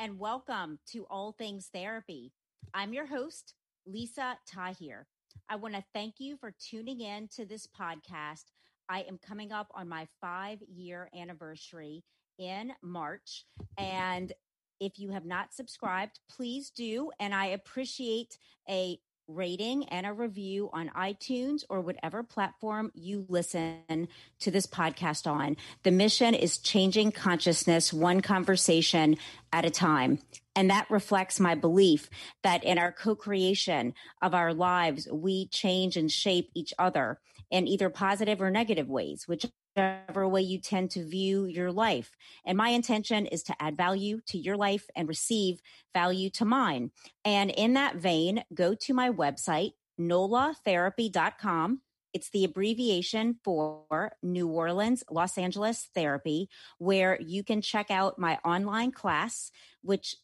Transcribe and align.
and 0.00 0.18
welcome 0.18 0.78
to 0.90 1.04
All 1.10 1.32
Things 1.32 1.68
Therapy. 1.74 2.32
I'm 2.72 2.94
your 2.94 3.04
host, 3.04 3.52
Lisa 3.86 4.38
Tahir. 4.50 5.06
I 5.46 5.56
want 5.56 5.74
to 5.74 5.84
thank 5.92 6.14
you 6.18 6.38
for 6.38 6.54
tuning 6.58 7.02
in 7.02 7.28
to 7.36 7.44
this 7.44 7.66
podcast. 7.66 8.44
I 8.88 9.00
am 9.00 9.18
coming 9.18 9.52
up 9.52 9.66
on 9.74 9.90
my 9.90 10.06
five 10.18 10.60
year 10.66 11.10
anniversary 11.14 12.02
in 12.38 12.72
March, 12.82 13.44
and 13.76 14.32
if 14.80 14.98
you 14.98 15.10
have 15.10 15.26
not 15.26 15.52
subscribed, 15.52 16.20
please 16.30 16.70
do. 16.70 17.10
And 17.20 17.34
I 17.34 17.48
appreciate 17.48 18.38
a 18.70 18.98
rating 19.34 19.84
and 19.88 20.06
a 20.06 20.12
review 20.12 20.70
on 20.72 20.90
iTunes 20.90 21.64
or 21.68 21.80
whatever 21.80 22.22
platform 22.22 22.90
you 22.94 23.26
listen 23.28 24.08
to 24.40 24.50
this 24.50 24.66
podcast 24.66 25.30
on. 25.30 25.56
The 25.82 25.90
mission 25.90 26.34
is 26.34 26.58
changing 26.58 27.12
consciousness 27.12 27.92
one 27.92 28.20
conversation 28.20 29.16
at 29.52 29.64
a 29.64 29.70
time. 29.70 30.18
And 30.56 30.70
that 30.70 30.90
reflects 30.90 31.38
my 31.38 31.54
belief 31.54 32.10
that 32.42 32.64
in 32.64 32.78
our 32.78 32.92
co 32.92 33.14
creation 33.14 33.94
of 34.20 34.34
our 34.34 34.52
lives, 34.52 35.08
we 35.10 35.46
change 35.46 35.96
and 35.96 36.10
shape 36.10 36.50
each 36.54 36.74
other 36.78 37.18
in 37.50 37.66
either 37.66 37.88
positive 37.88 38.42
or 38.42 38.50
negative 38.50 38.88
ways, 38.88 39.26
which 39.26 39.46
whichever 39.76 40.28
way 40.28 40.42
you 40.42 40.58
tend 40.58 40.90
to 40.92 41.06
view 41.06 41.44
your 41.44 41.72
life. 41.72 42.16
And 42.44 42.56
my 42.56 42.70
intention 42.70 43.26
is 43.26 43.42
to 43.44 43.54
add 43.60 43.76
value 43.76 44.20
to 44.26 44.38
your 44.38 44.56
life 44.56 44.86
and 44.96 45.08
receive 45.08 45.60
value 45.94 46.30
to 46.30 46.44
mine. 46.44 46.90
And 47.24 47.50
in 47.50 47.74
that 47.74 47.96
vein, 47.96 48.44
go 48.54 48.74
to 48.74 48.94
my 48.94 49.10
website, 49.10 49.72
nolatherapy.com. 50.00 51.80
It's 52.12 52.30
the 52.30 52.44
abbreviation 52.44 53.38
for 53.44 54.12
New 54.22 54.48
Orleans, 54.48 55.04
Los 55.10 55.38
Angeles 55.38 55.88
Therapy, 55.94 56.48
where 56.78 57.20
you 57.20 57.44
can 57.44 57.62
check 57.62 57.90
out 57.90 58.18
my 58.18 58.38
online 58.44 58.90
class, 58.90 59.52
which 59.82 60.16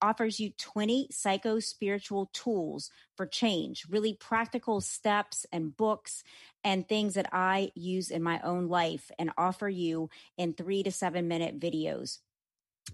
offers 0.00 0.40
you 0.40 0.50
20 0.58 1.08
psycho 1.10 1.60
spiritual 1.60 2.30
tools 2.32 2.90
for 3.16 3.26
change, 3.26 3.84
really 3.88 4.14
practical 4.14 4.80
steps 4.80 5.46
and 5.52 5.76
books 5.76 6.22
and 6.64 6.88
things 6.88 7.14
that 7.14 7.28
I 7.32 7.70
use 7.74 8.10
in 8.10 8.22
my 8.22 8.40
own 8.40 8.68
life 8.68 9.10
and 9.18 9.30
offer 9.36 9.68
you 9.68 10.10
in 10.36 10.54
three 10.54 10.82
to 10.82 10.90
seven 10.90 11.28
minute 11.28 11.58
videos 11.58 12.18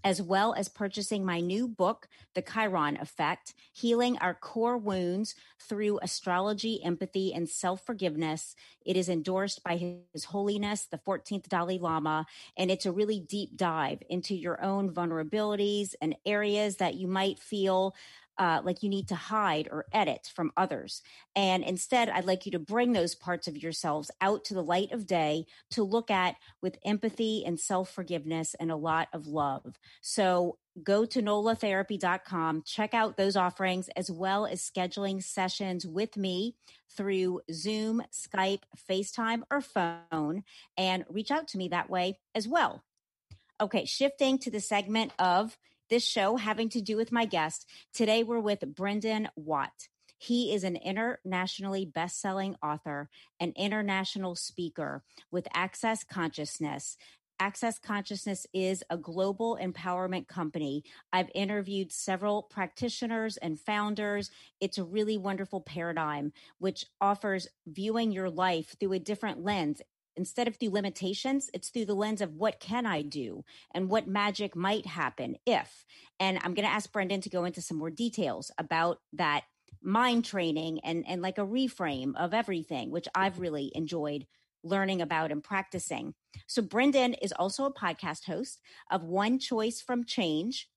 as 0.03 0.21
well 0.21 0.55
as 0.55 0.69
purchasing 0.69 1.25
my 1.25 1.41
new 1.41 1.69
book, 1.69 2.09
The 2.35 2.43
Chiron 2.43 2.97
Effect 3.01 3.55
Healing 3.73 4.19
Our 4.19 4.35
Core 4.35 4.79
Wounds 4.79 5.35
Through 5.61 6.01
Astrology, 6.03 6.83
Empathy, 6.83 7.33
and 7.33 7.49
Self 7.49 7.85
Forgiveness. 7.85 8.57
It 8.85 8.97
is 8.97 9.09
endorsed 9.09 9.63
by 9.63 9.77
His 9.77 10.25
Holiness, 10.25 10.87
the 10.87 10.99
14th 10.99 11.49
Dalai 11.49 11.79
Lama, 11.79 12.27
and 12.57 12.71
it's 12.71 12.87
a 12.87 12.93
really 12.93 13.21
deep 13.21 13.57
dive 13.57 14.03
into 14.09 14.35
your 14.35 14.63
own 14.63 14.91
vulnerabilities 14.91 15.95
and 16.01 16.17
areas 16.27 16.77
that 16.77 16.95
you 16.95 17.07
might 17.07 17.39
feel 17.39 17.95
uh, 18.39 18.61
like 18.65 18.83
you 18.83 18.89
need 18.89 19.09
to 19.09 19.15
hide 19.15 19.69
or 19.71 19.87
edit 19.93 20.31
from 20.35 20.53
others. 20.57 21.03
And 21.37 21.63
instead, 21.63 22.09
I'd 22.09 22.25
like 22.25 22.47
you 22.47 22.53
to 22.53 22.59
bring 22.59 22.93
those 22.93 23.15
parts 23.15 23.47
of 23.47 23.63
yourselves 23.63 24.11
out 24.21 24.45
to 24.47 24.55
the 24.55 24.63
light 24.63 24.93
of 24.93 25.07
day 25.07 25.47
to 25.71 25.83
look 25.83 26.11
at 26.11 26.37
with 26.61 26.79
empathy 26.85 27.45
and 27.45 27.59
self 27.59 27.91
forgiveness 27.91 28.55
and 28.59 28.71
a 28.71 28.77
lot 28.77 29.09
of 29.13 29.27
love. 29.27 29.79
So 30.01 30.59
go 30.83 31.05
to 31.05 31.23
nolatherapy.com, 31.23 32.63
check 32.67 32.95
out 32.95 33.17
those 33.17 33.37
offerings 33.37 33.89
as 33.97 34.11
well 34.11 34.47
as 34.47 34.69
scheduling 34.69 35.23
sessions 35.23 35.87
with 35.87 36.17
me 36.17 36.57
through 36.97 37.41
Zoom, 37.53 38.03
Skype, 38.13 38.63
FaceTime, 38.89 39.43
or 39.51 39.61
phone, 39.61 40.43
and 40.77 41.05
reach 41.09 41.31
out 41.31 41.49
to 41.49 41.59
me 41.59 41.69
that 41.69 41.91
way 41.91 42.19
as 42.35 42.49
well. 42.49 42.83
Okay, 43.61 43.85
shifting 43.85 44.39
to 44.39 44.51
the 44.51 44.61
segment 44.61 45.13
of 45.19 45.57
this 45.91 46.05
show 46.05 46.37
having 46.37 46.69
to 46.71 46.81
do 46.81 46.97
with 46.97 47.13
my 47.13 47.25
guest. 47.25 47.69
Today 47.93 48.23
we're 48.23 48.41
with 48.41 48.75
Brendon 48.75 49.29
Watt. 49.37 49.89
He 50.19 50.55
is 50.55 50.65
an 50.65 50.77
internationally 50.77 51.85
best-selling 51.85 52.57
author, 52.63 53.11
an 53.41 53.53
international 53.57 54.35
speaker 54.37 55.03
with 55.31 55.49
Access 55.53 56.05
Consciousness. 56.05 56.97
Access 57.41 57.79
Consciousness 57.79 58.47
is 58.55 58.85
a 58.91 58.97
global 58.97 59.59
empowerment 59.61 60.29
company. 60.29 60.85
I've 61.13 61.31
interviewed 61.35 61.93
several 61.93 62.45
practitioners 62.45 63.37
and 63.37 63.61
founders. 63.61 64.31
It's 64.61 64.79
a 64.79 64.85
really 64.85 65.19
wonderful 65.19 65.61
paradigm 65.61 66.33
which 66.59 66.87
offers 67.01 67.49
viewing 67.67 68.13
your 68.13 68.31
life 68.31 68.77
through 68.79 68.93
a 68.93 69.01
different 69.01 69.43
lens 69.43 69.83
instead 70.17 70.49
of 70.49 70.57
through 70.57 70.71
limitations, 70.71 71.51
it's 71.53 71.71
through 71.71 71.87
the 71.87 71.95
lens 71.95 72.21
of 72.21 72.35
what 72.35 72.61
can 72.61 72.87
I 72.87 73.03
do 73.03 73.45
and 73.73 73.89
what 73.89 74.07
magic 74.07 74.57
might 74.57 74.87
happen 74.87 75.37
if. 75.47 75.85
And 76.21 76.39
I'm 76.39 76.55
going 76.55 76.67
to 76.67 76.73
ask 76.73 76.91
Brendon 76.93 77.21
to 77.23 77.31
go 77.31 77.45
into 77.45 77.63
some 77.63 77.79
more 77.79 77.91
details 77.91 78.51
about 78.59 78.99
that 79.15 79.45
mind 79.83 80.25
training 80.25 80.81
and, 80.85 81.05
and 81.07 81.23
like 81.23 81.39
a 81.39 81.47
reframe 81.47 82.15
of 82.17 82.35
everything, 82.35 82.91
which 82.91 83.09
I've 83.15 83.39
really 83.39 83.71
enjoyed 83.75 84.27
learning 84.63 85.03
about 85.03 85.31
and 85.31 85.45
practicing. 85.45 86.15
So, 86.47 86.63
Brendon 86.63 87.15
is 87.15 87.33
also 87.33 87.65
a 87.65 87.75
podcast 87.75 88.25
host 88.25 88.61
of 88.91 89.05
One 89.05 89.39
Choice 89.39 89.81
from 89.81 90.05
Change. 90.05 90.69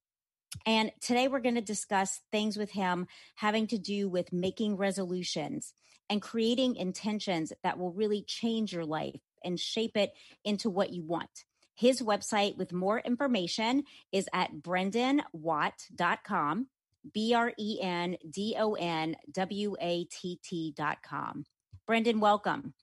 And 0.64 0.92
today 1.00 1.28
we're 1.28 1.40
going 1.40 1.56
to 1.56 1.60
discuss 1.60 2.20
things 2.32 2.56
with 2.56 2.70
him 2.70 3.06
having 3.34 3.66
to 3.68 3.78
do 3.78 4.08
with 4.08 4.32
making 4.32 4.76
resolutions 4.76 5.74
and 6.08 6.22
creating 6.22 6.76
intentions 6.76 7.52
that 7.62 7.78
will 7.78 7.92
really 7.92 8.22
change 8.26 8.72
your 8.72 8.84
life 8.84 9.20
and 9.44 9.58
shape 9.58 9.96
it 9.96 10.12
into 10.44 10.70
what 10.70 10.92
you 10.92 11.02
want. 11.02 11.44
His 11.74 12.02
website 12.02 12.56
with 12.56 12.72
more 12.72 13.00
information 13.00 13.84
is 14.12 14.28
at 14.32 14.52
brendonwatt.com, 14.54 16.66
B 17.12 17.34
R 17.34 17.52
E 17.58 17.78
N 17.80 18.16
D 18.28 18.56
O 18.58 18.74
N 18.74 19.16
W 19.32 19.76
A 19.80 20.04
T 20.04 20.38
T.com. 20.42 21.44
Brendon, 21.86 22.20
welcome. 22.20 22.74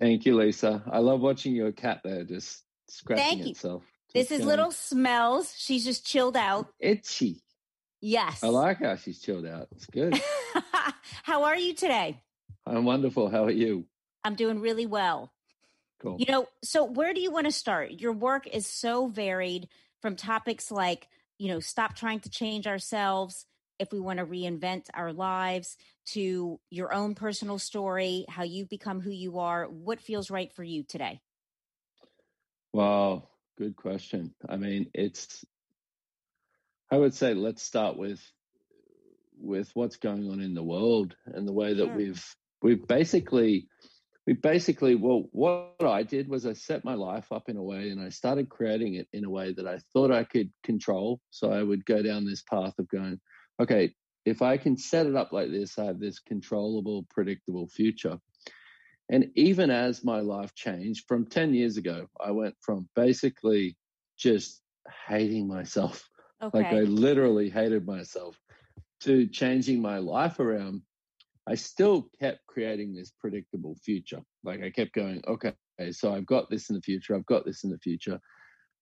Thank 0.00 0.26
you, 0.26 0.36
Lisa. 0.36 0.82
I 0.90 0.98
love 0.98 1.20
watching 1.20 1.54
your 1.54 1.72
cat 1.72 2.00
there 2.04 2.24
just 2.24 2.62
scratching 2.88 3.24
Thank 3.24 3.44
you. 3.44 3.50
itself. 3.50 3.82
This 4.14 4.30
is 4.30 4.38
going, 4.38 4.48
Little 4.48 4.70
Smells. 4.70 5.54
She's 5.56 5.84
just 5.84 6.06
chilled 6.06 6.36
out. 6.36 6.68
itchy. 6.80 7.42
Yes. 8.00 8.42
I 8.44 8.48
like 8.48 8.78
how 8.78 8.96
she's 8.96 9.20
chilled 9.20 9.46
out. 9.46 9.68
It's 9.72 9.86
good. 9.86 10.20
How 11.24 11.44
are 11.44 11.56
you 11.56 11.74
today? 11.74 12.20
I'm 12.64 12.84
wonderful. 12.84 13.28
How 13.28 13.44
are 13.44 13.50
you? 13.50 13.86
I'm 14.24 14.34
doing 14.34 14.60
really 14.60 14.86
well. 14.86 15.32
Cool. 16.00 16.16
You 16.18 16.26
know, 16.26 16.48
so 16.62 16.84
where 16.84 17.12
do 17.12 17.20
you 17.20 17.30
want 17.30 17.46
to 17.46 17.52
start? 17.52 17.90
Your 17.92 18.12
work 18.12 18.46
is 18.46 18.66
so 18.66 19.08
varied 19.08 19.68
from 20.00 20.14
topics 20.16 20.70
like, 20.70 21.08
you 21.38 21.48
know, 21.48 21.60
stop 21.60 21.96
trying 21.96 22.20
to 22.20 22.30
change 22.30 22.66
ourselves 22.66 23.46
if 23.78 23.92
we 23.92 24.00
want 24.00 24.18
to 24.18 24.26
reinvent 24.26 24.86
our 24.94 25.12
lives 25.12 25.76
to 26.06 26.58
your 26.70 26.92
own 26.92 27.14
personal 27.14 27.58
story, 27.58 28.24
how 28.28 28.42
you've 28.42 28.68
become 28.68 29.00
who 29.00 29.10
you 29.10 29.38
are. 29.38 29.66
What 29.66 30.00
feels 30.00 30.30
right 30.30 30.52
for 30.52 30.64
you 30.64 30.82
today? 30.82 31.20
Wow, 32.72 33.28
good 33.56 33.76
question. 33.76 34.34
I 34.48 34.56
mean, 34.56 34.90
it's 34.94 35.44
I 36.90 36.96
would 36.96 37.14
say 37.14 37.34
let's 37.34 37.62
start 37.62 37.96
with 37.96 38.20
with 39.40 39.70
what's 39.74 39.96
going 39.96 40.30
on 40.30 40.40
in 40.40 40.54
the 40.54 40.62
world 40.62 41.14
and 41.26 41.46
the 41.46 41.52
way 41.52 41.74
that 41.74 41.86
Sure. 41.86 41.96
we've 41.96 42.24
we've 42.62 42.86
basically 42.86 43.68
we 44.28 44.34
basically, 44.34 44.94
well, 44.94 45.24
what 45.32 45.72
I 45.80 46.02
did 46.02 46.28
was 46.28 46.44
I 46.44 46.52
set 46.52 46.84
my 46.84 46.92
life 46.92 47.32
up 47.32 47.48
in 47.48 47.56
a 47.56 47.62
way 47.62 47.88
and 47.88 47.98
I 47.98 48.10
started 48.10 48.50
creating 48.50 48.96
it 48.96 49.08
in 49.14 49.24
a 49.24 49.30
way 49.30 49.54
that 49.54 49.66
I 49.66 49.78
thought 49.94 50.12
I 50.12 50.22
could 50.22 50.50
control. 50.62 51.18
So 51.30 51.50
I 51.50 51.62
would 51.62 51.86
go 51.86 52.02
down 52.02 52.26
this 52.26 52.42
path 52.42 52.74
of 52.78 52.86
going, 52.90 53.18
okay, 53.58 53.94
if 54.26 54.42
I 54.42 54.58
can 54.58 54.76
set 54.76 55.06
it 55.06 55.16
up 55.16 55.32
like 55.32 55.50
this, 55.50 55.78
I 55.78 55.86
have 55.86 55.98
this 55.98 56.18
controllable, 56.18 57.06
predictable 57.08 57.68
future. 57.68 58.18
And 59.08 59.30
even 59.34 59.70
as 59.70 60.04
my 60.04 60.20
life 60.20 60.54
changed 60.54 61.06
from 61.08 61.24
10 61.24 61.54
years 61.54 61.78
ago, 61.78 62.06
I 62.22 62.30
went 62.30 62.54
from 62.60 62.86
basically 62.94 63.78
just 64.18 64.60
hating 65.08 65.48
myself. 65.48 66.06
Okay. 66.40 66.58
Like 66.58 66.72
I 66.72 66.80
literally 66.82 67.50
hated 67.50 67.84
myself 67.84 68.38
to 69.00 69.26
changing 69.26 69.82
my 69.82 69.98
life 69.98 70.38
around 70.38 70.82
I 71.48 71.54
still 71.54 72.10
kept 72.20 72.46
creating 72.46 72.94
this 72.94 73.10
predictable 73.18 73.76
future. 73.82 74.20
Like 74.44 74.62
I 74.62 74.70
kept 74.70 74.92
going, 74.92 75.22
okay, 75.26 75.54
so 75.92 76.12
I've 76.12 76.26
got 76.26 76.50
this 76.50 76.68
in 76.68 76.76
the 76.76 76.82
future, 76.82 77.16
I've 77.16 77.26
got 77.26 77.46
this 77.46 77.64
in 77.64 77.70
the 77.70 77.78
future. 77.78 78.20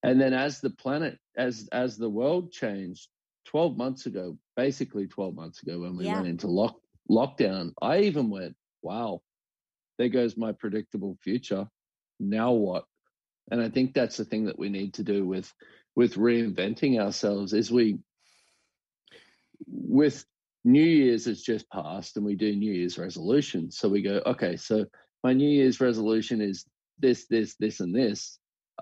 And 0.03 0.21
then 0.21 0.35
as 0.35 0.61
the 0.61 0.71
planet, 0.71 1.19
as 1.37 1.69
as 1.73 1.97
the 1.97 2.11
world 2.11 2.53
changed 2.53 3.09
12 3.47 3.77
months 3.77 4.07
ago, 4.07 4.37
basically 4.57 5.07
12 5.07 5.35
months 5.35 5.63
ago 5.63 5.81
when 5.81 5.97
we 5.97 6.07
Yeah. 6.07 6.17
went 6.17 6.27
into 6.27 6.49
lock 6.49 6.81
lockdown, 7.09 7.73
I 7.81 8.01
even 8.01 8.31
went, 8.31 8.57
wow, 8.83 9.23
there 9.99 10.09
goes 10.09 10.37
my 10.37 10.53
predictable 10.53 11.17
future. 11.23 11.69
Now 12.19 12.53
what? 12.53 12.85
And 13.51 13.61
I 13.61 13.69
think 13.69 13.95
that's 13.95 14.17
the 14.17 14.25
thing 14.25 14.47
that 14.47 14.59
we 14.59 14.69
need 14.69 14.95
to 14.95 15.05
do 15.05 15.25
with 15.25 15.53
with 15.95 16.15
reinventing 16.15 17.01
ourselves 17.01 17.53
is 17.53 17.71
we 17.71 17.99
with 19.67 20.27
New 20.67 20.83
Year's 20.83 21.27
has 21.27 21.43
just 21.43 21.71
passed 21.71 22.17
and 22.17 22.27
we 22.27 22.35
do 22.35 22.55
New 22.55 22.73
Year's 22.73 22.99
resolutions. 22.99 23.79
So 23.79 23.89
we 23.89 24.03
go, 24.03 24.21
okay, 24.27 24.57
so 24.57 24.85
my 25.23 25.33
New 25.33 25.49
Year's 25.49 25.81
resolution 25.81 26.41
is 26.41 26.67
this, 26.99 27.27
this, 27.29 27.55
this, 27.61 27.79
and 27.79 27.95
this. 27.95 28.41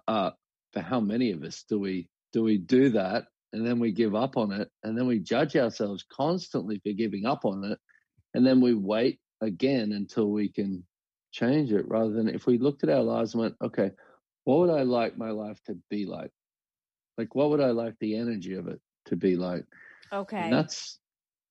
Uh, 0.08 0.30
for 0.72 0.80
how 0.80 0.98
many 0.98 1.30
of 1.30 1.42
us 1.44 1.64
do 1.68 1.78
we 1.78 2.08
do 2.32 2.42
we 2.42 2.58
do 2.58 2.88
that 2.88 3.26
and 3.52 3.64
then 3.64 3.78
we 3.78 3.92
give 3.92 4.14
up 4.14 4.36
on 4.36 4.50
it 4.50 4.68
and 4.82 4.98
then 4.98 5.06
we 5.06 5.20
judge 5.20 5.56
ourselves 5.56 6.04
constantly 6.10 6.80
for 6.80 6.92
giving 6.92 7.26
up 7.26 7.44
on 7.44 7.62
it 7.64 7.78
and 8.32 8.44
then 8.44 8.60
we 8.60 8.74
wait 8.74 9.20
again 9.40 9.92
until 9.92 10.30
we 10.30 10.48
can 10.48 10.84
change 11.32 11.70
it 11.70 11.86
rather 11.86 12.10
than 12.10 12.28
if 12.28 12.46
we 12.46 12.58
looked 12.58 12.82
at 12.82 12.90
our 12.90 13.02
lives 13.02 13.34
and 13.34 13.42
went, 13.42 13.54
okay, 13.62 13.92
what 14.44 14.58
would 14.58 14.70
I 14.70 14.82
like 14.82 15.16
my 15.16 15.30
life 15.30 15.60
to 15.66 15.78
be 15.90 16.06
like? 16.06 16.32
Like 17.18 17.34
what 17.34 17.50
would 17.50 17.60
I 17.60 17.70
like 17.70 17.94
the 18.00 18.16
energy 18.16 18.54
of 18.54 18.66
it 18.66 18.80
to 19.06 19.16
be 19.16 19.36
like? 19.36 19.64
Okay. 20.12 20.38
And 20.38 20.52
that's 20.52 20.98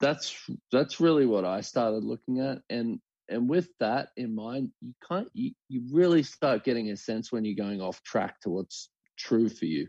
that's 0.04 0.36
that's 0.72 1.00
really 1.00 1.26
what 1.26 1.46
I 1.46 1.62
started 1.62 2.04
looking 2.04 2.40
at, 2.40 2.60
and 2.70 3.00
and 3.30 3.50
with 3.50 3.70
that 3.80 4.10
in 4.18 4.36
mind, 4.36 4.72
you 4.82 4.94
can't 5.08 5.30
you, 5.34 5.52
you 5.70 5.84
really 5.92 6.24
start 6.24 6.64
getting 6.64 6.90
a 6.90 6.98
sense 6.98 7.32
when 7.32 7.46
you're 7.46 7.56
going 7.56 7.82
off 7.82 8.04
track 8.04 8.40
to 8.42 8.50
what's 8.50 8.90
true 9.18 9.50
for 9.50 9.66
you. 9.66 9.88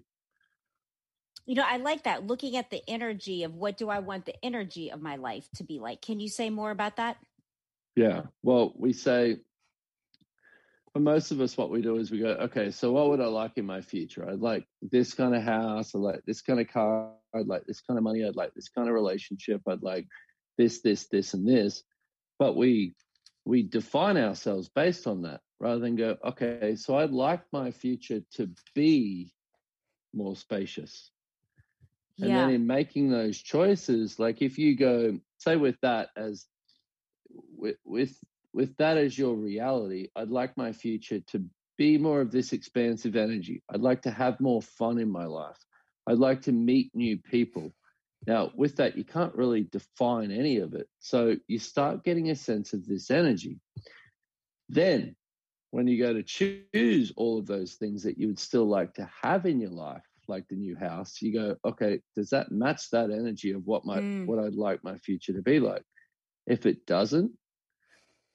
You 1.47 1.57
know, 1.57 1.65
I 1.67 1.77
like 1.77 2.05
that. 2.05 2.27
Looking 2.27 2.57
at 2.57 2.71
the 2.71 2.83
energy 2.89 3.43
of 3.43 3.55
what 3.55 3.77
do 3.77 3.91
I 3.91 3.99
want 3.99 4.25
the 4.25 4.35
energy 4.43 4.91
of 4.91 5.03
my 5.03 5.17
life 5.17 5.47
to 5.57 5.65
be 5.65 5.79
like. 5.79 6.01
Can 6.01 6.21
you 6.21 6.29
say 6.29 6.49
more 6.49 6.71
about 6.71 6.97
that? 6.97 7.19
Yeah. 7.97 8.23
Well, 8.43 8.73
we 8.77 8.93
say 8.93 9.39
for 10.95 11.01
most 11.01 11.33
of 11.33 11.41
us, 11.41 11.57
what 11.57 11.71
we 11.71 11.83
do 11.83 11.97
is 11.97 12.13
we 12.13 12.21
go, 12.21 12.29
okay, 12.43 12.71
so 12.71 12.93
what 12.93 13.11
would 13.11 13.21
I 13.21 13.27
like 13.27 13.53
in 13.57 13.67
my 13.67 13.81
future? 13.81 14.31
I'd 14.31 14.39
like 14.39 14.65
this 14.81 15.13
kind 15.13 15.35
of 15.35 15.43
house. 15.43 15.93
I'd 15.93 15.99
like 15.99 16.23
this 16.25 16.41
kind 16.41 16.61
of 16.61 16.69
car. 16.69 17.11
I'd 17.35 17.49
like 17.49 17.67
this 17.67 17.81
kind 17.81 17.99
of 17.99 18.05
money. 18.05 18.25
I'd 18.25 18.37
like 18.37 18.55
this 18.55 18.69
kind 18.69 18.89
of 18.89 18.95
relationship. 18.95 19.61
I'd 19.69 19.83
like 19.83 20.07
this, 20.57 20.83
this, 20.83 21.09
this, 21.09 21.35
and 21.35 21.49
this. 21.49 21.83
But 22.39 22.55
we 22.55 22.95
we 23.45 23.65
define 23.65 24.17
ourselves 24.17 24.69
based 24.69 25.09
on 25.09 25.23
that 25.23 25.41
rather 25.59 25.81
than 25.81 25.97
go, 25.97 26.17
okay, 26.25 26.77
so 26.77 26.97
I'd 26.97 27.11
like 27.11 27.43
my 27.53 27.73
future 27.73 28.21
to 28.35 28.49
be 28.77 29.33
more 30.15 30.37
spacious. 30.37 31.11
And 32.21 32.31
yeah. 32.31 32.47
then 32.47 32.51
in 32.51 32.67
making 32.69 33.11
those 33.11 33.37
choices, 33.37 34.21
like 34.21 34.43
if 34.43 34.59
you 34.59 34.77
go, 34.77 35.19
say 35.39 35.57
with 35.57 35.77
that 35.83 36.11
as 36.17 36.47
with 37.57 37.79
with 37.85 38.17
with 38.55 38.77
that 38.77 38.97
as 38.97 39.19
your 39.19 39.35
reality, 39.35 40.09
I'd 40.17 40.31
like 40.31 40.57
my 40.57 40.73
future 40.73 41.21
to 41.21 41.45
be 41.77 41.99
more 41.99 42.21
of 42.21 42.31
this 42.31 42.53
expansive 42.53 43.17
energy. 43.17 43.63
I'd 43.73 43.81
like 43.81 44.01
to 44.03 44.11
have 44.13 44.41
more 44.41 44.63
fun 44.63 44.99
in 44.99 45.11
my 45.11 45.25
life. 45.25 45.59
I'd 46.07 46.19
like 46.19 46.41
to 46.43 46.53
meet 46.53 46.95
new 46.95 47.19
people. 47.19 47.75
Now, 48.27 48.53
with 48.57 48.77
that, 48.77 48.97
you 48.97 49.05
can't 49.05 49.35
really 49.35 49.65
define 49.65 50.31
any 50.31 50.59
of 50.59 50.75
it. 50.75 50.89
So 51.01 51.37
you 51.49 51.59
start 51.59 52.05
getting 52.05 52.31
a 52.31 52.37
sense 52.37 52.73
of 52.73 52.87
this 52.87 53.11
energy. 53.11 53.59
Then, 54.69 55.17
when 55.73 55.89
you 55.89 55.99
go 55.99 56.15
to 56.15 56.23
choose 56.23 57.13
all 57.17 57.39
of 57.39 57.47
those 57.47 57.75
things 57.75 58.05
that 58.05 58.17
you 58.17 58.29
would 58.29 58.39
still 58.39 58.67
like 58.67 58.95
to 58.95 59.11
have 59.23 59.45
in 59.47 59.61
your 59.61 59.73
life, 59.73 60.05
like 60.29 60.47
the 60.49 60.55
new 60.55 60.77
house, 60.77 61.21
you 61.21 61.35
go, 61.35 61.57
okay, 61.65 62.01
does 62.15 62.31
that 62.31 62.53
match 62.53 62.89
that 62.91 63.11
energy 63.11 63.51
of 63.51 63.67
what 63.67 63.85
my 63.85 64.01
Mm. 64.01 64.27
what 64.27 64.39
I'd 64.39 64.55
like 64.55 64.83
my 64.85 64.97
future 64.99 65.33
to 65.33 65.43
be 65.43 65.59
like? 65.59 65.83
If 66.47 66.67
it 66.67 66.87
doesn't, 66.87 67.33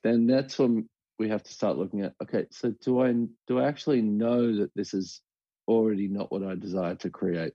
then 0.03 0.27
that's 0.27 0.57
when 0.59 0.87
we 1.17 1.29
have 1.29 1.43
to 1.43 1.51
start 1.51 1.77
looking 1.77 2.01
at, 2.01 2.13
okay, 2.23 2.45
so 2.51 2.73
do 2.83 3.01
I 3.01 3.13
do 3.47 3.59
I 3.59 3.67
actually 3.67 4.01
know 4.01 4.57
that 4.57 4.71
this 4.75 4.93
is 4.93 5.21
already 5.67 6.07
not 6.07 6.31
what 6.31 6.43
I 6.43 6.55
desire 6.55 6.95
to 6.95 7.09
create? 7.09 7.53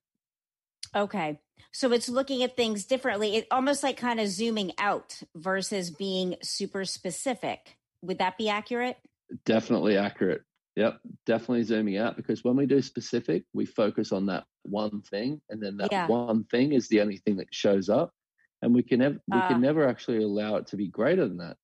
Okay. 0.94 1.40
So 1.72 1.92
it's 1.92 2.08
looking 2.08 2.42
at 2.42 2.56
things 2.56 2.84
differently. 2.84 3.36
It 3.36 3.46
almost 3.50 3.82
like 3.82 3.96
kind 3.96 4.20
of 4.20 4.28
zooming 4.28 4.72
out 4.78 5.20
versus 5.34 5.90
being 5.90 6.36
super 6.42 6.84
specific. 6.84 7.76
Would 8.02 8.18
that 8.18 8.38
be 8.38 8.48
accurate? 8.48 8.98
Definitely 9.44 9.96
accurate. 9.96 10.42
Yep, 10.76 11.00
definitely 11.24 11.62
zooming 11.62 11.96
out 11.96 12.16
because 12.16 12.42
when 12.44 12.56
we 12.56 12.66
do 12.66 12.82
specific, 12.82 13.44
we 13.52 13.64
focus 13.64 14.12
on 14.12 14.26
that 14.26 14.44
one 14.62 15.02
thing, 15.02 15.40
and 15.48 15.62
then 15.62 15.76
that 15.78 15.92
Yeah. 15.92 16.06
one 16.06 16.44
thing 16.44 16.72
is 16.72 16.88
the 16.88 17.00
only 17.00 17.18
thing 17.18 17.36
that 17.36 17.54
shows 17.54 17.88
up, 17.88 18.12
and 18.60 18.74
we 18.74 18.82
can 18.82 18.98
never 18.98 19.18
we 19.28 19.40
Ah. 19.40 19.48
can 19.48 19.60
never 19.60 19.86
actually 19.88 20.18
allow 20.22 20.56
it 20.56 20.66
to 20.68 20.76
be 20.76 20.88
greater 20.88 21.28
than 21.28 21.38
that. 21.38 21.56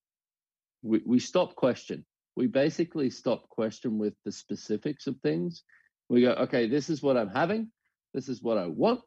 We 0.83 1.03
we 1.05 1.19
stop 1.19 1.55
question. 1.55 2.05
We 2.37 2.47
basically 2.47 3.11
stop 3.11 3.49
question 3.49 3.99
with 3.99 4.15
the 4.25 4.33
specifics 4.33 5.07
of 5.07 5.17
things. 5.23 5.63
We 6.09 6.23
go, 6.23 6.33
okay, 6.33 6.69
this 6.69 6.89
is 6.89 7.03
what 7.03 7.17
I'm 7.17 7.29
having. 7.29 7.71
This 8.15 8.29
is 8.29 8.43
what 8.43 8.59
I 8.59 8.67
want. 8.67 9.01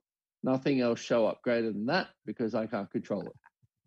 Nothing 0.43 0.81
else 0.81 0.99
show 0.99 1.25
up 1.25 1.41
greater 1.41 1.71
than 1.71 1.85
that 1.87 2.09
because 2.25 2.53
I 2.53 2.67
can't 2.67 2.91
control 2.91 3.21
it. 3.27 3.33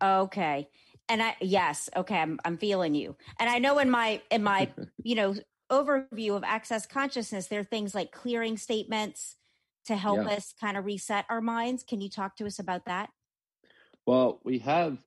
Okay. 0.03 0.67
And 1.09 1.23
I 1.23 1.35
yes, 1.39 1.89
okay, 1.95 2.17
I'm 2.17 2.39
I'm 2.43 2.57
feeling 2.57 2.93
you. 2.93 3.15
And 3.39 3.49
I 3.49 3.59
know 3.59 3.79
in 3.79 3.89
my 3.89 4.21
in 4.31 4.43
my, 4.43 4.71
you 5.03 5.15
know, 5.15 5.35
overview 5.71 6.35
of 6.35 6.43
access 6.43 6.85
consciousness 6.85 7.47
there 7.47 7.59
are 7.59 7.65
things 7.65 7.93
like 7.93 8.11
clearing 8.11 8.57
statements 8.57 9.35
to 9.85 9.95
help 9.95 10.25
Yeah. 10.25 10.35
us 10.35 10.53
kind 10.59 10.77
of 10.77 10.85
reset 10.85 11.25
our 11.29 11.41
minds. 11.41 11.83
Can 11.83 12.01
you 12.01 12.09
talk 12.09 12.35
to 12.37 12.45
us 12.45 12.59
about 12.59 12.85
that? 12.85 13.09
Well, 14.05 14.39
we 14.43 14.59
have 14.59 14.97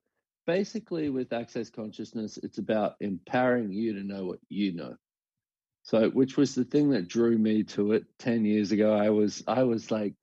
basically 0.45 1.09
with 1.09 1.33
access 1.33 1.69
consciousness, 1.69 2.37
it's 2.41 2.57
about 2.57 2.95
empowering 2.99 3.71
you 3.71 3.93
to 3.93 4.03
know 4.03 4.25
what 4.25 4.39
you 4.49 4.73
know. 4.73 4.95
So, 5.83 6.09
which 6.09 6.37
was 6.37 6.53
the 6.53 6.63
thing 6.63 6.91
that 6.91 7.07
drew 7.07 7.37
me 7.37 7.63
to 7.63 7.93
it 7.93 8.05
10 8.19 8.45
years 8.45 8.71
ago. 8.71 8.93
I 8.93 9.09
was, 9.09 9.43
I 9.47 9.63
was 9.63 9.89
like, 9.89 10.13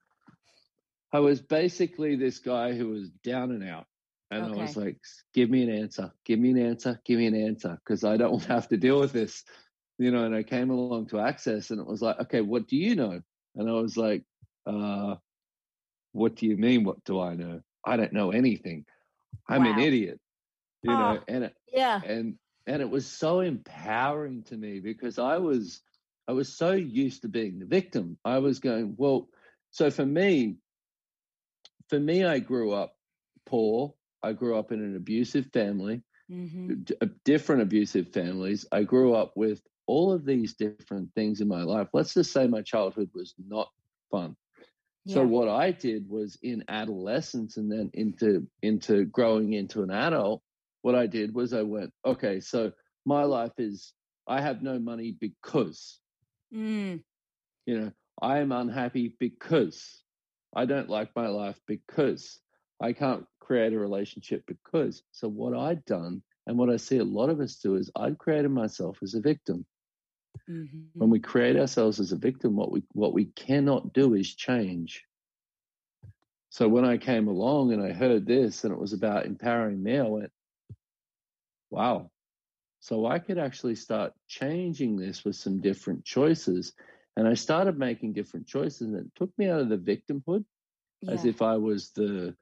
I 1.11 1.19
was 1.19 1.41
basically 1.41 2.15
this 2.15 2.39
guy 2.39 2.73
who 2.73 2.89
was 2.89 3.09
down 3.23 3.51
and 3.51 3.67
out. 3.67 3.85
And 4.31 4.45
I 4.45 4.49
was 4.55 4.77
like, 4.77 4.97
give 5.33 5.49
me 5.49 5.63
an 5.63 5.71
answer, 5.71 6.11
give 6.23 6.39
me 6.39 6.51
an 6.51 6.59
answer, 6.59 7.01
give 7.03 7.17
me 7.17 7.25
an 7.25 7.35
answer, 7.35 7.79
because 7.83 8.03
I 8.03 8.15
don't 8.15 8.43
have 8.45 8.67
to 8.69 8.77
deal 8.77 8.99
with 8.99 9.11
this. 9.11 9.43
You 9.97 10.11
know, 10.11 10.23
and 10.23 10.35
I 10.35 10.43
came 10.43 10.69
along 10.69 11.07
to 11.07 11.19
Access 11.19 11.71
and 11.71 11.79
it 11.81 11.87
was 11.87 12.01
like, 12.01 12.19
okay, 12.21 12.41
what 12.41 12.67
do 12.67 12.77
you 12.77 12.95
know? 12.95 13.19
And 13.55 13.69
I 13.69 13.73
was 13.73 13.97
like, 13.97 14.23
uh, 14.65 15.15
what 16.13 16.35
do 16.35 16.45
you 16.45 16.55
mean? 16.55 16.83
What 16.83 17.03
do 17.03 17.19
I 17.19 17.35
know? 17.35 17.61
I 17.83 17.97
don't 17.97 18.13
know 18.13 18.31
anything. 18.31 18.85
I'm 19.47 19.65
an 19.65 19.77
idiot. 19.79 20.19
You 20.83 20.95
Oh. 20.95 20.97
know, 20.97 21.19
and 21.27 21.51
Yeah. 21.73 22.01
and 22.03 22.37
and 22.67 22.81
it 22.81 22.89
was 22.89 23.05
so 23.07 23.39
empowering 23.41 24.43
to 24.43 24.57
me 24.57 24.79
because 24.79 25.17
I 25.19 25.37
was 25.37 25.81
I 26.27 26.33
was 26.33 26.55
so 26.55 26.71
used 26.71 27.21
to 27.23 27.27
being 27.29 27.59
the 27.59 27.65
victim. 27.65 28.17
I 28.23 28.39
was 28.39 28.59
going, 28.59 28.95
well, 28.97 29.29
so 29.71 29.89
for 29.91 30.05
me, 30.05 30.57
for 31.89 31.99
me, 31.99 32.23
I 32.23 32.39
grew 32.39 32.71
up 32.71 32.95
poor. 33.45 33.93
I 34.23 34.33
grew 34.33 34.57
up 34.57 34.71
in 34.71 34.81
an 34.83 34.95
abusive 34.95 35.47
family, 35.53 36.03
hmm 36.29 36.79
d- 36.83 36.95
uh, 37.01 37.07
different 37.25 37.61
abusive 37.63 38.09
families. 38.13 38.65
I 38.71 38.83
grew 38.83 39.13
up 39.13 39.33
with 39.35 39.61
all 39.87 40.11
of 40.11 40.25
these 40.25 40.55
different 40.55 41.13
things 41.15 41.41
in 41.41 41.47
my 41.47 41.51
life. 41.63 41.77
Let's 41.93 42.13
just 42.13 42.21
say 42.31 42.47
my 42.47 42.61
childhood 42.61 43.09
was 43.13 43.33
not 43.37 43.69
fun. 44.11 44.35
So 45.09 45.25
what 45.25 45.49
I 45.49 45.71
did 45.71 46.07
was 46.09 46.37
in 46.43 46.63
adolescence 46.69 47.57
and 47.57 47.71
then 47.71 47.91
into 47.93 48.47
into 48.61 49.05
growing 49.05 49.53
into 49.53 49.83
an 49.83 49.91
adult, 49.91 50.43
what 50.81 50.95
I 50.95 51.07
did 51.07 51.33
was 51.33 51.53
I 51.53 51.63
went, 51.63 51.93
okay, 52.05 52.39
so 52.41 52.71
my 53.05 53.23
life 53.23 53.53
is 53.57 53.93
I 54.27 54.41
have 54.41 54.61
no 54.61 54.79
money 54.79 55.11
because, 55.19 55.99
Mm. 56.53 57.03
you 57.65 57.79
know, 57.79 57.91
I 58.21 58.39
am 58.39 58.51
unhappy 58.51 59.15
because 59.19 60.03
I 60.55 60.65
don't 60.65 60.89
like 60.89 61.15
my 61.15 61.27
life 61.27 61.59
because 61.67 62.39
I 62.81 62.93
can't 62.93 63.25
create 63.39 63.73
a 63.73 63.79
relationship 63.79 64.43
because. 64.47 65.03
So 65.11 65.27
what 65.29 65.55
I'd 65.55 65.85
done 65.85 66.23
And 66.47 66.57
what 66.57 66.69
I 66.71 66.77
see 66.77 66.97
a 66.97 67.03
lot 67.05 67.29
of 67.29 67.39
us 67.41 67.57
do 67.57 67.75
is 67.75 67.91
I'd 67.95 68.17
created 68.17 68.49
myself 68.51 68.97
as 69.03 69.13
a 69.13 69.21
victim. 69.21 69.65
Mm-hmm. 70.49 70.99
When 70.99 71.09
we 71.09 71.19
create 71.19 71.57
ourselves 71.57 71.99
as 71.99 72.11
a 72.11 72.17
victim, 72.17 72.55
what 72.55 72.71
we 72.71 72.83
what 72.93 73.13
we 73.13 73.25
cannot 73.25 73.93
do 73.93 74.15
is 74.15 74.35
change. 74.35 75.05
So 76.49 76.67
when 76.67 76.85
I 76.85 76.97
came 76.97 77.27
along 77.27 77.73
and 77.73 77.81
I 77.81 77.91
heard 77.91 78.25
this 78.25 78.63
and 78.63 78.73
it 78.73 78.79
was 78.79 78.93
about 78.93 79.25
empowering 79.25 79.81
me, 79.83 79.99
I 79.99 80.03
went, 80.03 80.31
wow. 81.69 82.09
So 82.79 83.05
I 83.05 83.19
could 83.19 83.37
actually 83.37 83.75
start 83.75 84.13
changing 84.27 84.97
this 84.97 85.23
with 85.23 85.35
some 85.35 85.61
different 85.61 86.05
choices. 86.05 86.73
And 87.15 87.27
I 87.27 87.35
started 87.35 87.77
making 87.77 88.13
different 88.13 88.47
choices 88.47 88.81
and 88.81 88.95
it 88.95 89.11
took 89.15 89.29
me 89.37 89.49
out 89.49 89.61
of 89.61 89.69
the 89.69 89.77
victimhood 89.77 90.45
as 91.07 91.25
if 91.25 91.41
I 91.41 91.57
was 91.57 91.91
the 91.91 92.35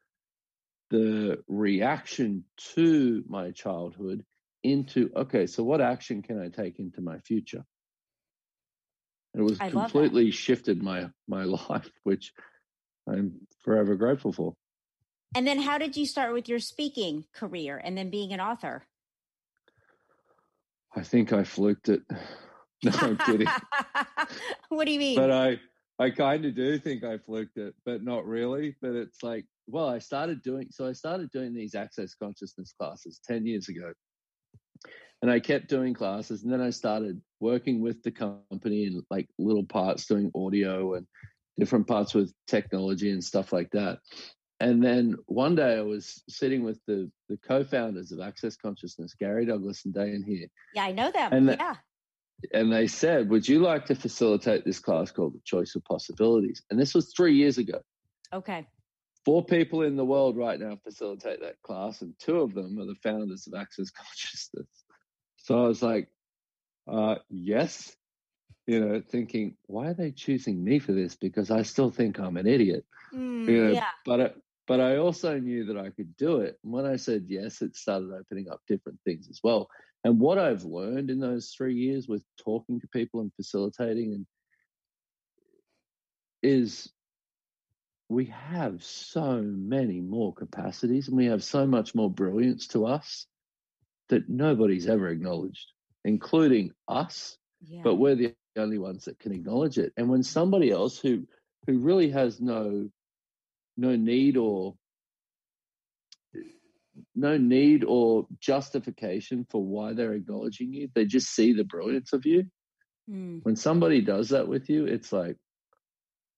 the 0.89 1.43
reaction 1.47 2.45
to 2.55 3.23
my 3.27 3.51
childhood 3.51 4.23
into 4.63 5.11
okay, 5.15 5.45
so 5.47 5.63
what 5.63 5.81
action 5.81 6.21
can 6.21 6.41
I 6.41 6.49
take 6.49 6.79
into 6.79 7.01
my 7.01 7.19
future? 7.19 7.65
It 9.37 9.43
was 9.43 9.59
I 9.59 9.69
completely 9.69 10.31
shifted 10.31 10.81
my 10.81 11.09
my 11.27 11.43
life, 11.69 11.91
which 12.03 12.33
I'm 13.07 13.33
forever 13.63 13.95
grateful 13.95 14.33
for. 14.33 14.53
And 15.35 15.45
then 15.45 15.61
how 15.61 15.77
did 15.77 15.95
you 15.95 16.05
start 16.05 16.33
with 16.33 16.49
your 16.49 16.59
speaking 16.59 17.25
career 17.33 17.79
and 17.83 17.97
then 17.97 18.09
being 18.09 18.33
an 18.33 18.39
author? 18.39 18.87
I 20.95 21.03
think 21.03 21.33
I 21.33 21.43
fluked 21.43 21.89
it. 21.89 22.01
No, 22.83 22.91
I'm 22.91 23.17
kidding. 23.17 23.47
what 24.69 24.85
do 24.85 24.91
you 24.91 24.99
mean? 24.99 25.15
but 25.15 25.31
I 25.31 25.59
I 25.97 26.11
kind 26.11 26.45
of 26.45 26.53
do 26.55 26.77
think 26.77 27.03
I 27.03 27.17
fluked 27.17 27.57
it, 27.57 27.73
but 27.85 28.03
not 28.03 28.27
really. 28.27 28.75
But 28.83 28.91
it's 28.91 29.23
like, 29.23 29.45
well, 29.65 29.89
I 29.89 29.97
started 29.97 30.43
doing 30.43 30.67
so. 30.69 30.87
I 30.87 30.93
started 30.93 31.31
doing 31.31 31.55
these 31.55 31.73
access 31.73 32.13
consciousness 32.13 32.75
classes 32.79 33.19
ten 33.25 33.47
years 33.47 33.67
ago, 33.67 33.93
and 35.21 35.31
I 35.31 35.39
kept 35.39 35.69
doing 35.69 35.93
classes, 35.93 36.43
and 36.43 36.51
then 36.51 36.61
I 36.61 36.69
started 36.69 37.21
working 37.39 37.81
with 37.81 38.03
the 38.03 38.11
company 38.11 38.85
in 38.85 39.03
like 39.09 39.27
little 39.37 39.65
parts, 39.65 40.05
doing 40.05 40.31
audio 40.35 40.93
and 40.95 41.07
different 41.59 41.87
parts 41.87 42.13
with 42.13 42.33
technology 42.47 43.09
and 43.11 43.23
stuff 43.23 43.51
like 43.51 43.71
that. 43.71 43.99
And 44.59 44.83
then 44.83 45.15
one 45.27 45.55
day 45.55 45.77
I 45.77 45.81
was 45.81 46.23
sitting 46.29 46.63
with 46.63 46.79
the 46.87 47.11
the 47.29 47.37
co-founders 47.37 48.11
of 48.11 48.19
Access 48.21 48.55
Consciousness, 48.55 49.13
Gary 49.19 49.45
Douglas 49.45 49.85
and 49.85 49.93
Dain 49.93 50.23
Heer, 50.23 50.47
yeah, 50.73 50.83
I 50.85 50.91
know 50.91 51.11
them. 51.11 51.33
and 51.33 51.49
the- 51.49 51.55
yeah. 51.55 51.75
and 52.53 52.71
they 52.71 52.87
said, 52.87 53.29
"Would 53.29 53.47
you 53.47 53.59
like 53.59 53.85
to 53.87 53.95
facilitate 53.95 54.65
this 54.65 54.79
class 54.79 55.11
called 55.11 55.33
the 55.33 55.41
Choice 55.43 55.75
of 55.75 55.83
Possibilities?" 55.83 56.61
And 56.69 56.79
this 56.79 56.93
was 56.93 57.13
three 57.15 57.35
years 57.35 57.57
ago. 57.57 57.81
Okay. 58.33 58.67
Four 59.25 59.43
people 59.45 59.81
in 59.81 59.95
the 59.95 60.05
world 60.05 60.37
right 60.37 60.59
now 60.59 60.77
facilitate 60.83 61.41
that 61.41 61.61
class, 61.61 62.01
and 62.01 62.13
two 62.19 62.39
of 62.41 62.53
them 62.53 62.79
are 62.79 62.85
the 62.85 62.95
founders 63.03 63.45
of 63.47 63.53
Access 63.59 63.89
Consciousness. 63.91 64.67
So 65.47 65.63
I 65.63 65.67
was 65.69 65.81
like, 65.81 66.09
uh, 66.89 67.19
"Yes," 67.29 67.95
you 68.65 68.81
know, 68.81 68.99
thinking, 68.99 69.55
"Why 69.67 69.87
are 69.91 69.93
they 69.93 70.11
choosing 70.11 70.61
me 70.61 70.79
for 70.79 70.91
this?" 70.91 71.15
Because 71.15 71.51
I 71.51 71.61
still 71.61 71.89
think 71.89 72.19
I'm 72.19 72.35
an 72.35 72.47
idiot. 72.47 72.85
Mm, 73.13 73.47
You 73.47 73.63
know, 73.63 73.71
yeah. 73.71 73.91
but 74.03 74.19
I, 74.19 74.31
but 74.67 74.81
I 74.81 74.97
also 74.97 75.39
knew 75.39 75.63
that 75.67 75.77
I 75.77 75.91
could 75.91 76.17
do 76.17 76.41
it. 76.41 76.59
And 76.65 76.73
when 76.73 76.85
I 76.85 76.97
said 76.97 77.27
yes, 77.29 77.61
it 77.61 77.77
started 77.77 78.11
opening 78.11 78.49
up 78.49 78.59
different 78.67 78.99
things 79.05 79.29
as 79.29 79.39
well. 79.41 79.69
And 80.03 80.19
what 80.19 80.37
I've 80.37 80.65
learned 80.65 81.09
in 81.09 81.19
those 81.21 81.53
three 81.55 81.75
years 81.75 82.09
with 82.09 82.25
talking 82.37 82.81
to 82.81 82.87
people 82.89 83.21
and 83.21 83.33
facilitating 83.33 84.15
and 84.15 84.27
is 86.43 86.91
we 88.09 88.25
have 88.25 88.83
so 88.83 89.41
many 89.41 90.01
more 90.01 90.33
capacities 90.33 91.07
and 91.07 91.15
we 91.15 91.27
have 91.27 91.41
so 91.41 91.65
much 91.65 91.95
more 91.95 92.11
brilliance 92.11 92.67
to 92.67 92.85
us 92.85 93.27
that 94.09 94.29
nobody's 94.29 94.87
ever 94.87 95.09
acknowledged, 95.09 95.71
including 96.05 96.71
us 96.87 97.37
Yeah. 97.61 97.81
but 97.83 97.95
we're 97.95 98.15
the 98.15 98.35
only 98.55 98.77
ones 98.77 99.05
that 99.05 99.19
can 99.19 99.31
acknowledge 99.33 99.77
it. 99.77 99.93
And 99.97 100.09
when 100.09 100.23
somebody 100.23 100.71
else 100.71 100.99
who 100.99 101.27
who 101.65 101.79
really 101.79 102.09
has 102.11 102.39
no 102.39 102.89
no 103.75 103.95
need 103.95 104.37
or 104.37 104.75
no 107.15 107.37
need 107.37 107.83
or 107.83 108.27
justification 108.39 109.45
for 109.49 109.63
why 109.63 109.93
they're 109.93 110.13
acknowledging 110.13 110.73
you, 110.73 110.89
they 110.93 111.05
just 111.05 111.27
see 111.35 111.53
the 111.53 111.63
brilliance 111.63 112.13
of 112.13 112.25
you. 112.25 112.45
Mm, 113.09 113.41
When 113.43 113.55
somebody 113.55 114.01
does 114.01 114.29
that 114.29 114.47
with 114.47 114.69
you, 114.69 114.85
it's 114.85 115.11
like 115.11 115.37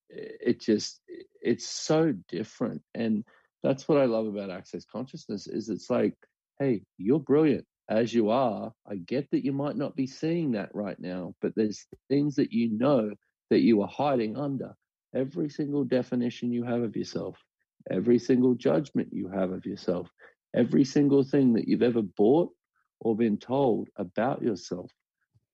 it 0.09 0.59
just 0.61 1.01
it's 1.41 1.67
so 1.67 2.13
different. 2.27 2.81
And 2.93 3.23
that's 3.63 3.87
what 3.87 3.99
I 3.99 4.05
love 4.05 4.27
about 4.27 4.49
access 4.49 4.85
consciousness 4.85 5.47
is 5.47 5.69
it's 5.69 5.89
like, 5.89 6.15
hey, 6.59 6.81
you're 6.97 7.19
brilliant 7.19 7.65
as 7.89 8.13
you 8.13 8.29
are. 8.29 8.71
I 8.87 8.95
get 8.95 9.31
that 9.31 9.45
you 9.45 9.53
might 9.53 9.77
not 9.77 9.95
be 9.95 10.07
seeing 10.07 10.51
that 10.51 10.75
right 10.75 10.99
now, 10.99 11.33
but 11.41 11.53
there's 11.55 11.87
things 12.09 12.35
that 12.35 12.51
you 12.51 12.77
know 12.77 13.11
that 13.49 13.61
you 13.61 13.81
are 13.81 13.87
hiding 13.87 14.37
under. 14.37 14.75
Every 15.15 15.49
single 15.49 15.85
definition 15.85 16.51
you 16.51 16.63
have 16.63 16.83
of 16.83 16.95
yourself, 16.95 17.37
every 17.89 18.19
single 18.19 18.53
judgment 18.53 19.09
you 19.11 19.29
have 19.29 19.51
of 19.51 19.65
yourself, 19.65 20.09
every 20.55 20.83
single 20.83 21.23
thing 21.23 21.53
that 21.53 21.67
you've 21.67 21.81
ever 21.81 22.01
bought 22.01 22.51
or 22.99 23.15
been 23.15 23.37
told 23.37 23.87
about 23.95 24.41
yourself, 24.41 24.91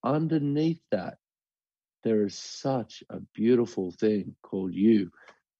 underneath 0.03 0.81
that, 0.91 1.17
there 2.03 2.23
is 2.23 2.37
such 2.37 3.03
a 3.09 3.19
beautiful 3.33 3.91
thing 3.91 4.35
called 4.43 4.73
you. 4.73 5.09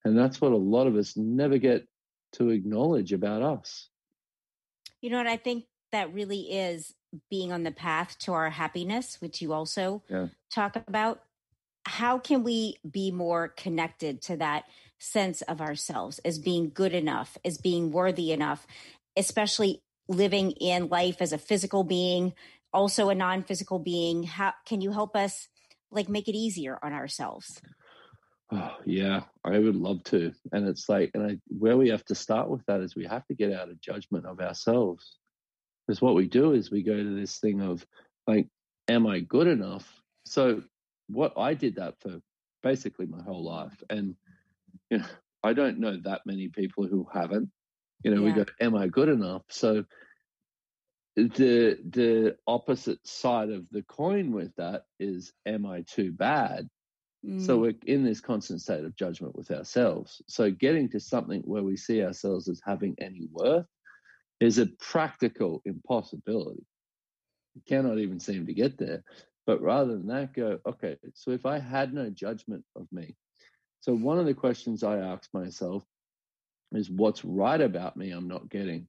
And 0.04 0.16
that's 0.16 0.40
what 0.40 0.52
a 0.52 0.56
lot 0.56 0.86
of 0.86 0.96
us 0.96 1.16
never 1.16 1.58
get 1.58 1.86
to 2.34 2.50
acknowledge 2.50 3.12
about 3.12 3.42
us. 3.42 3.88
You 5.06 5.12
know 5.12 5.18
what? 5.18 5.28
I 5.28 5.36
think 5.36 5.66
that 5.92 6.12
really 6.12 6.50
is 6.52 6.92
being 7.30 7.52
on 7.52 7.62
the 7.62 7.70
path 7.70 8.18
to 8.18 8.32
our 8.32 8.50
happiness, 8.50 9.20
which 9.20 9.40
you 9.40 9.52
also 9.52 10.02
Yeah. 10.10 10.26
talk 10.50 10.74
about. 10.74 11.22
How 11.84 12.18
can 12.18 12.42
we 12.42 12.78
be 12.90 13.12
more 13.12 13.46
connected 13.46 14.20
to 14.22 14.36
that 14.38 14.64
sense 14.98 15.42
of 15.42 15.60
ourselves 15.60 16.18
as 16.24 16.40
being 16.40 16.70
good 16.70 16.92
enough, 16.92 17.38
as 17.44 17.56
being 17.56 17.92
worthy 17.92 18.32
enough, 18.32 18.66
especially 19.16 19.80
living 20.08 20.50
in 20.50 20.88
life 20.88 21.22
as 21.22 21.32
a 21.32 21.38
physical 21.38 21.84
being, 21.84 22.34
also 22.72 23.08
a 23.08 23.14
non 23.14 23.44
physical 23.44 23.78
being? 23.78 24.24
How 24.24 24.54
can 24.64 24.80
you 24.80 24.90
help 24.90 25.14
us 25.14 25.46
like 25.92 26.08
make 26.08 26.26
it 26.26 26.34
easier 26.34 26.80
on 26.82 26.92
ourselves? 26.92 27.62
Oh, 28.52 28.76
yeah, 28.84 29.22
I 29.44 29.58
would 29.58 29.74
love 29.74 30.04
to. 30.04 30.32
And 30.52 30.68
it's 30.68 30.88
like, 30.88 31.10
and 31.14 31.32
I, 31.32 31.38
where 31.48 31.76
we 31.76 31.88
have 31.88 32.04
to 32.06 32.14
start 32.14 32.48
with 32.48 32.64
that 32.66 32.80
is 32.80 32.94
we 32.94 33.06
have 33.06 33.26
to 33.26 33.34
get 33.34 33.52
out 33.52 33.68
of 33.68 33.80
judgment 33.80 34.24
of 34.24 34.40
ourselves. 34.40 35.18
Because 35.86 36.00
what 36.00 36.14
we 36.14 36.28
do 36.28 36.52
is 36.52 36.70
we 36.70 36.82
go 36.82 36.96
to 36.96 37.16
this 37.16 37.38
thing 37.38 37.60
of, 37.60 37.84
like, 38.26 38.48
am 38.88 39.06
I 39.06 39.20
good 39.20 39.48
enough? 39.48 39.92
So, 40.26 40.62
what 41.08 41.32
I 41.36 41.54
did 41.54 41.76
that 41.76 42.00
for 42.00 42.20
basically 42.62 43.06
my 43.06 43.22
whole 43.22 43.44
life. 43.44 43.82
And, 43.90 44.14
you 44.90 44.98
know, 44.98 45.06
I 45.42 45.52
don't 45.52 45.78
know 45.78 45.96
that 46.04 46.22
many 46.26 46.48
people 46.48 46.86
who 46.86 47.06
haven't. 47.12 47.50
You 48.02 48.14
know, 48.14 48.22
we 48.22 48.32
go, 48.32 48.44
am 48.60 48.76
I 48.76 48.86
good 48.86 49.08
enough? 49.08 49.42
So, 49.48 49.84
the 51.16 51.78
the 51.88 52.36
opposite 52.46 53.04
side 53.06 53.50
of 53.50 53.68
the 53.70 53.82
coin 53.82 54.32
with 54.32 54.54
that 54.56 54.84
is 55.00 55.32
am 55.46 55.64
i 55.64 55.82
too 55.88 56.12
bad 56.12 56.68
so 57.36 57.58
Mm, 57.58 57.60
we're 57.60 57.74
in 57.86 58.04
this 58.04 58.20
constant 58.20 58.62
state 58.62 58.84
of 58.84 58.96
judgment 58.96 59.36
with 59.36 59.50
ourselves. 59.50 60.22
So 60.28 60.50
getting 60.50 60.88
to 60.90 61.00
something 61.00 61.42
where 61.42 61.62
we 61.62 61.76
see 61.76 62.02
ourselves 62.02 62.48
as 62.48 62.60
having 62.64 62.94
any 63.00 63.28
worth 63.30 63.66
is 64.40 64.58
a 64.58 64.66
practical 64.80 65.62
impossibility. 65.64 66.64
You 67.54 67.62
cannot 67.66 67.98
even 67.98 68.20
seem 68.20 68.46
to 68.46 68.54
get 68.54 68.78
there. 68.78 69.02
But 69.46 69.62
rather 69.62 69.92
than 69.96 70.08
that, 70.08 70.34
go, 70.34 70.58
okay, 70.66 70.96
so 71.14 71.30
if 71.30 71.46
I 71.46 71.58
had 71.58 71.94
no 71.94 72.10
judgment 72.10 72.64
of 72.74 72.86
me, 72.92 73.16
so 73.80 73.94
one 73.94 74.18
of 74.18 74.26
the 74.26 74.34
questions 74.34 74.82
I 74.82 74.98
ask 74.98 75.28
myself 75.32 75.84
is 76.72 76.90
what's 76.90 77.24
right 77.24 77.60
about 77.60 77.96
me 77.96 78.10
I'm 78.10 78.28
not 78.28 78.50
getting? 78.50 78.88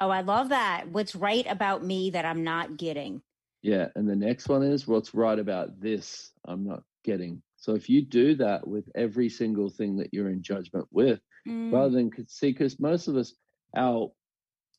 oh, 0.00 0.10
I 0.10 0.20
love 0.22 0.50
that. 0.50 0.88
What's 0.88 1.14
right 1.14 1.46
about 1.48 1.84
me 1.84 2.10
that 2.10 2.24
I'm 2.24 2.44
not 2.44 2.76
getting? 2.76 3.22
Yeah. 3.62 3.88
And 3.96 4.08
the 4.08 4.16
next 4.16 4.48
one 4.48 4.62
is 4.62 4.86
what's 4.86 5.14
right 5.14 5.38
about 5.38 5.80
this 5.80 6.30
I'm 6.46 6.64
not 6.64 6.82
getting. 7.04 7.42
So 7.56 7.74
if 7.74 7.88
you 7.88 8.02
do 8.02 8.34
that 8.36 8.66
with 8.66 8.88
every 8.94 9.28
single 9.28 9.70
thing 9.70 9.96
that 9.96 10.12
you're 10.12 10.30
in 10.30 10.42
judgment 10.42 10.86
with, 10.90 11.20
Mm, 11.46 11.72
rather 11.72 11.90
than 11.90 12.10
see 12.26 12.50
because 12.50 12.80
most 12.80 13.08
of 13.08 13.16
us 13.16 13.34
our 13.76 14.10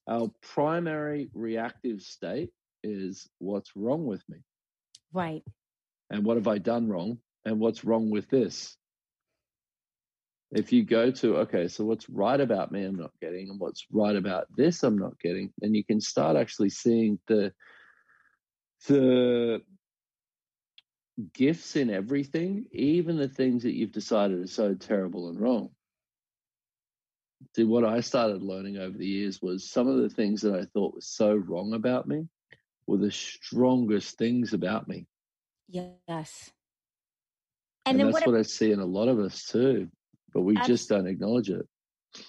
our 0.07 0.29
primary 0.41 1.29
reactive 1.33 2.01
state 2.01 2.49
is 2.83 3.29
what's 3.39 3.75
wrong 3.75 4.05
with 4.05 4.21
me 4.27 4.37
right. 5.13 5.43
and 6.09 6.25
what 6.25 6.35
have 6.35 6.47
i 6.47 6.57
done 6.57 6.89
wrong 6.89 7.17
and 7.45 7.59
what's 7.59 7.85
wrong 7.85 8.09
with 8.09 8.29
this 8.29 8.75
if 10.51 10.73
you 10.73 10.83
go 10.83 11.09
to 11.09 11.37
okay 11.37 11.67
so 11.69 11.85
what's 11.85 12.09
right 12.09 12.41
about 12.41 12.71
me 12.71 12.83
i'm 12.83 12.95
not 12.95 13.11
getting 13.21 13.49
and 13.49 13.59
what's 13.59 13.85
right 13.91 14.15
about 14.15 14.47
this 14.57 14.83
i'm 14.83 14.97
not 14.97 15.17
getting 15.19 15.51
then 15.59 15.73
you 15.73 15.85
can 15.85 16.01
start 16.01 16.35
actually 16.35 16.69
seeing 16.69 17.17
the 17.27 17.51
the 18.87 19.61
gifts 21.33 21.75
in 21.75 21.89
everything 21.89 22.65
even 22.71 23.17
the 23.17 23.27
things 23.27 23.63
that 23.63 23.73
you've 23.73 23.91
decided 23.91 24.39
are 24.39 24.47
so 24.47 24.75
terrible 24.75 25.29
and 25.29 25.39
wrong 25.39 25.69
See, 27.55 27.63
what 27.63 27.85
I 27.85 28.01
started 28.01 28.41
learning 28.41 28.77
over 28.77 28.97
the 28.97 29.05
years 29.05 29.41
was 29.41 29.69
some 29.69 29.87
of 29.87 29.97
the 29.97 30.09
things 30.09 30.41
that 30.41 30.55
I 30.55 30.65
thought 30.65 30.95
was 30.95 31.07
so 31.07 31.35
wrong 31.35 31.73
about 31.73 32.07
me 32.07 32.27
were 32.87 32.97
the 32.97 33.11
strongest 33.11 34.17
things 34.17 34.53
about 34.53 34.87
me. 34.87 35.05
Yes. 35.67 36.51
And, 37.85 37.99
and 37.99 38.09
that's 38.09 38.25
what, 38.25 38.33
what 38.33 38.39
I 38.39 38.43
see 38.43 38.71
in 38.71 38.79
a 38.79 38.85
lot 38.85 39.07
of 39.07 39.19
us 39.19 39.45
too, 39.45 39.89
but 40.33 40.41
we 40.41 40.55
just 40.65 40.89
don't 40.89 41.07
acknowledge 41.07 41.49
it. 41.49 41.67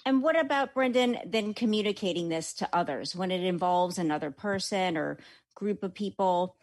And 0.05 0.21
what 0.21 0.39
about 0.39 0.73
Brendon 0.73 1.17
then 1.25 1.53
communicating 1.53 2.29
this 2.29 2.53
to 2.55 2.69
others 2.73 3.15
when 3.15 3.31
it 3.31 3.43
involves 3.43 3.97
another 3.97 4.29
person 4.29 4.97
or 4.97 5.17
group 5.55 5.83
of 5.83 5.93
people 5.93 6.55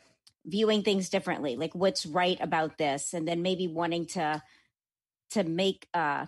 viewing 0.45 0.83
things 0.83 1.09
differently, 1.09 1.57
like 1.57 1.75
what's 1.75 2.07
right 2.07 2.39
about 2.41 2.79
this, 2.79 3.15
and 3.15 3.27
then 3.27 3.43
maybe 3.43 3.67
wanting 3.67 4.07
to 4.07 4.43
to 5.31 5.45
make 5.45 5.89
uh, 5.93 6.27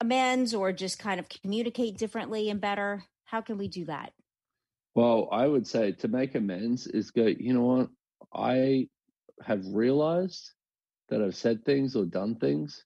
amends 0.00 0.52
or 0.52 0.72
just 0.72 0.98
kind 0.98 1.20
of 1.20 1.28
communicate 1.28 1.96
differently 1.96 2.50
and 2.50 2.60
better? 2.60 3.04
How 3.24 3.40
can 3.40 3.56
we 3.56 3.68
do 3.68 3.84
that? 3.86 4.12
Well, 4.94 5.28
I 5.32 5.46
would 5.46 5.66
say 5.66 5.92
to 5.92 6.08
make 6.08 6.34
amends 6.34 6.86
is 6.86 7.10
go, 7.10 7.26
you 7.26 7.54
know 7.54 7.62
what? 7.62 7.88
I 8.34 8.88
have 9.46 9.64
realized 9.66 10.50
that 11.08 11.22
I've 11.22 11.36
said 11.36 11.64
things 11.64 11.96
or 11.96 12.04
done 12.04 12.34
things 12.36 12.84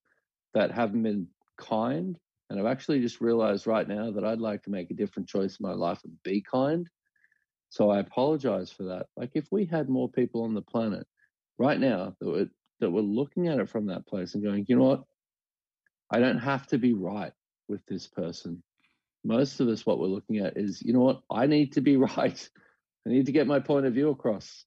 that 0.54 0.70
haven't 0.70 1.02
been 1.02 1.26
kind. 1.58 2.16
And 2.48 2.60
I've 2.60 2.66
actually 2.66 3.00
just 3.00 3.20
realized 3.20 3.66
right 3.66 3.88
now 3.88 4.12
that 4.12 4.24
I'd 4.24 4.40
like 4.40 4.62
to 4.64 4.70
make 4.70 4.90
a 4.90 4.94
different 4.94 5.28
choice 5.28 5.58
in 5.58 5.66
my 5.66 5.72
life 5.72 6.00
and 6.04 6.12
be 6.22 6.42
kind. 6.42 6.88
So 7.68 7.90
I 7.90 7.98
apologize 7.98 8.70
for 8.70 8.84
that. 8.84 9.06
Like 9.16 9.30
if 9.34 9.46
we 9.50 9.66
had 9.66 9.88
more 9.88 10.08
people 10.08 10.44
on 10.44 10.54
the 10.54 10.62
planet 10.62 11.06
right 11.58 11.78
now 11.78 12.14
that 12.20 12.28
were 12.28 12.46
that 12.80 12.90
were 12.90 13.02
looking 13.02 13.48
at 13.48 13.58
it 13.58 13.68
from 13.68 13.86
that 13.86 14.06
place 14.06 14.34
and 14.34 14.44
going, 14.44 14.66
you 14.68 14.76
know 14.76 14.84
what? 14.84 15.04
I 16.10 16.20
don't 16.20 16.38
have 16.38 16.66
to 16.68 16.78
be 16.78 16.92
right 16.92 17.32
with 17.68 17.84
this 17.86 18.06
person. 18.06 18.62
Most 19.24 19.60
of 19.60 19.68
us, 19.68 19.84
what 19.84 19.98
we're 19.98 20.06
looking 20.06 20.38
at 20.38 20.56
is, 20.56 20.82
you 20.82 20.92
know 20.92 21.00
what? 21.00 21.22
I 21.30 21.46
need 21.46 21.72
to 21.72 21.80
be 21.80 21.96
right. 22.16 22.50
I 23.06 23.10
need 23.10 23.26
to 23.26 23.32
get 23.32 23.46
my 23.46 23.60
point 23.60 23.86
of 23.86 23.94
view 23.94 24.10
across. 24.10 24.64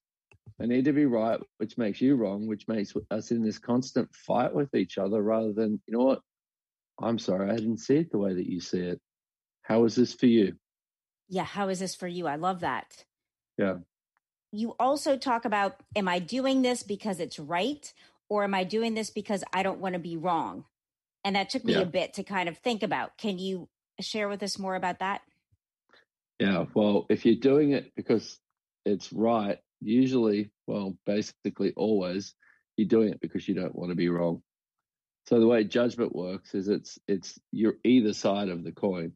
I 0.60 0.66
need 0.66 0.84
to 0.86 0.92
be 0.92 1.06
right, 1.06 1.40
which 1.58 1.78
makes 1.78 2.00
you 2.00 2.16
wrong, 2.16 2.46
which 2.46 2.68
makes 2.68 2.92
us 3.10 3.30
in 3.30 3.42
this 3.42 3.58
constant 3.58 4.14
fight 4.14 4.54
with 4.54 4.74
each 4.74 4.98
other 4.98 5.22
rather 5.22 5.52
than, 5.52 5.80
you 5.86 5.96
know 5.96 6.04
what? 6.04 6.20
I'm 7.00 7.18
sorry, 7.18 7.50
I 7.50 7.56
didn't 7.56 7.78
see 7.78 7.96
it 7.96 8.10
the 8.10 8.18
way 8.18 8.34
that 8.34 8.50
you 8.50 8.60
see 8.60 8.80
it. 8.80 9.00
How 9.62 9.84
is 9.84 9.94
this 9.94 10.12
for 10.12 10.26
you? 10.26 10.54
Yeah, 11.30 11.44
how 11.44 11.68
is 11.68 11.78
this 11.78 11.94
for 11.94 12.08
you? 12.08 12.26
I 12.26 12.34
love 12.34 12.60
that. 12.60 13.04
Yeah. 13.56 13.76
You 14.52 14.74
also 14.80 15.16
talk 15.16 15.44
about 15.44 15.76
am 15.94 16.08
I 16.08 16.18
doing 16.18 16.62
this 16.62 16.82
because 16.82 17.20
it's 17.20 17.38
right 17.38 17.90
or 18.28 18.44
am 18.44 18.52
I 18.52 18.64
doing 18.64 18.94
this 18.94 19.10
because 19.10 19.44
I 19.52 19.62
don't 19.62 19.78
want 19.78 19.94
to 19.94 20.00
be 20.00 20.16
wrong? 20.16 20.64
And 21.24 21.36
that 21.36 21.50
took 21.50 21.64
me 21.64 21.74
yeah. 21.74 21.80
a 21.80 21.86
bit 21.86 22.14
to 22.14 22.24
kind 22.24 22.48
of 22.48 22.58
think 22.58 22.82
about. 22.82 23.16
Can 23.16 23.38
you 23.38 23.68
share 24.00 24.28
with 24.28 24.42
us 24.42 24.58
more 24.58 24.74
about 24.74 24.98
that? 24.98 25.22
Yeah, 26.40 26.64
well, 26.74 27.06
if 27.08 27.24
you're 27.24 27.36
doing 27.36 27.72
it 27.72 27.92
because 27.94 28.38
it's 28.84 29.12
right, 29.12 29.58
usually, 29.80 30.50
well, 30.66 30.96
basically 31.06 31.72
always, 31.76 32.34
you're 32.76 32.88
doing 32.88 33.10
it 33.10 33.20
because 33.20 33.46
you 33.46 33.54
don't 33.54 33.74
want 33.74 33.90
to 33.90 33.96
be 33.96 34.08
wrong. 34.08 34.42
So 35.26 35.38
the 35.38 35.46
way 35.46 35.64
judgment 35.64 36.14
works 36.14 36.54
is 36.54 36.68
it's 36.68 36.98
it's 37.06 37.38
you're 37.52 37.76
either 37.84 38.14
side 38.14 38.48
of 38.48 38.64
the 38.64 38.72
coin. 38.72 39.12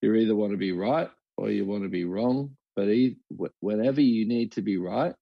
You 0.00 0.14
either 0.14 0.36
want 0.36 0.52
to 0.52 0.58
be 0.58 0.72
right 0.72 1.10
or 1.36 1.50
you 1.50 1.66
want 1.66 1.82
to 1.82 1.88
be 1.88 2.04
wrong, 2.04 2.56
but 2.76 2.88
whenever 3.60 4.00
you 4.00 4.26
need 4.26 4.52
to 4.52 4.62
be 4.62 4.76
right 4.76 5.14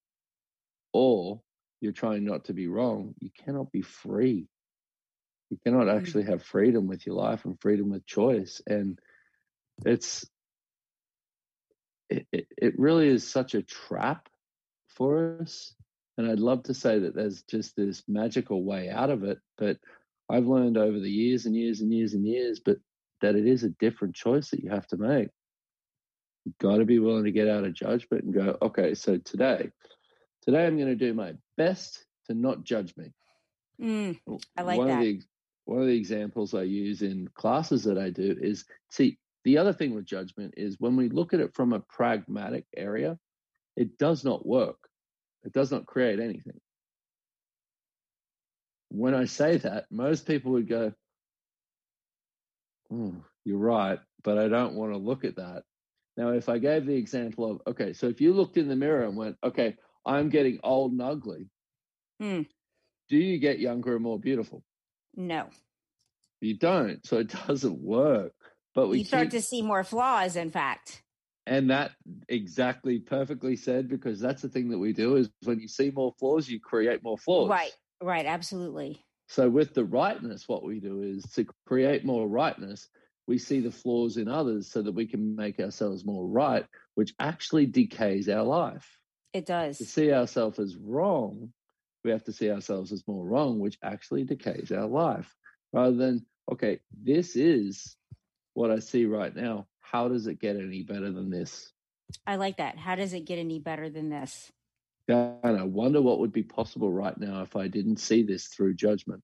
or 0.93 1.41
you're 1.81 1.93
trying 1.93 2.25
not 2.25 2.47
to 2.47 2.53
be 2.53 2.69
wrong, 2.69 3.15
you 3.21 3.31
cannot 3.45 3.73
be 3.73 3.83
free. 3.83 4.49
You 5.51 5.59
cannot 5.65 5.87
mm. 5.87 5.97
actually 5.97 6.25
have 6.25 6.43
freedom 6.43 6.87
with 6.87 7.07
your 7.07 7.17
life 7.17 7.45
and 7.45 7.61
freedom 7.61 7.91
with 7.91 8.07
choice. 8.07 8.61
And 8.67 8.99
it's, 9.85 10.27
it, 12.11 12.27
it, 12.33 12.47
it 12.57 12.79
really 12.79 13.09
is 13.09 13.31
such 13.31 13.55
a 13.55 13.63
trap 13.63 14.29
for 14.97 15.39
us. 15.41 15.75
And 16.19 16.31
I'd 16.31 16.41
love 16.41 16.65
to 16.65 16.75
say 16.75 17.01
that 17.01 17.15
there's 17.15 17.43
just 17.43 17.77
this 17.77 18.03
magical 18.09 18.65
way 18.65 18.89
out 18.89 19.11
of 19.11 19.23
it. 19.25 19.39
But 19.59 19.79
I've 20.29 20.47
learned 20.47 20.79
over 20.79 20.99
the 20.99 21.11
years 21.11 21.47
and 21.47 21.55
years 21.55 21.81
and 21.81 21.93
years 21.93 22.15
and 22.15 22.27
years, 22.27 22.61
but 22.61 22.79
that 23.27 23.35
it 23.35 23.47
is 23.47 23.65
a 23.65 23.71
different 23.71 24.15
choice 24.15 24.51
that 24.51 24.63
you 24.63 24.71
have 24.71 24.87
to 24.87 24.97
make. 24.97 25.29
You've 26.45 26.59
got 26.59 26.77
to 26.77 26.85
be 26.85 27.01
willing 27.01 27.25
to 27.25 27.33
get 27.33 27.49
out 27.49 27.65
of 27.65 27.75
judgment 27.75 28.23
and 28.23 28.35
go, 28.35 28.57
okay, 28.63 28.95
so 28.95 29.19
today, 29.19 29.71
today 30.43 30.65
I'm 30.65 30.77
going 30.77 30.89
to 30.89 30.95
do 30.95 31.13
my 31.13 31.35
best 31.57 32.05
to 32.27 32.35
not 32.35 32.63
judge 32.63 32.95
me. 32.97 33.13
Mm, 33.83 34.19
I 34.57 34.63
like 34.63 34.79
one 34.79 34.87
that. 34.87 34.99
Of 34.99 35.01
the, 35.01 35.23
one 35.65 35.81
of 35.81 35.89
the 35.89 35.97
examples 35.97 36.55
I 36.55 36.63
use 36.63 37.03
in 37.03 37.29
classes 37.35 37.83
that 37.85 37.99
I 37.99 38.11
do 38.11 38.37
is 38.41 38.65
see, 38.91 39.19
the 39.43 39.59
other 39.59 39.73
thing 39.73 39.93
with 39.93 40.07
judgment 40.07 40.55
is 40.57 40.77
when 40.79 40.95
we 40.95 41.09
look 41.09 41.35
at 41.35 41.41
it 41.41 41.55
from 41.55 41.73
a 41.73 41.81
pragmatic 41.81 42.65
area, 42.77 43.19
it 43.77 43.99
does 43.99 44.25
not 44.25 44.47
work. 44.47 44.79
It 45.45 45.53
does 45.53 45.73
not 45.73 45.87
create 45.87 46.21
anything. 46.21 46.61
When 48.89 49.15
I 49.15 49.25
say 49.25 49.57
that, 49.59 49.87
most 49.91 50.27
people 50.29 50.53
would 50.53 50.69
go, 50.69 50.93
You're 52.91 53.59
right, 53.59 53.99
but 54.25 54.39
I 54.39 54.49
don't 54.49 54.75
want 54.75 54.93
to 54.93 54.99
look 54.99 55.25
at 55.25 55.37
that. 55.37 55.63
Now, 56.17 56.31
if 56.31 56.49
I 56.49 56.59
gave 56.59 56.87
the 56.87 56.95
example 56.95 57.51
of, 57.51 57.61
okay, 57.67 57.93
so 57.93 58.07
if 58.07 58.21
you 58.21 58.33
looked 58.33 58.57
in 58.57 58.69
the 58.69 58.77
mirror 58.77 59.05
and 59.05 59.17
went, 59.17 59.37
okay, 59.45 59.77
I'm 60.05 60.31
getting 60.31 60.59
old 60.63 60.93
and 60.93 61.03
ugly, 61.03 61.51
hmm. 62.19 62.43
do 63.09 63.17
you 63.17 63.39
get 63.39 63.59
younger 63.59 63.95
and 63.95 64.03
more 64.03 64.19
beautiful? 64.19 64.63
No. 65.15 65.49
You 66.41 66.57
don't. 66.57 67.05
So 67.07 67.19
it 67.19 67.29
doesn't 67.47 67.81
work. 67.81 68.33
But 68.75 68.89
we 68.89 68.99
you 68.99 69.05
start 69.05 69.25
keep... 69.25 69.33
to 69.33 69.43
see 69.43 69.63
more 69.63 69.85
flaws, 69.85 70.37
in 70.37 70.51
fact. 70.51 71.03
And 71.47 71.71
that 71.71 71.93
exactly 72.29 72.99
perfectly 72.99 73.57
said, 73.57 73.89
because 73.89 74.19
that's 74.19 74.43
the 74.43 74.49
thing 74.49 74.71
that 74.71 74.79
we 74.79 74.93
do 74.93 75.17
is 75.17 75.31
when 75.45 75.61
you 75.61 75.69
see 75.69 75.91
more 75.91 76.13
flaws, 76.19 76.49
you 76.49 76.61
create 76.61 77.03
more 77.05 77.17
flaws. 77.17 77.49
Right, 77.49 77.73
right, 78.03 78.27
absolutely. 78.27 79.06
So 79.29 79.49
with 79.49 79.75
the 79.75 79.85
rightness, 79.85 80.49
what 80.49 80.65
we 80.65 80.81
do 80.81 81.03
is 81.03 81.25
to 81.33 81.47
create 81.67 82.05
more 82.05 82.29
rightness, 82.29 82.89
we 83.27 83.39
see 83.39 83.61
the 83.61 83.73
flaws 83.73 84.17
in 84.17 84.29
others 84.29 84.71
so 84.71 84.83
that 84.83 84.93
we 84.93 85.07
can 85.07 85.35
make 85.35 85.59
ourselves 85.59 86.05
more 86.05 86.27
right, 86.27 86.65
which 86.95 87.13
actually 87.19 87.67
decays 87.67 88.29
our 88.29 88.45
life. 88.45 88.99
It 89.33 89.47
does. 89.47 89.79
To 89.79 89.85
see 89.85 90.13
ourselves 90.13 90.59
as 90.59 90.77
wrong, 90.77 91.53
we 92.05 92.13
have 92.13 92.25
to 92.25 92.33
see 92.33 92.51
ourselves 92.51 92.93
as 92.93 93.03
more 93.07 93.27
wrong, 93.27 93.59
which 93.59 93.79
actually 93.83 94.25
decays 94.25 94.71
our 94.71 94.87
life. 94.87 95.35
Rather 95.73 95.97
than, 95.97 96.25
okay, 96.51 96.81
this 97.03 97.35
is 97.35 97.97
what 98.55 98.71
I 98.71 98.79
see 98.79 99.07
right 99.07 99.35
now. 99.35 99.67
How 99.81 100.09
does 100.09 100.27
it 100.27 100.41
get 100.41 100.57
any 100.57 100.85
better 100.85 101.11
than 101.11 101.31
this? 101.31 101.73
I 102.27 102.37
like 102.37 102.59
that. 102.59 102.79
How 102.79 102.95
does 102.95 103.13
it 103.13 103.25
get 103.25 103.39
any 103.39 103.59
better 103.59 103.91
than 103.91 104.09
this? 104.09 104.53
And 105.09 105.57
I 105.59 105.63
wonder 105.63 106.03
what 106.03 106.19
would 106.19 106.33
be 106.33 106.43
possible 106.43 106.91
right 106.91 107.17
now 107.17 107.43
if 107.43 107.55
I 107.55 107.69
didn't 107.69 107.99
see 107.99 108.23
this 108.23 108.47
through 108.47 108.75
judgment. 108.75 109.23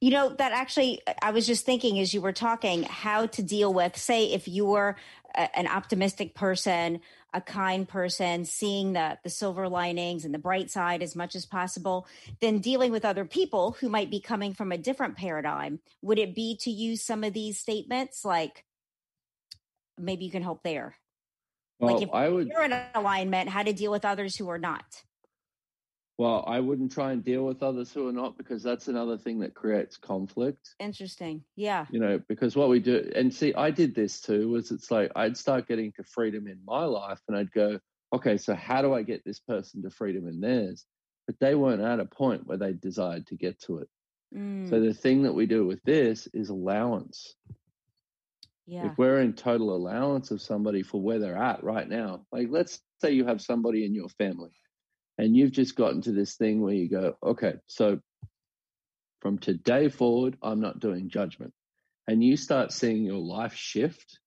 You 0.00 0.10
know, 0.10 0.28
that 0.30 0.52
actually, 0.52 1.00
I 1.22 1.30
was 1.30 1.46
just 1.46 1.64
thinking 1.64 1.98
as 1.98 2.12
you 2.12 2.20
were 2.20 2.32
talking 2.32 2.82
how 2.82 3.26
to 3.26 3.42
deal 3.42 3.72
with, 3.72 3.96
say, 3.96 4.32
if 4.32 4.46
you 4.46 4.66
were 4.66 4.96
a, 5.34 5.58
an 5.58 5.66
optimistic 5.66 6.34
person, 6.34 7.00
a 7.32 7.40
kind 7.40 7.88
person, 7.88 8.44
seeing 8.44 8.92
the, 8.92 9.18
the 9.24 9.30
silver 9.30 9.66
linings 9.66 10.26
and 10.26 10.34
the 10.34 10.38
bright 10.38 10.70
side 10.70 11.02
as 11.02 11.16
much 11.16 11.34
as 11.34 11.46
possible, 11.46 12.06
then 12.40 12.58
dealing 12.58 12.92
with 12.92 13.04
other 13.04 13.24
people 13.24 13.76
who 13.80 13.88
might 13.88 14.10
be 14.10 14.20
coming 14.20 14.52
from 14.52 14.72
a 14.72 14.78
different 14.78 15.16
paradigm. 15.16 15.80
Would 16.02 16.18
it 16.18 16.34
be 16.34 16.56
to 16.62 16.70
use 16.70 17.02
some 17.02 17.24
of 17.24 17.32
these 17.32 17.58
statements 17.58 18.26
like, 18.26 18.64
maybe 19.98 20.26
you 20.26 20.30
can 20.30 20.42
help 20.42 20.62
there? 20.64 20.96
Well, 21.84 21.94
like 21.94 22.02
if 22.02 22.10
I 22.12 22.28
would, 22.28 22.48
you're 22.48 22.64
in 22.64 22.74
alignment, 22.94 23.48
how 23.48 23.62
to 23.62 23.72
deal 23.72 23.90
with 23.90 24.04
others 24.04 24.36
who 24.36 24.48
are 24.50 24.58
not. 24.58 24.84
Well, 26.16 26.44
I 26.46 26.60
wouldn't 26.60 26.92
try 26.92 27.10
and 27.10 27.24
deal 27.24 27.44
with 27.44 27.62
others 27.62 27.92
who 27.92 28.06
are 28.08 28.12
not 28.12 28.38
because 28.38 28.62
that's 28.62 28.86
another 28.86 29.18
thing 29.18 29.40
that 29.40 29.54
creates 29.54 29.96
conflict. 29.96 30.74
Interesting. 30.78 31.42
Yeah. 31.56 31.86
You 31.90 31.98
know, 31.98 32.20
because 32.28 32.54
what 32.54 32.68
we 32.68 32.78
do, 32.78 33.10
and 33.16 33.34
see, 33.34 33.52
I 33.52 33.70
did 33.72 33.96
this 33.96 34.20
too, 34.20 34.48
was 34.48 34.70
it's 34.70 34.92
like 34.92 35.10
I'd 35.16 35.36
start 35.36 35.66
getting 35.66 35.90
to 35.92 36.04
freedom 36.04 36.46
in 36.46 36.60
my 36.64 36.84
life 36.84 37.20
and 37.26 37.36
I'd 37.36 37.50
go, 37.50 37.80
okay, 38.12 38.36
so 38.38 38.54
how 38.54 38.80
do 38.80 38.94
I 38.94 39.02
get 39.02 39.24
this 39.24 39.40
person 39.40 39.82
to 39.82 39.90
freedom 39.90 40.28
in 40.28 40.40
theirs? 40.40 40.84
But 41.26 41.40
they 41.40 41.56
weren't 41.56 41.82
at 41.82 41.98
a 41.98 42.04
point 42.04 42.46
where 42.46 42.58
they 42.58 42.74
desired 42.74 43.26
to 43.28 43.34
get 43.34 43.60
to 43.62 43.78
it. 43.78 43.88
Mm. 44.32 44.70
So 44.70 44.78
the 44.78 44.94
thing 44.94 45.24
that 45.24 45.34
we 45.34 45.46
do 45.46 45.66
with 45.66 45.82
this 45.82 46.28
is 46.28 46.48
allowance. 46.48 47.34
Yeah. 48.66 48.90
If 48.90 48.96
we're 48.96 49.20
in 49.20 49.34
total 49.34 49.74
allowance 49.74 50.30
of 50.30 50.40
somebody 50.40 50.82
for 50.82 51.00
where 51.00 51.18
they're 51.18 51.36
at 51.36 51.62
right 51.62 51.88
now, 51.88 52.24
like 52.32 52.48
let's 52.50 52.80
say 53.00 53.12
you 53.12 53.26
have 53.26 53.42
somebody 53.42 53.84
in 53.84 53.94
your 53.94 54.08
family 54.08 54.52
and 55.18 55.36
you've 55.36 55.52
just 55.52 55.76
gotten 55.76 56.00
to 56.02 56.12
this 56.12 56.36
thing 56.36 56.62
where 56.62 56.74
you 56.74 56.88
go, 56.88 57.16
okay, 57.22 57.54
so 57.66 58.00
from 59.20 59.38
today 59.38 59.88
forward, 59.88 60.36
I'm 60.42 60.60
not 60.60 60.80
doing 60.80 61.08
judgment. 61.08 61.52
And 62.08 62.22
you 62.22 62.36
start 62.36 62.72
seeing 62.72 63.04
your 63.04 63.20
life 63.20 63.54
shift 63.54 64.18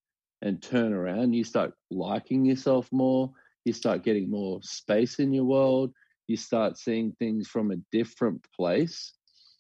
and 0.42 0.62
turn 0.62 0.94
around. 0.94 1.34
You 1.34 1.44
start 1.44 1.74
liking 1.90 2.46
yourself 2.46 2.88
more. 2.92 3.32
You 3.66 3.74
start 3.74 4.04
getting 4.04 4.30
more 4.30 4.60
space 4.64 5.20
in 5.20 5.34
your 5.34 5.46
world. 5.46 5.94
You 6.28 6.38
start 6.38 6.78
seeing 6.78 7.12
things 7.20 7.48
from 7.48 7.72
a 7.72 7.78
different 7.92 8.46
place. 8.56 9.14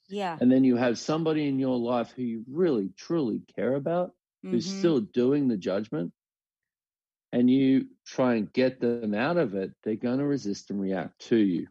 Yeah. 0.09 0.37
And 0.39 0.51
then 0.51 0.63
you 0.63 0.75
have 0.75 0.97
somebody 0.97 1.47
in 1.47 1.59
your 1.59 1.77
life 1.77 2.13
who 2.15 2.23
you 2.23 2.43
really, 2.49 2.89
truly 2.97 3.41
care 3.55 3.75
about 3.75 4.11
who's 4.51 4.67
Mhm. 4.67 4.67
still 4.67 5.01
doing 5.01 5.47
the 5.47 5.57
judgment, 5.57 6.13
and 7.33 7.49
you 7.49 7.87
try 8.05 8.35
and 8.35 8.51
get 8.53 8.79
them 8.79 9.13
out 9.13 9.37
of 9.37 9.55
it, 9.55 9.71
they're 9.83 9.95
going 9.95 10.19
to 10.19 10.25
resist 10.25 10.69
and 10.71 10.79
react 10.81 11.19
to 11.19 11.37
you. 11.37 11.67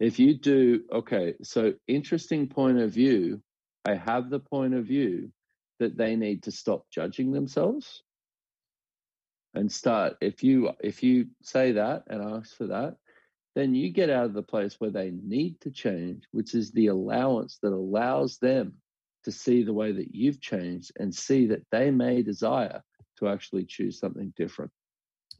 If 0.00 0.18
you 0.18 0.38
do, 0.38 0.84
okay, 0.92 1.34
so 1.42 1.74
interesting 1.86 2.48
point 2.48 2.78
of 2.78 2.90
view. 2.92 3.42
I 3.84 3.94
have 3.94 4.30
the 4.30 4.40
point 4.40 4.74
of 4.74 4.86
view 4.86 5.32
that 5.78 5.96
they 5.96 6.16
need 6.16 6.44
to 6.44 6.52
stop 6.52 6.90
judging 6.90 7.32
themselves 7.32 8.02
and 9.54 9.70
start 9.72 10.16
if 10.20 10.42
you 10.42 10.70
if 10.80 11.02
you 11.02 11.28
say 11.42 11.72
that 11.72 12.04
and 12.08 12.22
ask 12.22 12.56
for 12.56 12.66
that 12.68 12.96
then 13.54 13.74
you 13.74 13.90
get 13.90 14.10
out 14.10 14.26
of 14.26 14.34
the 14.34 14.42
place 14.42 14.80
where 14.80 14.90
they 14.90 15.10
need 15.10 15.60
to 15.60 15.70
change 15.70 16.24
which 16.32 16.54
is 16.54 16.72
the 16.72 16.88
allowance 16.88 17.58
that 17.62 17.72
allows 17.72 18.38
them 18.38 18.81
to 19.24 19.32
see 19.32 19.62
the 19.62 19.72
way 19.72 19.92
that 19.92 20.14
you've 20.14 20.40
changed 20.40 20.92
and 20.98 21.14
see 21.14 21.46
that 21.46 21.62
they 21.70 21.90
may 21.90 22.22
desire 22.22 22.82
to 23.18 23.28
actually 23.28 23.64
choose 23.64 23.98
something 23.98 24.32
different 24.36 24.70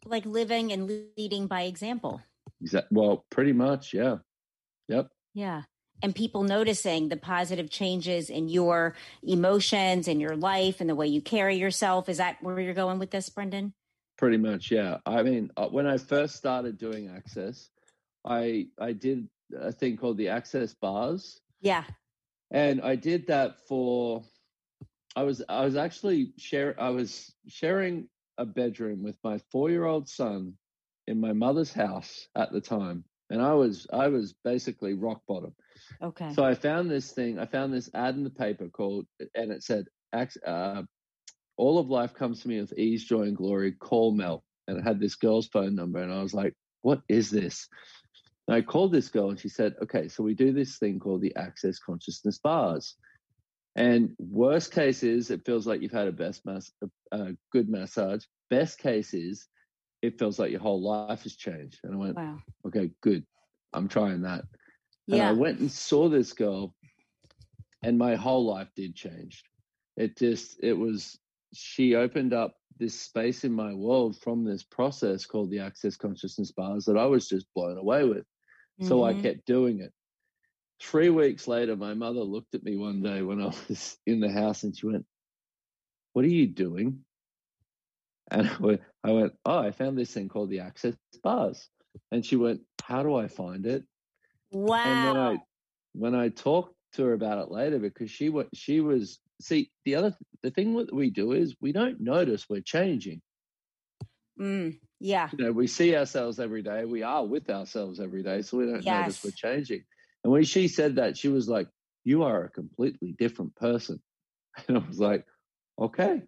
Like 0.05 0.27
living 0.27 0.73
and 0.73 0.91
leading 1.17 1.47
by 1.47 1.63
example. 1.63 2.21
Exact- 2.61 2.93
well 2.93 3.25
pretty 3.31 3.53
much 3.53 3.93
yeah 3.95 4.17
yep 4.89 5.09
Yeah. 5.35 5.63
And 6.05 6.15
people 6.15 6.43
noticing 6.43 7.09
the 7.09 7.17
positive 7.17 7.71
changes 7.71 8.29
in 8.29 8.49
your 8.49 8.97
emotions 9.23 10.09
and 10.09 10.21
your 10.21 10.35
life 10.37 10.81
and 10.81 10.91
the 10.91 10.97
way 10.97 11.07
you 11.07 11.23
carry 11.23 11.57
yourself. 11.57 12.09
Is 12.09 12.17
that 12.17 12.43
where 12.43 12.59
you're 12.59 12.75
going 12.75 12.99
with 12.99 13.13
this, 13.13 13.29
Brendon? 13.31 13.73
Pretty 14.19 14.37
much, 14.37 14.73
yeah. 14.73 14.99
I 15.07 15.23
mean, 15.23 15.51
uh, 15.57 15.69
when 15.69 15.87
I 15.87 15.99
first 15.99 16.35
started 16.35 16.77
doing 16.77 17.09
Access, 17.09 17.71
I 18.27 18.67
I 18.81 18.93
did 18.93 19.29
a 19.57 19.71
thing 19.71 19.97
called 19.97 20.17
the 20.19 20.29
Access 20.29 20.75
bars, 20.75 21.41
Yeah. 21.61 21.85
And 22.53 22.83
I 22.83 22.97
did 22.97 23.27
that 23.27 23.67
for. 23.67 24.23
I 25.17 25.25
was 25.25 25.43
I 25.49 25.65
was 25.65 25.77
actually 25.77 26.33
share 26.39 26.75
I 26.79 26.91
was 26.91 27.35
sharing 27.49 28.09
a 28.39 28.47
bedroom 28.47 29.03
with 29.03 29.17
my 29.25 29.39
four 29.51 29.71
year 29.71 29.85
old 29.85 30.09
son 30.09 30.55
in 31.07 31.21
my 31.21 31.33
mother's 31.33 31.73
house 31.73 32.29
at 32.37 32.53
the 32.53 32.61
time, 32.61 33.05
and 33.31 33.43
I 33.43 33.55
was 33.55 33.87
I 33.93 34.09
was 34.09 34.35
basically 34.45 34.95
rock 34.95 35.23
bottom. 35.27 35.55
Okay. 36.03 36.33
So 36.35 36.45
I 36.45 36.55
found 36.55 36.91
this 36.91 37.11
thing. 37.13 37.39
I 37.39 37.47
found 37.47 37.73
this 37.73 37.91
ad 37.95 38.15
in 38.15 38.25
the 38.25 38.31
paper 38.31 38.69
called, 38.69 39.07
and 39.35 39.51
it 39.51 39.63
said, 39.63 39.87
uh, 40.47 40.83
"All 41.57 41.79
of 41.79 41.89
life 41.89 42.15
comes 42.15 42.43
to 42.43 42.49
me 42.49 42.61
with 42.61 42.79
ease, 42.79 43.05
joy, 43.05 43.23
and 43.23 43.37
glory. 43.37 43.73
Call 43.73 44.13
Mel." 44.13 44.45
And 44.69 44.79
it 44.79 44.83
had 44.83 45.01
this 45.01 45.17
girl's 45.17 45.49
phone 45.49 45.75
number, 45.75 46.01
and 46.01 46.13
I 46.13 46.23
was 46.23 46.35
like, 46.35 46.55
"What 46.83 47.03
is 47.09 47.31
this?" 47.31 47.69
And 48.53 48.59
I 48.59 48.61
called 48.67 48.93
this 48.93 49.09
girl, 49.09 49.31
and 49.31 49.41
she 49.41 49.49
said, 49.49 49.77
"Okay, 49.83 50.09
so 50.09 50.23
we 50.23 50.35
do 50.35 50.53
this 50.53 50.77
thing 50.77 50.99
called 50.99 51.23
the 51.23 51.35
Access 51.37 51.79
Consciousness 51.79 52.37
Bars." 52.37 52.97
And 53.77 54.15
worst 54.19 54.73
case 54.73 55.03
is, 55.03 55.31
it 55.31 55.47
feels 55.47 55.67
like 55.67 55.81
you've 55.81 55.91
had 55.91 56.07
a 56.07 56.13
best 56.13 56.45
mass, 56.45 56.71
a 57.13 57.31
good 57.51 57.71
massage. 57.71 58.27
Best 58.51 58.79
case 58.79 59.15
is, 59.15 59.49
it 60.03 60.19
feels 60.19 60.39
like 60.39 60.51
your 60.51 60.61
whole 60.61 60.83
life 60.83 61.23
has 61.23 61.35
changed. 61.35 61.81
And 61.83 61.95
I 61.95 61.97
went, 61.97 62.17
wow. 62.17 62.39
"Okay, 62.67 62.91
good. 63.01 63.25
I'm 63.73 63.89
trying 63.89 64.21
that." 64.21 64.45
And 65.11 65.23
I 65.23 65.33
went 65.33 65.61
and 65.61 65.71
saw 65.71 66.11
this 66.11 66.35
girl, 66.35 66.75
and 67.83 67.97
my 67.97 68.17
whole 68.17 68.45
life 68.45 68.69
did 68.77 68.95
change. 68.95 69.45
It 69.97 70.19
just, 70.19 70.63
it 70.63 70.75
was, 70.75 71.19
she 71.55 71.95
opened 71.95 72.35
up 72.35 72.61
this 72.79 73.01
space 73.01 73.45
in 73.45 73.53
my 73.55 73.73
world 73.73 74.19
from 74.21 74.45
this 74.45 74.63
process 74.63 75.25
called 75.25 75.51
the 75.51 75.61
Access 75.61 75.97
Consciousness 75.97 76.53
Bars 76.53 76.85
that 76.85 76.99
I 76.99 77.07
was 77.07 77.31
just 77.31 77.47
blown 77.55 77.79
away 77.79 78.05
with. 78.05 78.27
So 78.83 79.05
I 79.05 79.15
Mhm. 79.15 79.15
kept 79.15 79.47
doing 79.47 79.81
it. 79.81 79.93
Three 80.81 81.11
weeks 81.11 81.49
later, 81.49 81.77
my 81.77 81.95
mother 81.95 82.23
looked 82.23 82.55
at 82.55 82.65
me 82.65 82.77
one 82.77 83.03
day 83.03 83.23
when 83.23 83.41
I 83.41 83.47
was 83.69 83.99
in 84.07 84.21
the 84.21 84.31
house 84.31 84.65
and 84.65 84.77
she 84.77 84.87
went, 84.87 85.07
What 86.15 86.25
are 86.25 86.29
you 86.29 86.47
doing? 86.47 87.05
And 88.31 88.49
I 88.49 88.57
went, 88.59 88.81
I 89.05 89.13
went, 89.13 89.33
Oh, 89.45 89.59
I 89.59 89.71
found 89.73 89.99
this 89.99 90.13
thing 90.13 90.29
called 90.29 90.51
the 90.51 90.61
Access 90.61 90.97
Bars. 91.23 91.69
And 92.11 92.25
she 92.25 92.37
went, 92.37 92.63
How 92.83 93.03
do 93.03 93.15
I 93.15 93.29
find 93.29 93.67
it? 93.67 93.87
Wow. 94.53 94.79
and 94.85 95.03
when 95.03 95.17
I 95.17 95.39
when 95.93 96.15
I 96.15 96.29
talked 96.31 96.75
to 96.93 97.05
her 97.05 97.13
about 97.13 97.39
it 97.45 97.51
later, 97.51 97.79
because 97.79 98.11
she 98.11 98.29
was 98.29 98.47
she 98.55 98.81
was 98.81 99.21
see 99.41 99.73
the 99.85 99.95
other 99.97 100.17
the 100.43 100.51
thing 100.51 100.77
that 100.77 100.95
we 100.95 101.11
do 101.11 101.33
is 101.33 101.57
we 101.61 101.73
don't 101.73 102.01
notice 102.01 102.49
we're 102.49 102.61
changing. 102.63 103.23
Mm, 104.43 104.77
yeah. 104.99 105.29
You 105.39 105.45
know, 105.45 105.53
we 105.53 105.69
see 105.69 105.95
ourselves 105.95 106.41
every 106.41 106.63
day. 106.63 106.85
We 106.85 107.03
are 107.05 107.25
with 107.25 107.49
ourselves 107.49 108.01
every 108.01 108.25
day, 108.25 108.43
so 108.43 108.59
we 108.59 108.67
don't 108.67 108.85
notice 108.85 109.23
we're 109.23 109.31
changing. 109.31 109.85
And 110.25 110.33
when 110.33 110.43
she 110.43 110.67
said 110.67 110.97
that, 110.97 111.17
she 111.17 111.29
was 111.29 111.49
like, 111.49 111.69
"You 112.05 112.25
are 112.25 112.45
a 112.45 112.51
completely 112.51 113.15
different 113.17 113.55
person," 113.55 114.03
and 114.69 114.79
I 114.79 114.87
was 114.87 114.99
like, 114.99 115.25
"Okay." 115.81 116.23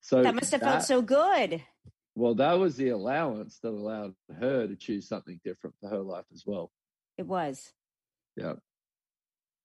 So 0.00 0.22
That 0.22 0.36
must 0.36 0.52
have 0.52 0.60
felt 0.60 0.82
so 0.82 1.02
good. 1.02 1.62
well. 2.14 2.36
That 2.36 2.54
was 2.54 2.76
the 2.76 2.90
allowance 2.90 3.58
that 3.62 3.70
allowed 3.70 4.14
her 4.38 4.68
to 4.68 4.76
choose 4.76 5.08
something 5.08 5.40
different 5.44 5.74
for 5.80 5.90
her 5.90 6.00
life 6.00 6.26
as 6.32 6.44
well. 6.46 6.70
It 7.16 7.26
was. 7.26 7.72
Yeah. 8.36 8.54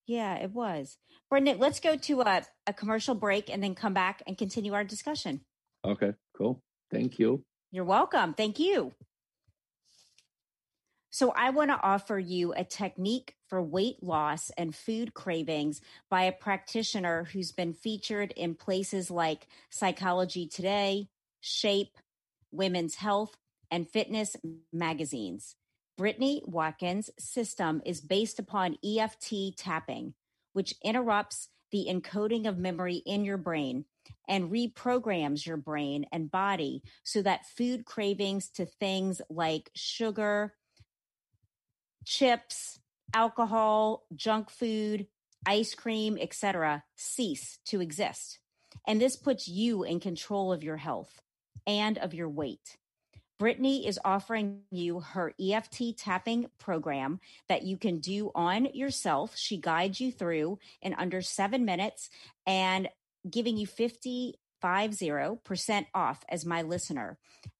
Yeah, 0.07 0.35
it 0.35 0.51
was. 0.51 0.97
Brendon, 1.29 1.59
let's 1.59 1.79
go 1.79 1.95
to 1.95 2.21
a, 2.21 2.43
a 2.67 2.73
commercial 2.73 3.15
break 3.15 3.49
and 3.49 3.63
then 3.63 3.75
come 3.75 3.93
back 3.93 4.21
and 4.27 4.37
continue 4.37 4.73
our 4.73 4.83
discussion. 4.83 5.41
Okay. 5.85 6.13
Cool. 6.35 6.61
Thank 6.91 7.19
you. 7.19 7.43
You're 7.73 7.85
welcome. 7.85 8.35
Thank 8.35 8.59
you. 8.59 8.93
So, 11.09 11.31
I 11.31 11.49
want 11.49 11.71
to 11.71 11.81
offer 11.81 12.19
you 12.19 12.53
a 12.53 12.63
technique 12.63 13.35
for 13.47 13.63
weight 13.63 14.03
loss 14.03 14.51
and 14.59 14.75
food 14.75 15.15
cravings 15.15 15.81
by 16.07 16.23
a 16.23 16.31
practitioner 16.31 17.23
who's 17.23 17.51
been 17.51 17.73
featured 17.73 18.31
in 18.35 18.53
places 18.53 19.09
like 19.09 19.47
Psychology 19.71 20.45
Today, 20.47 21.09
Shape, 21.41 21.97
Women's 22.51 22.95
Health, 22.95 23.37
and 23.71 23.89
Fitness 23.89 24.35
magazines. 24.71 25.55
Brittany 25.97 26.43
Watkins' 26.45 27.09
system 27.17 27.81
is 27.87 28.01
based 28.01 28.37
upon 28.37 28.77
EFT 28.85 29.57
tapping, 29.57 30.13
which 30.53 30.75
interrupts 30.83 31.49
the 31.71 31.87
encoding 31.89 32.47
of 32.47 32.59
memory 32.59 32.97
in 32.97 33.25
your 33.25 33.37
brain 33.37 33.85
and 34.27 34.51
reprograms 34.51 35.45
your 35.45 35.57
brain 35.57 36.05
and 36.11 36.31
body 36.31 36.81
so 37.03 37.21
that 37.21 37.45
food 37.45 37.85
cravings 37.85 38.49
to 38.49 38.65
things 38.65 39.21
like 39.29 39.69
sugar, 39.75 40.53
chips, 42.05 42.79
alcohol, 43.13 44.05
junk 44.15 44.49
food, 44.49 45.07
ice 45.45 45.75
cream, 45.75 46.17
etc., 46.19 46.83
cease 46.95 47.59
to 47.65 47.81
exist. 47.81 48.39
And 48.87 48.99
this 48.99 49.15
puts 49.15 49.47
you 49.47 49.83
in 49.83 49.99
control 49.99 50.51
of 50.51 50.63
your 50.63 50.77
health 50.77 51.21
and 51.65 51.97
of 51.97 52.13
your 52.13 52.29
weight. 52.29 52.77
Brittany 53.39 53.87
is 53.87 53.99
offering 54.05 54.61
you 54.71 54.99
her 55.01 55.33
EFT 55.41 55.97
tapping 55.97 56.47
program 56.59 57.19
that 57.49 57.63
you 57.63 57.77
can 57.77 57.99
do 57.99 58.31
on 58.35 58.65
yourself. 58.73 59.35
She 59.35 59.57
guides 59.57 59.99
you 59.99 60.11
through 60.11 60.59
in 60.81 60.93
under 60.93 61.21
seven 61.21 61.65
minutes 61.65 62.09
and 62.45 62.89
giving 63.29 63.57
you 63.57 63.67
50 63.67 64.35
50% 64.63 65.85
off 65.93 66.23
as 66.29 66.45
my 66.45 66.61
listener. 66.61 67.17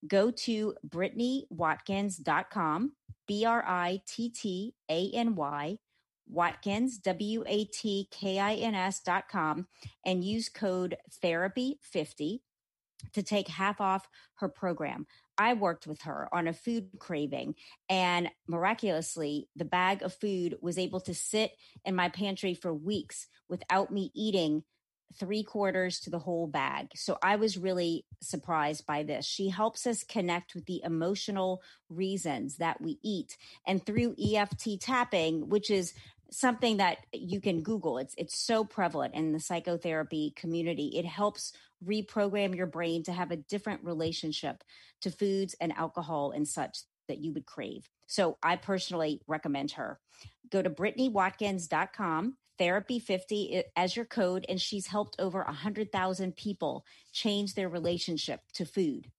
Go 0.08 0.32
to 0.32 0.74
BrittanyWatkins.com, 0.88 2.94
B 3.28 3.46
R 3.46 3.64
I 3.68 4.02
T 4.08 4.30
T 4.30 4.74
A 4.90 5.12
N 5.14 5.36
Y, 5.36 5.78
Watkins, 6.28 6.98
W 7.00 7.44
A 7.46 7.66
T 7.66 8.08
K 8.12 8.40
I 8.40 8.56
N 8.56 8.76
S.com, 8.76 9.68
and 10.06 10.24
use 10.24 10.50
code 10.50 10.98
therapy50 11.24 12.40
to 13.12 13.22
take 13.22 13.50
half 13.50 13.82
off 13.82 14.08
her 14.36 14.48
program. 14.48 15.06
I 15.38 15.56
worked 15.56 15.88
with 15.88 16.04
her 16.04 16.30
on 16.32 16.48
a 16.48 16.54
food 16.54 16.90
craving, 17.00 17.56
and 17.90 18.30
miraculously, 18.48 19.50
the 19.56 19.66
bag 19.66 20.04
of 20.04 20.14
food 20.14 20.56
was 20.62 20.78
able 20.78 21.02
to 21.02 21.14
sit 21.14 21.52
in 21.84 21.96
my 21.96 22.08
pantry 22.08 22.54
for 22.54 22.74
weeks 22.74 23.28
without 23.50 23.92
me 23.92 24.12
eating 24.16 24.64
three 25.20 25.44
quarters 25.44 26.00
to 26.02 26.10
the 26.10 26.20
whole 26.20 26.48
bag. 26.48 26.90
So 26.96 27.18
I 27.22 27.36
was 27.36 27.58
really 27.58 28.06
surprised 28.22 28.86
by 28.86 29.04
this. 29.04 29.26
She 29.26 29.50
helps 29.50 29.86
us 29.86 30.04
connect 30.04 30.56
with 30.56 30.66
the 30.66 30.82
emotional 30.84 31.62
reasons 31.90 32.58
that 32.58 32.82
we 32.82 33.00
eat. 33.04 33.38
And 33.66 33.86
through 33.86 34.16
EFT 34.18 34.80
tapping, 34.80 35.50
which 35.50 35.70
is 35.70 35.94
something 36.32 36.78
that 36.78 36.98
you 37.12 37.40
can 37.40 37.62
Google, 37.62 37.98
it's 38.00 38.16
it's 38.18 38.38
so 38.38 38.64
prevalent 38.64 39.14
in 39.14 39.34
the 39.34 39.40
psychotherapy 39.40 40.34
community. 40.36 40.94
It 40.96 41.06
helps 41.06 41.54
reprogram 41.86 42.56
your 42.56 42.68
brain 42.68 43.04
to 43.04 43.12
have 43.12 43.32
a 43.32 43.38
different 43.38 43.84
relationship 43.84 44.64
to 45.02 45.12
foods 45.12 45.56
and 45.60 45.74
alcohol 45.74 46.32
and 46.32 46.48
such 46.48 46.80
that 47.08 47.20
you 47.20 47.34
would 47.34 47.46
crave. 47.46 47.90
So 48.08 48.38
I 48.42 48.56
personally 48.56 49.22
recommend 49.28 49.72
her. 49.72 50.00
Go 50.50 50.62
to 50.62 50.70
BrittanyWatkins.com 50.70 52.38
therapy 52.58 53.00
50 53.00 53.64
as 53.76 53.96
your 53.96 54.06
code 54.06 54.46
and 54.48 54.62
she's 54.62 54.88
helped 54.88 55.16
over 55.20 55.44
100,000 55.44 56.36
people 56.36 56.86
change 57.12 57.56
their 57.56 57.70
relationship 57.70 58.42
to 58.54 58.66
food. 58.66 59.12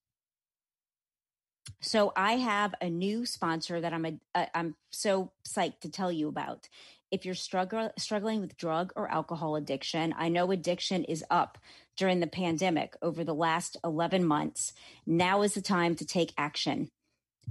So 1.81 2.13
I 2.15 2.35
have 2.35 2.75
a 2.81 2.91
new 2.91 3.25
sponsor 3.25 3.81
that 3.81 3.93
I'm 3.93 4.05
a 4.05 4.19
I'm 4.55 4.77
so 4.91 5.33
psyched 5.47 5.81
to 5.81 5.91
tell 5.91 6.13
you 6.13 6.29
about. 6.29 6.69
if 7.15 7.25
you're 7.25 7.37
struggle, 7.37 7.93
struggling 7.97 8.41
with 8.41 8.57
drug 8.57 8.93
or 8.97 9.09
alcohol 9.09 9.55
addiction, 9.55 10.13
I 10.19 10.29
know 10.29 10.51
addiction 10.51 11.05
is 11.05 11.25
up 11.31 11.59
during 11.97 12.19
the 12.19 12.27
pandemic 12.27 12.97
over 13.03 13.23
the 13.23 13.35
last 13.35 13.77
11 13.85 14.25
months. 14.25 14.73
Now 15.07 15.43
is 15.43 15.55
the 15.55 15.63
time 15.63 15.95
to 15.97 16.05
take 16.05 16.35
action 16.37 16.91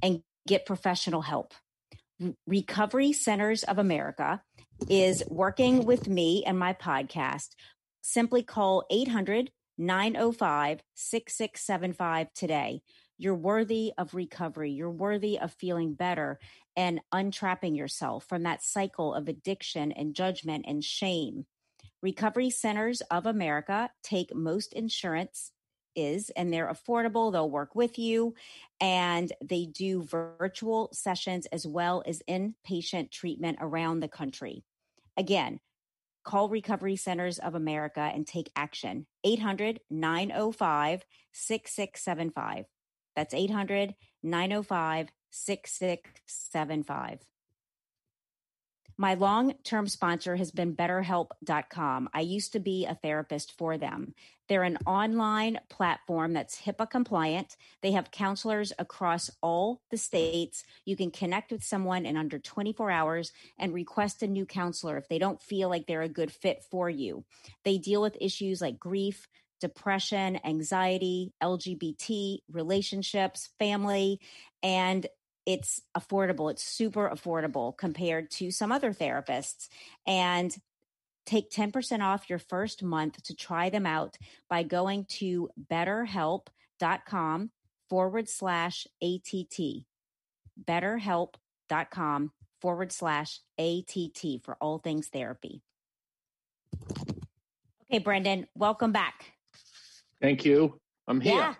and 0.01 0.21
get 0.45 0.65
professional 0.65 1.21
help. 1.21 1.53
Recovery 2.45 3.13
Centers 3.13 3.63
of 3.63 3.77
America 3.77 4.41
is 4.89 5.23
working 5.29 5.85
with 5.85 6.07
me 6.07 6.43
and 6.45 6.57
my 6.57 6.73
podcast. 6.73 7.49
Simply 8.01 8.43
call 8.43 8.85
800 8.89 9.51
905 9.77 10.81
6675 10.93 12.33
today. 12.33 12.81
You're 13.17 13.35
worthy 13.35 13.93
of 13.97 14.13
recovery. 14.13 14.71
You're 14.71 14.91
worthy 14.91 15.39
of 15.39 15.53
feeling 15.53 15.93
better 15.93 16.39
and 16.75 17.01
untrapping 17.13 17.75
yourself 17.75 18.25
from 18.25 18.43
that 18.43 18.63
cycle 18.63 19.13
of 19.13 19.27
addiction 19.27 19.91
and 19.91 20.15
judgment 20.15 20.65
and 20.67 20.83
shame. 20.83 21.45
Recovery 22.01 22.49
Centers 22.49 23.01
of 23.09 23.25
America 23.25 23.89
take 24.03 24.35
most 24.35 24.73
insurance 24.73 25.51
is 25.95 26.31
and 26.31 26.51
they're 26.51 26.71
affordable. 26.71 27.31
They'll 27.31 27.49
work 27.49 27.75
with 27.75 27.97
you 27.97 28.35
and 28.81 29.31
they 29.43 29.65
do 29.65 30.03
virtual 30.03 30.89
sessions 30.91 31.45
as 31.47 31.65
well 31.65 32.03
as 32.05 32.21
inpatient 32.29 33.11
treatment 33.11 33.59
around 33.61 33.99
the 33.99 34.07
country. 34.07 34.63
Again, 35.17 35.59
call 36.23 36.49
Recovery 36.49 36.95
Centers 36.95 37.39
of 37.39 37.55
America 37.55 38.01
and 38.01 38.25
take 38.25 38.51
action. 38.55 39.05
800 39.23 39.79
905 39.89 41.03
6675. 41.31 42.65
That's 43.15 43.33
800 43.33 43.95
905 44.23 45.09
6675. 45.29 47.19
My 48.95 49.15
long 49.15 49.53
term 49.63 49.87
sponsor 49.87 50.35
has 50.35 50.51
been 50.51 50.75
BetterHelp.com. 50.75 52.09
I 52.13 52.21
used 52.21 52.53
to 52.53 52.59
be 52.59 52.85
a 52.85 52.95
therapist 52.95 53.57
for 53.57 53.77
them. 53.77 54.13
They're 54.53 54.61
an 54.61 54.77
online 54.85 55.59
platform 55.67 56.33
that's 56.33 56.61
HIPAA 56.61 56.87
compliant. 56.87 57.57
They 57.81 57.93
have 57.93 58.11
counselors 58.11 58.71
across 58.77 59.31
all 59.41 59.81
the 59.89 59.97
states. 59.97 60.63
You 60.85 60.95
can 60.95 61.09
connect 61.09 61.51
with 61.51 61.63
someone 61.63 62.05
in 62.05 62.17
under 62.17 62.37
24 62.37 62.91
hours 62.91 63.31
and 63.57 63.73
request 63.73 64.21
a 64.21 64.27
new 64.27 64.45
counselor 64.45 64.95
if 64.97 65.09
they 65.09 65.17
don't 65.17 65.41
feel 65.41 65.69
like 65.69 65.87
they're 65.87 66.03
a 66.03 66.07
good 66.07 66.31
fit 66.31 66.63
for 66.69 66.87
you. 66.87 67.25
They 67.65 67.79
deal 67.79 67.99
with 67.99 68.15
issues 68.21 68.61
like 68.61 68.77
grief, 68.77 69.27
depression, 69.59 70.39
anxiety, 70.45 71.33
LGBT, 71.41 72.37
relationships, 72.51 73.49
family, 73.57 74.19
and 74.61 75.07
it's 75.47 75.81
affordable. 75.97 76.51
It's 76.51 76.63
super 76.63 77.09
affordable 77.09 77.75
compared 77.75 78.29
to 78.33 78.51
some 78.51 78.71
other 78.71 78.93
therapists. 78.93 79.67
And 80.05 80.55
take 81.25 81.49
10% 81.49 82.01
off 82.01 82.29
your 82.29 82.39
first 82.39 82.83
month 82.83 83.21
to 83.23 83.35
try 83.35 83.69
them 83.69 83.85
out 83.85 84.17
by 84.49 84.63
going 84.63 85.05
to 85.05 85.49
betterhelp.com 85.71 87.51
forward 87.89 88.29
slash 88.29 88.87
ATT. 89.01 89.85
Betterhelp.com 90.65 92.31
forward 92.61 92.91
slash 92.91 93.39
ATT 93.59 94.43
for 94.43 94.57
all 94.61 94.77
things 94.77 95.07
therapy. 95.07 95.61
Okay, 97.83 97.99
Brendon, 97.99 98.47
welcome 98.55 98.91
back. 98.91 99.33
Thank 100.21 100.45
you. 100.45 100.79
I'm 101.07 101.21
here. 101.21 101.35
Yeah. 101.35 101.53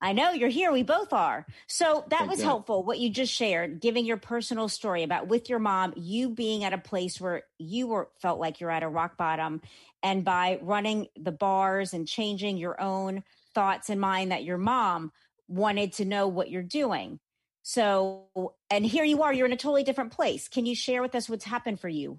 I 0.00 0.12
know 0.12 0.32
you're 0.32 0.50
here. 0.50 0.72
We 0.72 0.82
both 0.82 1.12
are. 1.12 1.46
So 1.68 2.04
that 2.10 2.18
Thank 2.18 2.30
was 2.30 2.40
God. 2.40 2.46
helpful. 2.46 2.82
What 2.82 2.98
you 2.98 3.08
just 3.08 3.32
shared, 3.32 3.80
giving 3.80 4.04
your 4.04 4.18
personal 4.18 4.68
story 4.68 5.02
about 5.02 5.28
with 5.28 5.48
your 5.48 5.58
mom, 5.58 5.94
you 5.96 6.28
being 6.28 6.64
at 6.64 6.74
a 6.74 6.78
place 6.78 7.20
where 7.20 7.44
you 7.58 7.86
were 7.86 8.10
felt 8.20 8.38
like 8.38 8.60
you're 8.60 8.70
at 8.70 8.82
a 8.82 8.88
rock 8.88 9.16
bottom, 9.16 9.62
and 10.02 10.24
by 10.24 10.58
running 10.60 11.06
the 11.16 11.32
bars 11.32 11.94
and 11.94 12.06
changing 12.06 12.58
your 12.58 12.80
own 12.80 13.24
thoughts 13.54 13.88
and 13.88 14.00
mind, 14.00 14.32
that 14.32 14.44
your 14.44 14.58
mom 14.58 15.12
wanted 15.48 15.94
to 15.94 16.04
know 16.04 16.28
what 16.28 16.50
you're 16.50 16.62
doing. 16.62 17.18
So, 17.62 18.26
and 18.70 18.84
here 18.84 19.04
you 19.04 19.22
are. 19.22 19.32
You're 19.32 19.46
in 19.46 19.52
a 19.52 19.56
totally 19.56 19.82
different 19.82 20.12
place. 20.12 20.46
Can 20.46 20.66
you 20.66 20.74
share 20.74 21.02
with 21.02 21.14
us 21.14 21.28
what's 21.28 21.44
happened 21.44 21.80
for 21.80 21.88
you 21.88 22.18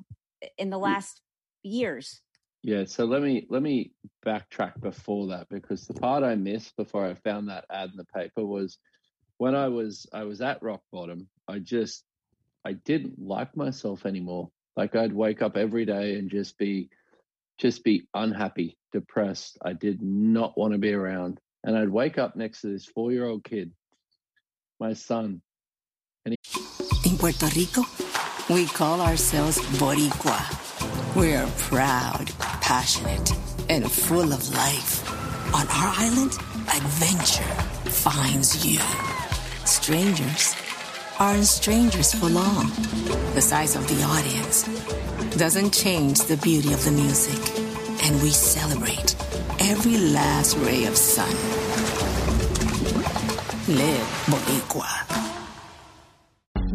in 0.57 0.71
the 0.71 0.77
mm. 0.77 0.81
last 0.81 1.21
years? 1.63 2.21
Yeah, 2.63 2.85
so 2.85 3.05
let 3.05 3.21
me 3.21 3.45
let 3.49 3.61
me 3.61 3.91
backtrack 4.25 4.81
before 4.81 5.27
that 5.27 5.47
because 5.49 5.85
the 5.85 5.93
part 5.93 6.23
I 6.23 6.35
missed 6.35 6.75
before 6.75 7.05
I 7.05 7.13
found 7.13 7.49
that 7.49 7.65
ad 7.69 7.91
in 7.91 7.97
the 7.97 8.05
paper 8.05 8.45
was 8.45 8.77
when 9.37 9.55
I 9.55 9.67
was 9.67 10.07
I 10.11 10.23
was 10.23 10.41
at 10.41 10.61
rock 10.63 10.81
bottom. 10.91 11.27
I 11.47 11.59
just 11.59 12.03
I 12.65 12.73
didn't 12.73 13.19
like 13.19 13.55
myself 13.55 14.05
anymore. 14.05 14.49
Like 14.75 14.95
I'd 14.95 15.13
wake 15.13 15.41
up 15.41 15.55
every 15.55 15.85
day 15.85 16.15
and 16.15 16.29
just 16.29 16.57
be 16.57 16.89
just 17.57 17.83
be 17.83 18.07
unhappy, 18.13 18.77
depressed. 18.91 19.57
I 19.63 19.73
did 19.73 20.01
not 20.01 20.57
want 20.57 20.73
to 20.73 20.79
be 20.79 20.93
around. 20.93 21.39
And 21.63 21.77
I'd 21.77 21.89
wake 21.89 22.17
up 22.17 22.35
next 22.35 22.61
to 22.61 22.67
this 22.67 22.87
4-year-old 22.95 23.43
kid, 23.43 23.71
my 24.79 24.93
son. 24.93 25.41
In 26.25 27.17
Puerto 27.17 27.47
Rico, 27.55 27.81
we 28.49 28.67
call 28.67 29.01
ourselves 29.01 29.57
Boricua. 29.79 30.66
We're 31.15 31.47
proud, 31.57 32.31
passionate, 32.61 33.31
and 33.69 33.91
full 33.91 34.33
of 34.33 34.49
life. 34.53 35.03
On 35.53 35.67
our 35.67 35.93
island, 35.97 36.33
adventure 36.73 37.53
finds 37.89 38.65
you. 38.65 38.79
Strangers 39.65 40.55
aren't 41.19 41.45
strangers 41.45 42.13
for 42.13 42.27
long. 42.27 42.71
The 43.33 43.41
size 43.41 43.75
of 43.75 43.87
the 43.87 44.03
audience 44.03 44.63
doesn't 45.37 45.73
change 45.73 46.21
the 46.21 46.37
beauty 46.37 46.73
of 46.73 46.83
the 46.85 46.91
music, 46.91 47.41
and 48.03 48.21
we 48.21 48.29
celebrate 48.29 49.15
every 49.59 49.97
last 49.97 50.57
ray 50.57 50.85
of 50.85 50.95
sun. 50.95 51.29
Live 53.67 54.07
Boricua. 54.27 55.26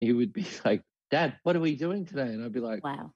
He 0.00 0.12
would 0.12 0.32
be 0.32 0.46
like, 0.64 0.82
"Dad, 1.10 1.38
what 1.42 1.56
are 1.56 1.60
we 1.60 1.76
doing 1.76 2.06
today?" 2.06 2.28
And 2.32 2.44
I'd 2.44 2.52
be 2.52 2.60
like, 2.60 2.84
Wow. 2.84 3.12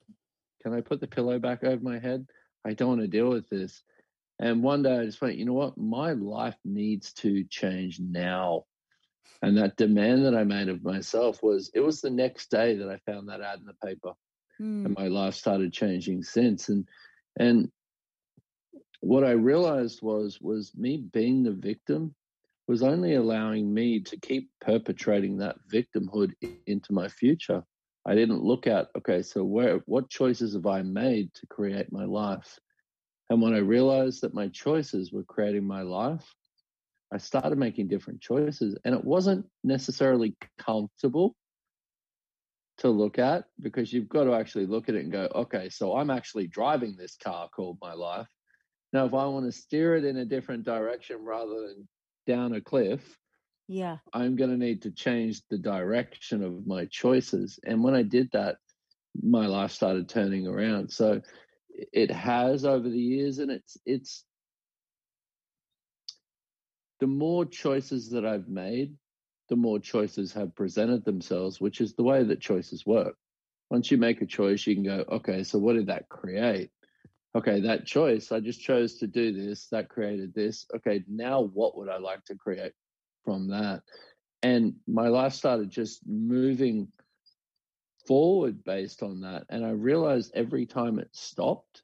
can 0.63 0.75
I 0.75 0.81
put 0.81 1.01
the 1.01 1.07
pillow 1.07 1.39
back 1.39 1.65
over 1.65 1.83
my 1.83 1.99
head? 1.99 2.27
I 2.65 2.75
don't 2.75 2.89
want 2.89 3.01
to 3.01 3.09
deal 3.09 3.29
with 3.29 3.49
this. 3.49 3.83
And 4.39 4.63
one 4.63 4.83
day 4.83 4.99
I 4.99 5.05
just 5.05 5.21
went, 5.21 5.37
you 5.37 5.45
know 5.45 5.53
what? 5.53 5.79
My 5.79 6.13
life 6.13 6.57
needs 6.65 7.13
to 7.15 7.45
change 7.45 8.01
now. 8.01 8.65
And 9.41 9.59
that 9.59 9.77
demand 9.77 10.25
that 10.25 10.35
I 10.35 10.45
made 10.45 10.69
of 10.69 10.83
myself 10.85 11.43
was 11.43 11.71
it 11.75 11.81
was 11.81 12.01
the 12.01 12.11
next 12.11 12.51
day 12.51 12.77
that 12.77 12.89
I 12.89 12.99
found 13.11 13.29
that 13.29 13.41
ad 13.41 13.61
in 13.61 13.67
the 13.67 13.75
paper. 13.87 14.13
Hmm. 14.59 14.87
And 14.87 14.97
my 14.97 15.09
life 15.09 15.35
started 15.35 15.73
changing 15.73 16.23
since. 16.23 16.69
And 16.69 16.89
and 17.39 17.71
what 19.01 19.25
I 19.25 19.33
realized 19.33 20.01
was 20.03 20.41
was 20.41 20.73
me 20.77 20.97
being 20.97 21.43
the 21.43 21.53
victim 21.53 22.15
was 22.73 22.83
only 22.83 23.17
allowing 23.17 23.75
me 23.75 24.01
to 24.01 24.17
keep 24.17 24.49
perpetrating 24.63 25.37
that 25.37 25.57
victimhood 25.71 26.33
into 26.67 26.95
my 26.95 27.07
future. 27.07 27.63
I 28.07 28.15
didn't 28.15 28.43
look 28.43 28.67
at, 28.67 28.89
okay, 28.97 29.21
so 29.21 29.45
where 29.45 29.83
what 29.85 30.09
choices 30.09 30.55
have 30.55 30.65
I 30.65 30.81
made 30.81 31.35
to 31.35 31.47
create 31.49 31.93
my 31.93 32.07
life? 32.07 32.59
And 33.29 33.43
when 33.43 33.53
I 33.53 33.59
realized 33.59 34.23
that 34.23 34.33
my 34.33 34.49
choices 34.49 35.13
were 35.13 35.23
creating 35.23 35.67
my 35.67 35.83
life, 35.83 36.25
I 37.13 37.19
started 37.19 37.59
making 37.59 37.89
different 37.89 38.23
choices. 38.23 38.75
And 38.87 38.95
it 38.95 39.05
wasn't 39.05 39.45
necessarily 39.63 40.35
comfortable 40.59 41.37
to 42.79 42.89
look 42.89 43.19
at 43.19 43.45
because 43.61 43.93
you've 43.93 44.09
got 44.09 44.25
to 44.25 44.33
actually 44.33 44.65
look 44.65 44.89
at 44.89 44.95
it 44.95 45.03
and 45.03 45.13
go, 45.13 45.29
okay, 45.35 45.69
so 45.69 45.95
I'm 45.99 46.09
actually 46.09 46.47
driving 46.47 46.97
this 46.97 47.19
car 47.23 47.51
called 47.55 47.77
my 47.83 47.93
life. 47.93 48.29
Now, 48.95 49.05
if 49.05 49.13
I 49.13 49.27
want 49.27 49.45
to 49.45 49.53
steer 49.53 49.95
it 49.95 50.07
in 50.07 50.17
a 50.17 50.25
different 50.25 50.65
direction 50.65 51.19
rather 51.23 51.69
than 51.69 51.87
down 52.27 52.55
a 52.55 52.61
cliff, 52.61 53.19
Yeah. 53.69 53.99
I'm 54.13 54.37
going 54.37 54.51
to 54.51 54.57
need 54.57 54.83
to 54.83 54.91
change 54.91 55.43
the 55.49 55.59
direction 55.59 56.43
of 56.43 56.67
my 56.67 56.87
choices. 56.87 57.59
And 57.65 57.83
when 57.83 57.95
I 57.95 58.03
did 58.03 58.31
that, 58.33 58.57
my 59.23 59.47
life 59.47 59.73
started 59.73 60.09
turning 60.09 60.47
around. 60.47 60.91
So 60.91 61.21
it 61.93 62.11
has 62.11 62.65
over 62.65 62.89
the 62.89 62.99
years, 62.99 63.39
and 63.39 63.51
it's 63.51 63.77
it's 63.87 64.25
the 67.01 67.07
more 67.07 67.45
choices 67.45 68.11
that 68.11 68.25
I've 68.25 68.49
made, 68.49 68.95
the 69.49 69.57
more 69.57 69.79
choices 69.81 70.33
have 70.35 70.55
presented 70.55 71.05
themselves, 71.05 71.61
which 71.61 71.81
is 71.81 71.95
the 71.95 72.05
way 72.05 72.23
that 72.25 72.41
choices 72.41 72.87
work. 72.87 73.17
once 73.71 73.91
you 73.91 73.97
make 73.99 74.21
a 74.21 74.27
choice, 74.27 74.67
you 74.67 74.75
can 74.75 74.85
go, 74.85 75.05
okay, 75.09 75.43
so 75.45 75.59
what 75.59 75.75
did 75.75 75.87
that 75.87 76.09
create? 76.09 76.71
Okay, 77.35 77.61
that 77.61 77.87
choice, 77.87 78.31
I 78.31 78.41
just 78.41 78.61
chose 78.61 78.99
to 78.99 79.07
do 79.07 79.33
this, 79.33 79.69
that 79.69 79.89
created 79.89 80.35
this. 80.35 80.67
Okay, 80.77 81.03
now 81.09 81.41
what 81.41 81.77
would 81.79 81.89
I 81.89 81.99
like 81.99 82.25
to 82.27 82.35
create 82.35 82.73
from 83.25 83.49
that? 83.49 83.83
And 84.43 84.75
my 84.87 85.09
life 85.09 85.33
started 85.33 85.71
just 85.71 86.07
moving 86.07 86.89
forward 88.07 88.65
based 88.65 89.03
on 89.03 89.21
that. 89.23 89.45
And 89.49 89.65
I 89.65 89.71
realized 89.71 90.33
every 90.35 90.67
time 90.67 90.99
it 90.99 91.09
stopped 91.13 91.83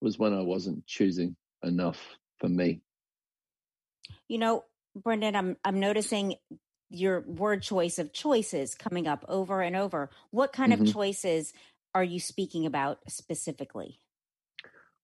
was 0.00 0.18
when 0.18 0.34
I 0.34 0.42
wasn't 0.42 0.86
choosing 0.86 1.36
enough 1.64 1.98
for 2.38 2.48
me. 2.48 2.82
You 4.28 4.38
know, 4.38 4.64
Brendon, 4.94 5.34
I'm 5.34 5.56
I'm 5.64 5.80
noticing 5.80 6.36
your 6.90 7.20
word 7.22 7.62
choice 7.62 7.98
of 7.98 8.12
choices 8.12 8.74
coming 8.74 9.06
up 9.08 9.24
over 9.28 9.60
and 9.60 9.74
over. 9.74 10.10
What 10.30 10.52
kind 10.52 10.72
mm-hmm. 10.72 10.82
of 10.82 10.92
choices 10.92 11.52
are 11.94 12.04
you 12.04 12.20
speaking 12.20 12.66
about 12.66 12.98
specifically? 13.08 13.98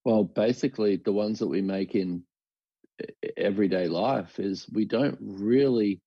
Well, 0.04 0.24
basically, 0.24 0.96
the 0.96 1.12
ones 1.12 1.38
that 1.38 1.48
we 1.48 1.62
make 1.62 1.94
in 1.94 2.24
everyday 3.36 3.88
life 3.88 4.38
is 4.40 4.66
we 4.72 4.84
don't 4.84 5.18
really 5.20 6.00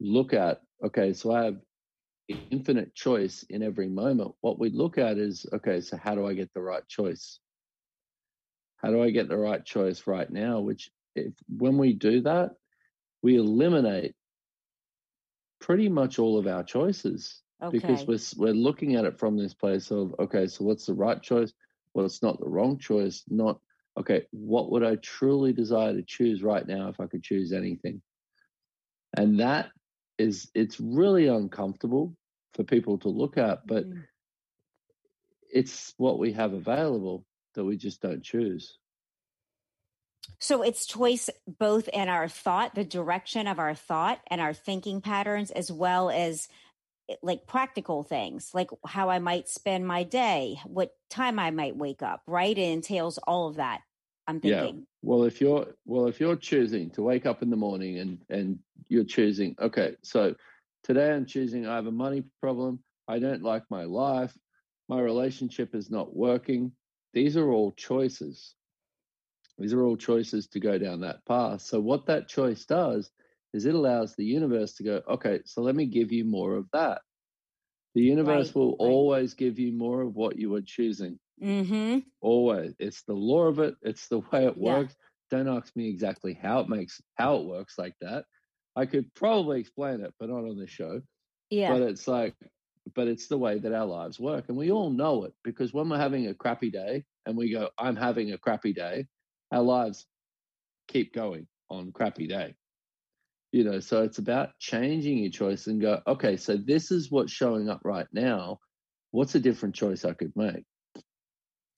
look 0.00 0.32
at, 0.32 0.60
okay, 0.84 1.12
so 1.12 1.32
I 1.32 1.44
have 1.44 1.56
infinite 2.50 2.94
choice 2.94 3.44
in 3.48 3.62
every 3.62 3.88
moment. 3.88 4.32
What 4.40 4.58
we 4.58 4.70
look 4.70 4.98
at 4.98 5.18
is, 5.18 5.46
okay, 5.52 5.80
so 5.80 5.96
how 5.96 6.14
do 6.14 6.26
I 6.26 6.34
get 6.34 6.52
the 6.54 6.62
right 6.62 6.86
choice? 6.88 7.40
How 8.76 8.90
do 8.90 9.02
I 9.02 9.10
get 9.10 9.28
the 9.28 9.36
right 9.36 9.64
choice 9.64 10.06
right 10.06 10.30
now? 10.30 10.60
Which, 10.60 10.90
if, 11.14 11.32
when 11.48 11.78
we 11.78 11.92
do 11.92 12.22
that, 12.22 12.52
we 13.22 13.36
eliminate 13.36 14.14
pretty 15.60 15.88
much 15.88 16.18
all 16.18 16.38
of 16.38 16.46
our 16.46 16.64
choices 16.64 17.40
okay. 17.62 17.78
because 17.78 18.06
we're 18.06 18.44
we're 18.44 18.54
looking 18.54 18.96
at 18.96 19.04
it 19.04 19.18
from 19.18 19.36
this 19.36 19.54
place 19.54 19.90
of 19.92 20.14
okay, 20.18 20.48
so 20.48 20.64
what's 20.64 20.86
the 20.86 20.94
right 20.94 21.22
choice? 21.22 21.52
Well, 21.94 22.06
it's 22.06 22.22
not 22.22 22.40
the 22.40 22.48
wrong 22.48 22.78
choice. 22.78 23.22
Not 23.28 23.60
okay. 23.98 24.26
What 24.30 24.70
would 24.70 24.84
I 24.84 24.96
truly 24.96 25.52
desire 25.52 25.92
to 25.92 26.02
choose 26.02 26.42
right 26.42 26.66
now 26.66 26.88
if 26.88 27.00
I 27.00 27.06
could 27.06 27.22
choose 27.22 27.52
anything? 27.52 28.02
And 29.16 29.40
that 29.40 29.70
is 30.18 30.50
it's 30.54 30.80
really 30.80 31.28
uncomfortable 31.28 32.16
for 32.54 32.64
people 32.64 32.98
to 32.98 33.08
look 33.08 33.38
at, 33.38 33.66
but 33.66 33.88
mm. 33.88 34.02
it's 35.50 35.94
what 35.96 36.18
we 36.18 36.32
have 36.32 36.52
available 36.52 37.24
that 37.54 37.64
we 37.64 37.76
just 37.76 38.00
don't 38.00 38.22
choose. 38.22 38.78
So 40.38 40.62
it's 40.62 40.86
choice 40.86 41.30
both 41.46 41.88
in 41.88 42.08
our 42.08 42.28
thought, 42.28 42.74
the 42.74 42.84
direction 42.84 43.46
of 43.46 43.58
our 43.58 43.74
thought 43.74 44.20
and 44.28 44.40
our 44.40 44.54
thinking 44.54 45.00
patterns, 45.00 45.50
as 45.50 45.70
well 45.70 46.10
as 46.10 46.48
like 47.22 47.46
practical 47.46 48.02
things, 48.02 48.50
like 48.54 48.70
how 48.86 49.10
I 49.10 49.18
might 49.18 49.48
spend 49.48 49.86
my 49.86 50.02
day, 50.02 50.58
what 50.64 50.94
time 51.10 51.38
I 51.38 51.50
might 51.50 51.76
wake 51.76 52.02
up, 52.02 52.22
right? 52.26 52.56
It 52.56 52.60
entails 52.60 53.18
all 53.18 53.48
of 53.48 53.56
that. 53.56 53.80
I'm 54.26 54.40
thinking. 54.40 54.76
Yeah. 54.76 54.82
Well, 55.02 55.24
if 55.24 55.40
you're 55.40 55.66
well, 55.84 56.06
if 56.06 56.20
you're 56.20 56.36
choosing 56.36 56.90
to 56.90 57.02
wake 57.02 57.26
up 57.26 57.42
in 57.42 57.50
the 57.50 57.56
morning 57.56 57.98
and 57.98 58.18
and 58.28 58.58
you're 58.88 59.04
choosing, 59.04 59.56
okay, 59.60 59.96
so 60.02 60.34
today 60.84 61.12
I'm 61.12 61.26
choosing 61.26 61.66
I 61.66 61.74
have 61.74 61.86
a 61.86 61.92
money 61.92 62.22
problem, 62.40 62.80
I 63.08 63.18
don't 63.18 63.42
like 63.42 63.64
my 63.70 63.84
life, 63.84 64.36
my 64.88 65.00
relationship 65.00 65.74
is 65.74 65.90
not 65.90 66.14
working. 66.14 66.72
These 67.14 67.36
are 67.36 67.50
all 67.50 67.72
choices. 67.72 68.54
These 69.58 69.72
are 69.72 69.84
all 69.84 69.96
choices 69.96 70.46
to 70.48 70.60
go 70.60 70.78
down 70.78 71.00
that 71.00 71.24
path. 71.26 71.62
So, 71.62 71.80
what 71.80 72.06
that 72.06 72.28
choice 72.28 72.64
does 72.64 73.10
is 73.52 73.66
it 73.66 73.74
allows 73.74 74.14
the 74.14 74.24
universe 74.24 74.74
to 74.74 74.82
go, 74.82 75.02
okay, 75.08 75.40
so 75.44 75.62
let 75.62 75.74
me 75.74 75.86
give 75.86 76.12
you 76.12 76.24
more 76.24 76.56
of 76.56 76.66
that. 76.72 77.02
The 77.94 78.02
universe 78.02 78.48
right, 78.48 78.56
will 78.56 78.70
right. 78.70 78.76
always 78.78 79.34
give 79.34 79.58
you 79.58 79.72
more 79.72 80.00
of 80.02 80.14
what 80.14 80.38
you 80.38 80.54
are 80.54 80.62
choosing. 80.62 81.18
Mm-hmm. 81.42 81.98
Always. 82.20 82.74
It's 82.78 83.02
the 83.02 83.14
law 83.14 83.46
of 83.46 83.58
it, 83.58 83.74
it's 83.82 84.08
the 84.08 84.20
way 84.20 84.46
it 84.46 84.56
works. 84.56 84.94
Yeah. 85.30 85.38
Don't 85.38 85.56
ask 85.56 85.74
me 85.76 85.88
exactly 85.88 86.38
how 86.40 86.60
it 86.60 86.68
makes 86.68 87.00
how 87.14 87.36
it 87.36 87.46
works 87.46 87.78
like 87.78 87.94
that. 88.00 88.24
I 88.76 88.86
could 88.86 89.12
probably 89.14 89.60
explain 89.60 90.00
it, 90.00 90.14
but 90.18 90.28
not 90.28 90.44
on 90.44 90.58
this 90.58 90.70
show. 90.70 91.02
Yeah. 91.50 91.72
But 91.72 91.82
it's 91.82 92.08
like, 92.08 92.34
but 92.94 93.08
it's 93.08 93.28
the 93.28 93.38
way 93.38 93.58
that 93.58 93.72
our 93.72 93.86
lives 93.86 94.18
work. 94.18 94.46
And 94.48 94.56
we 94.56 94.70
all 94.70 94.90
know 94.90 95.24
it 95.24 95.32
because 95.44 95.72
when 95.72 95.88
we're 95.88 95.98
having 95.98 96.28
a 96.28 96.34
crappy 96.34 96.70
day 96.70 97.04
and 97.26 97.36
we 97.36 97.52
go, 97.52 97.68
I'm 97.78 97.96
having 97.96 98.32
a 98.32 98.38
crappy 98.38 98.72
day, 98.72 99.06
our 99.52 99.62
lives 99.62 100.06
keep 100.88 101.14
going 101.14 101.46
on 101.70 101.92
crappy 101.92 102.26
day. 102.26 102.54
You 103.52 103.64
know, 103.64 103.80
so 103.80 104.02
it's 104.02 104.18
about 104.18 104.58
changing 104.58 105.18
your 105.18 105.30
choice 105.30 105.66
and 105.66 105.80
go, 105.80 106.00
okay, 106.06 106.36
so 106.36 106.56
this 106.56 106.90
is 106.90 107.10
what's 107.10 107.32
showing 107.32 107.68
up 107.68 107.80
right 107.84 108.06
now. 108.12 108.58
What's 109.10 109.34
a 109.34 109.40
different 109.40 109.74
choice 109.74 110.06
I 110.06 110.14
could 110.14 110.32
make? 110.34 110.64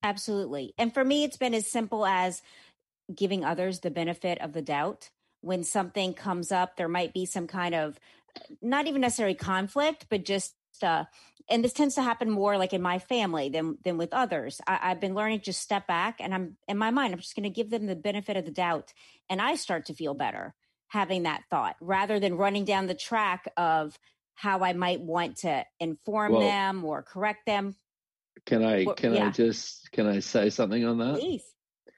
Absolutely. 0.05 0.73
And 0.79 0.95
for 0.95 1.05
me, 1.05 1.25
it's 1.25 1.37
been 1.37 1.55
as 1.55 1.67
simple 1.67 2.07
as 2.07 2.43
giving 3.13 3.45
others 3.45 3.81
the 3.81 3.91
benefit 3.91 4.41
of 4.41 4.53
the 4.53 4.63
doubt. 4.63 5.11
When 5.41 5.65
something 5.65 6.15
comes 6.15 6.53
up, 6.53 6.77
there 6.77 6.89
might 6.89 7.13
be 7.13 7.27
some 7.27 7.47
kind 7.47 7.75
of 7.75 7.99
not 8.63 8.87
even 8.87 9.01
necessarily 9.01 9.35
conflict, 9.35 10.07
but 10.09 10.25
just 10.25 10.55
uh, 10.83 11.05
and 11.49 11.63
this 11.63 11.73
tends 11.73 11.95
to 11.95 12.03
happen 12.03 12.31
more 12.31 12.57
like 12.57 12.73
in 12.73 12.83
my 12.83 12.99
family 12.99 13.49
than 13.49 13.79
than 13.85 13.99
with 13.99 14.13
others. 14.13 14.61
I, 14.67 14.77
have 14.89 15.01
been 15.01 15.15
learning 15.15 15.41
to 15.41 15.53
step 15.53 15.87
back, 15.87 16.17
and 16.21 16.35
I'm 16.35 16.57
in 16.69 16.79
my 16.79 16.91
mind. 16.91 17.13
I'm 17.13 17.21
just 17.21 17.37
going 17.37 17.45
to 17.45 17.51
give 17.51 17.71
them 17.71 17.87
the 17.87 17.97
benefit 17.97 18.37
of 18.37 18.45
the 18.45 18.51
doubt, 18.51 18.93
and 19.29 19.41
I 19.41 19.57
start 19.57 19.87
to 19.87 19.95
feel 19.95 20.15
better 20.15 20.55
having 20.95 21.25
that 21.25 21.43
thought 21.51 21.75
rather 21.81 22.21
than 22.21 22.37
running 22.37 22.65
down 22.65 22.87
the 22.87 22.95
track 22.95 23.51
of 23.57 23.99
how 24.37 24.61
I 24.61 24.73
might 24.75 25.01
want 25.01 25.39
to 25.39 25.65
inform 25.81 26.33
well, 26.33 26.41
them 26.41 26.85
or 26.85 27.03
correct 27.03 27.47
them. 27.47 27.75
Can 28.47 28.65
I 28.65 28.85
can 28.85 29.15
yeah. 29.15 29.27
I 29.27 29.31
just 29.31 29.91
can 29.91 30.07
I 30.07 30.21
say 30.21 30.51
something 30.51 30.85
on 30.85 30.99
that? 30.99 31.19
Please. 31.19 31.43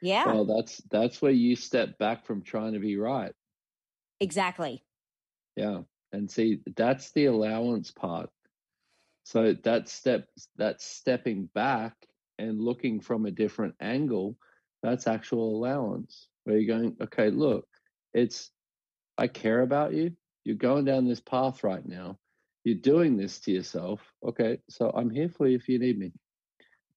Yeah. 0.01 0.27
Well, 0.27 0.47
that's 0.47 0.79
that's 0.91 1.21
where 1.21 1.33
you 1.33 1.57
step 1.57 1.99
back 1.99 2.25
from 2.25 2.43
trying 2.43 2.73
to 2.73 2.79
be 2.79 2.97
right. 2.97 3.33
Exactly. 4.19 4.83
Yeah. 5.57 5.81
And 6.13 6.31
see, 6.31 6.61
that's 6.75 7.13
the 7.13 7.27
allowance 7.27 7.91
part. 7.91 8.31
So 9.25 9.55
that 9.65 9.89
step, 9.89 10.27
that 10.57 10.81
stepping 10.81 11.51
back 11.55 11.95
and 12.39 12.61
looking 12.61 13.01
from 13.01 13.27
a 13.27 13.31
different 13.31 13.75
angle, 13.81 14.37
that's 14.83 15.07
actual 15.07 15.57
allowance. 15.57 16.29
Where 16.45 16.57
you're 16.57 16.79
going, 16.79 16.97
okay, 17.03 17.31
look, 17.31 17.67
it's 18.15 18.51
I 19.19 19.29
care 19.29 19.63
about 19.63 19.95
you. 19.95 20.13
You're 20.45 20.57
going 20.57 20.85
down 20.85 21.07
this 21.07 21.21
path 21.21 21.65
right 21.65 21.85
now. 21.85 22.19
You're 22.65 22.77
doing 22.77 23.17
this 23.17 23.39
to 23.41 23.53
yourself. 23.53 24.01
Okay, 24.25 24.59
so 24.69 24.91
I'm 24.95 25.11
here 25.11 25.29
for 25.29 25.47
you 25.47 25.57
if 25.57 25.69
you 25.69 25.79
need 25.79 25.99
me. 25.99 26.13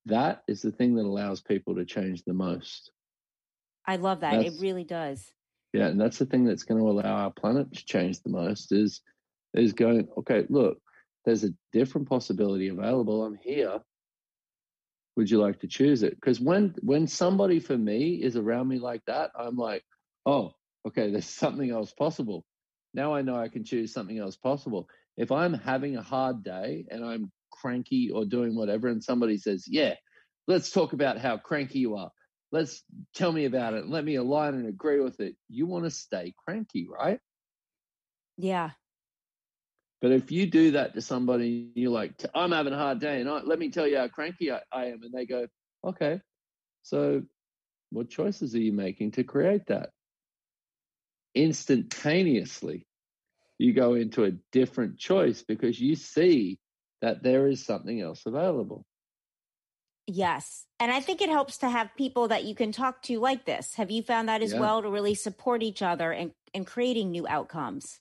That 0.06 0.44
is 0.48 0.62
the 0.62 0.72
thing 0.72 0.96
that 0.96 1.06
allows 1.06 1.42
people 1.42 1.76
to 1.76 1.86
change 1.86 2.24
the 2.24 2.34
most. 2.34 2.92
I 3.86 3.98
love 3.98 4.22
that. 4.22 4.34
That's, 4.42 4.56
it 4.56 4.62
really 4.62 4.84
does. 4.84 5.32
Yeah, 5.74 5.88
and 5.88 6.00
that's 6.00 6.18
the 6.18 6.26
thing 6.26 6.46
that's 6.46 6.64
going 6.64 6.82
to 6.82 6.90
allow 6.90 7.24
our 7.24 7.32
planet 7.32 7.72
to 7.74 7.86
change 7.86 8.22
the 8.22 8.30
most 8.30 8.72
is 8.72 9.02
is 9.54 9.74
going, 9.74 10.08
okay, 10.18 10.46
look, 10.50 10.80
there's 11.26 11.44
a 11.44 11.54
different 11.74 12.08
possibility 12.08 12.70
available. 12.70 13.24
I'm 13.24 13.36
here. 13.36 13.80
Would 15.16 15.30
you 15.30 15.40
like 15.40 15.60
to 15.62 15.68
choose 15.68 16.04
it? 16.04 16.16
Because 16.16 16.40
when 16.40 16.76
when 16.82 17.08
somebody 17.08 17.60
for 17.60 17.78
me 17.78 18.16
is 18.16 18.36
around 18.36 18.68
me 18.68 18.80
like 18.80 19.04
that, 19.06 19.32
I'm 19.36 19.58
like, 19.58 19.84
oh, 20.26 20.54
okay, 20.88 21.12
there's 21.12 21.26
something 21.26 21.70
else 21.70 21.92
possible. 21.92 22.46
Now 22.94 23.14
I 23.14 23.22
know 23.22 23.36
I 23.36 23.50
can 23.50 23.64
choose 23.64 23.94
something 23.94 24.18
else 24.18 24.36
possible. 24.36 24.88
If 25.18 25.32
I'm 25.32 25.54
having 25.54 25.98
a 25.98 26.02
hard 26.02 26.44
day 26.44 26.86
and 26.90 27.04
I'm 27.04 27.32
cranky 27.52 28.10
or 28.12 28.26
doing 28.26 28.56
whatever, 28.56 28.88
and 28.88 29.04
somebody 29.04 29.38
says, 29.38 29.66
yeah, 29.68 29.96
let's 30.48 30.72
talk 30.72 30.94
about 30.94 31.18
how 31.18 31.38
cranky 31.38 31.80
you 31.80 31.96
are. 31.98 32.12
Let's 32.52 32.84
tell 33.14 33.32
me 33.32 33.46
about 33.46 33.76
it. 33.76 33.88
Let 33.88 34.04
me 34.04 34.16
align 34.16 34.56
and 34.56 34.68
agree 34.68 35.00
with 35.00 35.20
it. 35.20 35.36
You 35.50 35.68
want 35.68 35.86
to 35.86 35.92
stay 35.92 36.34
cranky, 36.46 36.88
right? 36.90 37.20
Yeah. 38.38 38.72
But 40.02 40.14
if 40.14 40.32
you 40.32 40.48
do 40.48 40.72
that 40.72 40.94
to 40.96 41.02
somebody, 41.02 41.72
you're 41.76 41.92
like, 41.92 42.26
I'm 42.34 42.54
having 42.54 42.74
a 42.74 42.78
hard 42.78 43.00
day, 43.00 43.20
and 43.20 43.30
I, 43.30 43.42
let 43.42 43.60
me 43.60 43.70
tell 43.70 43.86
you 43.86 43.98
how 43.98 44.08
cranky 44.08 44.52
I, 44.52 44.62
I 44.72 44.86
am, 44.86 45.04
and 45.04 45.14
they 45.14 45.26
go, 45.26 45.48
okay, 45.86 46.22
so 46.84 47.24
what 47.92 48.10
choices 48.10 48.56
are 48.56 48.60
you 48.60 48.72
making 48.72 49.12
to 49.12 49.24
create 49.24 49.68
that? 49.68 49.90
Instantaneously, 51.36 52.86
you 53.58 53.74
go 53.74 53.94
into 53.94 54.24
a 54.24 54.32
different 54.52 54.98
choice 54.98 55.44
because 55.44 55.80
you 55.80 55.96
see 55.96 56.60
that 57.02 57.24
there 57.24 57.48
is 57.48 57.66
something 57.66 58.02
else 58.02 58.24
available. 58.26 58.86
Yes. 60.08 60.66
And 60.80 60.92
I 60.92 61.02
think 61.02 61.22
it 61.22 61.30
helps 61.30 61.60
to 61.60 61.70
have 61.70 61.96
people 61.96 62.30
that 62.30 62.44
you 62.44 62.56
can 62.56 62.72
talk 62.72 63.04
to 63.04 63.20
like 63.20 63.46
this. 63.46 63.76
Have 63.76 63.92
you 63.92 64.02
found 64.02 64.28
that 64.28 64.42
as 64.42 64.54
yeah. 64.54 64.60
well 64.60 64.82
to 64.82 64.90
really 64.90 65.14
support 65.14 65.62
each 65.62 65.82
other 65.82 66.12
and, 66.12 66.32
and 66.54 66.66
creating 66.66 67.12
new 67.12 67.28
outcomes? 67.28 68.00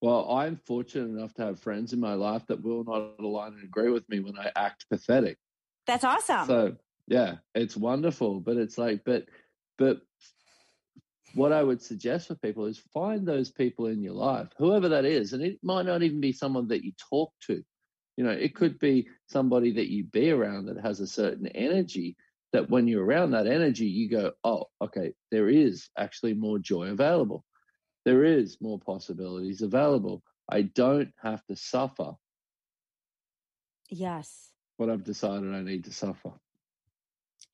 Well, 0.00 0.30
I'm 0.32 0.56
fortunate 0.66 1.16
enough 1.16 1.32
to 1.34 1.46
have 1.46 1.60
friends 1.60 1.92
in 1.92 2.00
my 2.00 2.14
life 2.14 2.46
that 2.48 2.62
will 2.62 2.84
not 2.84 3.14
align 3.20 3.52
and 3.52 3.62
agree 3.62 3.90
with 3.90 4.08
me 4.08 4.20
when 4.20 4.36
I 4.36 4.50
act 4.56 4.86
pathetic. 4.90 5.38
That's 5.86 6.04
awesome. 6.04 6.46
So 6.46 6.76
yeah, 7.06 7.36
it's 7.54 7.76
wonderful. 7.76 8.40
But 8.40 8.56
it's 8.56 8.76
like, 8.76 9.02
but 9.04 9.26
but 9.78 10.00
what 11.34 11.52
I 11.52 11.62
would 11.62 11.82
suggest 11.82 12.28
for 12.28 12.34
people 12.36 12.66
is 12.66 12.78
find 12.92 13.26
those 13.26 13.50
people 13.50 13.86
in 13.86 14.02
your 14.02 14.14
life, 14.14 14.48
whoever 14.58 14.88
that 14.90 15.04
is, 15.04 15.32
and 15.32 15.42
it 15.42 15.58
might 15.62 15.86
not 15.86 16.02
even 16.02 16.20
be 16.20 16.32
someone 16.32 16.68
that 16.68 16.84
you 16.84 16.92
talk 17.10 17.32
to. 17.46 17.62
You 18.16 18.24
know, 18.24 18.30
it 18.30 18.54
could 18.54 18.78
be 18.78 19.08
somebody 19.28 19.72
that 19.72 19.90
you 19.90 20.04
be 20.04 20.30
around 20.30 20.66
that 20.66 20.80
has 20.80 21.00
a 21.00 21.06
certain 21.06 21.46
energy 21.48 22.16
that 22.52 22.70
when 22.70 22.86
you're 22.86 23.04
around 23.04 23.32
that 23.32 23.48
energy, 23.48 23.86
you 23.86 24.08
go, 24.08 24.32
oh, 24.44 24.66
okay, 24.80 25.12
there 25.32 25.48
is 25.48 25.88
actually 25.98 26.34
more 26.34 26.58
joy 26.58 26.88
available. 26.88 27.44
There 28.04 28.24
is 28.24 28.58
more 28.60 28.78
possibilities 28.78 29.62
available. 29.62 30.22
I 30.48 30.62
don't 30.62 31.10
have 31.22 31.44
to 31.46 31.56
suffer 31.56 32.12
Yes. 33.90 34.52
what 34.76 34.90
I've 34.90 35.04
decided 35.04 35.54
I 35.54 35.62
need 35.62 35.84
to 35.84 35.92
suffer. 35.92 36.32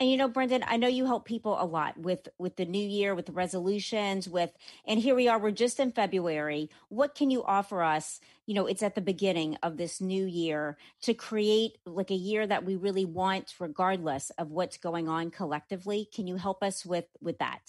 And 0.00 0.10
you 0.10 0.16
know, 0.16 0.28
Brendon, 0.28 0.64
I 0.66 0.78
know 0.78 0.88
you 0.88 1.04
help 1.04 1.26
people 1.26 1.60
a 1.60 1.66
lot 1.66 1.98
with 1.98 2.26
with 2.38 2.56
the 2.56 2.64
new 2.64 2.88
year, 2.88 3.14
with 3.14 3.26
the 3.26 3.32
resolutions, 3.32 4.26
with 4.26 4.50
and 4.86 4.98
here 4.98 5.14
we 5.14 5.28
are, 5.28 5.38
we're 5.38 5.50
just 5.50 5.78
in 5.78 5.92
February. 5.92 6.70
What 6.88 7.14
can 7.14 7.30
you 7.30 7.44
offer 7.44 7.82
us? 7.82 8.18
You 8.46 8.54
know, 8.54 8.66
it's 8.66 8.82
at 8.82 8.94
the 8.94 9.02
beginning 9.02 9.58
of 9.62 9.76
this 9.76 10.00
new 10.00 10.24
year 10.24 10.78
to 11.02 11.12
create 11.12 11.76
like 11.84 12.10
a 12.10 12.14
year 12.14 12.46
that 12.46 12.64
we 12.64 12.76
really 12.76 13.04
want 13.04 13.54
regardless 13.60 14.30
of 14.30 14.50
what's 14.50 14.78
going 14.78 15.06
on 15.06 15.30
collectively. 15.30 16.08
Can 16.14 16.26
you 16.26 16.36
help 16.36 16.62
us 16.62 16.86
with 16.86 17.04
with 17.20 17.38
that? 17.38 17.60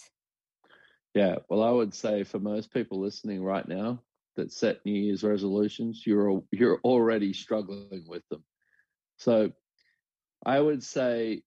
Yeah, 1.13 1.35
well, 1.49 1.61
I 1.61 1.71
would 1.71 1.93
say 1.93 2.23
for 2.23 2.39
most 2.39 2.73
people 2.73 3.01
listening 3.01 3.43
right 3.43 3.67
now 3.67 4.01
that 4.37 4.53
set 4.53 4.85
New 4.85 4.93
Year's 4.93 5.25
resolutions, 5.25 6.03
you're 6.05 6.41
you're 6.49 6.79
already 6.85 7.33
struggling 7.33 8.05
with 8.07 8.23
them. 8.29 8.45
So, 9.17 9.51
I 10.45 10.61
would 10.61 10.81
say, 10.81 11.43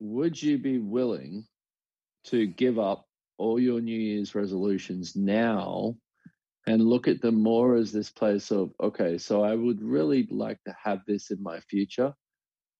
would 0.00 0.40
you 0.40 0.58
be 0.58 0.78
willing 0.78 1.46
to 2.24 2.46
give 2.46 2.78
up 2.78 3.06
all 3.38 3.58
your 3.58 3.80
New 3.80 3.98
Year's 3.98 4.34
resolutions 4.34 5.16
now 5.16 5.96
and 6.66 6.82
look 6.82 7.08
at 7.08 7.20
them 7.20 7.42
more 7.42 7.76
as 7.76 7.92
this 7.92 8.10
place 8.10 8.50
of 8.50 8.72
okay, 8.82 9.18
so 9.18 9.44
I 9.44 9.54
would 9.54 9.82
really 9.82 10.26
like 10.30 10.62
to 10.64 10.74
have 10.82 11.00
this 11.06 11.30
in 11.30 11.42
my 11.42 11.60
future. 11.60 12.14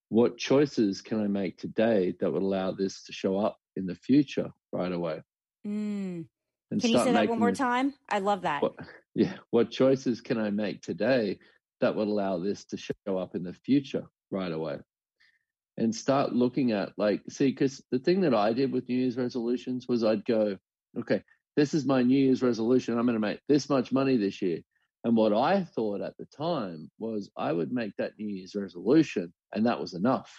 What 0.08 0.38
choices 0.38 1.00
can 1.00 1.22
I 1.22 1.26
make 1.26 1.58
today 1.58 2.14
that 2.20 2.32
would 2.32 2.42
allow 2.42 2.72
this 2.72 3.04
to 3.04 3.12
show 3.12 3.38
up 3.38 3.58
in 3.76 3.86
the 3.86 3.94
future 3.94 4.50
right 4.72 4.92
away? 4.92 5.22
Mm. 5.66 6.26
And 6.70 6.80
Can 6.80 6.90
you 6.90 6.98
say 6.98 7.12
that 7.12 7.28
one 7.28 7.38
more 7.38 7.52
time? 7.52 7.94
I 8.08 8.20
love 8.20 8.42
that. 8.42 8.62
what, 8.62 8.74
yeah, 9.14 9.34
what 9.50 9.70
choices 9.70 10.20
can 10.20 10.38
I 10.38 10.50
make 10.50 10.82
today 10.82 11.38
that 11.80 11.94
would 11.94 12.08
allow 12.08 12.38
this 12.38 12.64
to 12.66 12.76
show 12.76 13.18
up 13.18 13.34
in 13.34 13.42
the 13.42 13.52
future 13.52 14.04
right 14.30 14.52
away? 14.52 14.78
And 15.76 15.94
start 15.94 16.32
looking 16.32 16.70
at 16.70 16.92
like, 16.96 17.22
see, 17.28 17.48
because 17.48 17.82
the 17.90 17.98
thing 17.98 18.20
that 18.20 18.34
I 18.34 18.52
did 18.52 18.72
with 18.72 18.88
New 18.88 18.96
Year's 18.96 19.16
resolutions 19.16 19.86
was 19.88 20.04
I'd 20.04 20.24
go, 20.24 20.56
okay, 20.98 21.22
this 21.56 21.74
is 21.74 21.84
my 21.84 22.02
New 22.02 22.18
Year's 22.18 22.42
resolution. 22.42 22.96
I'm 22.96 23.06
going 23.06 23.14
to 23.14 23.20
make 23.20 23.40
this 23.48 23.68
much 23.68 23.90
money 23.90 24.16
this 24.16 24.40
year. 24.40 24.60
And 25.04 25.16
what 25.16 25.32
I 25.32 25.64
thought 25.64 26.00
at 26.00 26.16
the 26.16 26.26
time 26.26 26.90
was 26.98 27.30
I 27.36 27.52
would 27.52 27.72
make 27.72 27.92
that 27.98 28.12
New 28.18 28.28
Year's 28.28 28.54
resolution 28.54 29.32
and 29.52 29.66
that 29.66 29.80
was 29.80 29.94
enough. 29.94 30.32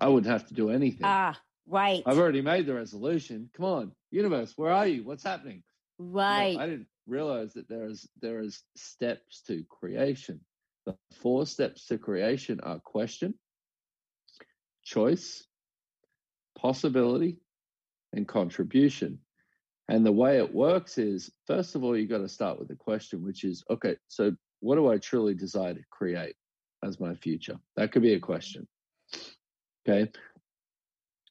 I 0.00 0.08
wouldn't 0.08 0.32
have 0.32 0.46
to 0.48 0.54
do 0.54 0.70
anything. 0.70 1.02
Ah, 1.04 1.38
right. 1.66 2.02
I've 2.06 2.18
already 2.18 2.42
made 2.42 2.66
the 2.66 2.74
resolution. 2.74 3.50
Come 3.56 3.66
on, 3.66 3.92
universe, 4.10 4.52
where 4.56 4.72
are 4.72 4.86
you? 4.86 5.04
What's 5.04 5.24
happening? 5.24 5.62
Right. 5.98 6.58
I 6.58 6.66
didn't 6.66 6.86
realize 7.06 7.52
that 7.54 7.68
there 7.68 7.86
is 7.86 8.08
there 8.20 8.40
is 8.40 8.62
steps 8.76 9.42
to 9.48 9.64
creation. 9.68 10.40
The 10.86 10.96
four 11.20 11.44
steps 11.44 11.86
to 11.86 11.98
creation 11.98 12.60
are 12.62 12.80
question, 12.80 13.34
choice, 14.90 15.46
possibility, 16.58 17.38
and 18.12 18.26
contribution. 18.26 19.18
And 19.88 20.04
the 20.04 20.12
way 20.12 20.38
it 20.38 20.52
works 20.54 20.98
is 20.98 21.30
first 21.46 21.74
of 21.74 21.84
all, 21.84 21.96
you've 21.96 22.10
got 22.10 22.18
to 22.18 22.28
start 22.28 22.58
with 22.58 22.68
the 22.68 22.76
question, 22.76 23.24
which 23.24 23.44
is 23.44 23.62
okay, 23.70 23.96
so 24.08 24.34
what 24.60 24.76
do 24.76 24.90
I 24.90 24.98
truly 24.98 25.34
desire 25.34 25.74
to 25.74 25.80
create 25.90 26.34
as 26.84 27.00
my 27.00 27.14
future? 27.14 27.58
That 27.76 27.92
could 27.92 28.02
be 28.02 28.14
a 28.14 28.20
question. 28.20 28.66
Okay. 29.88 30.10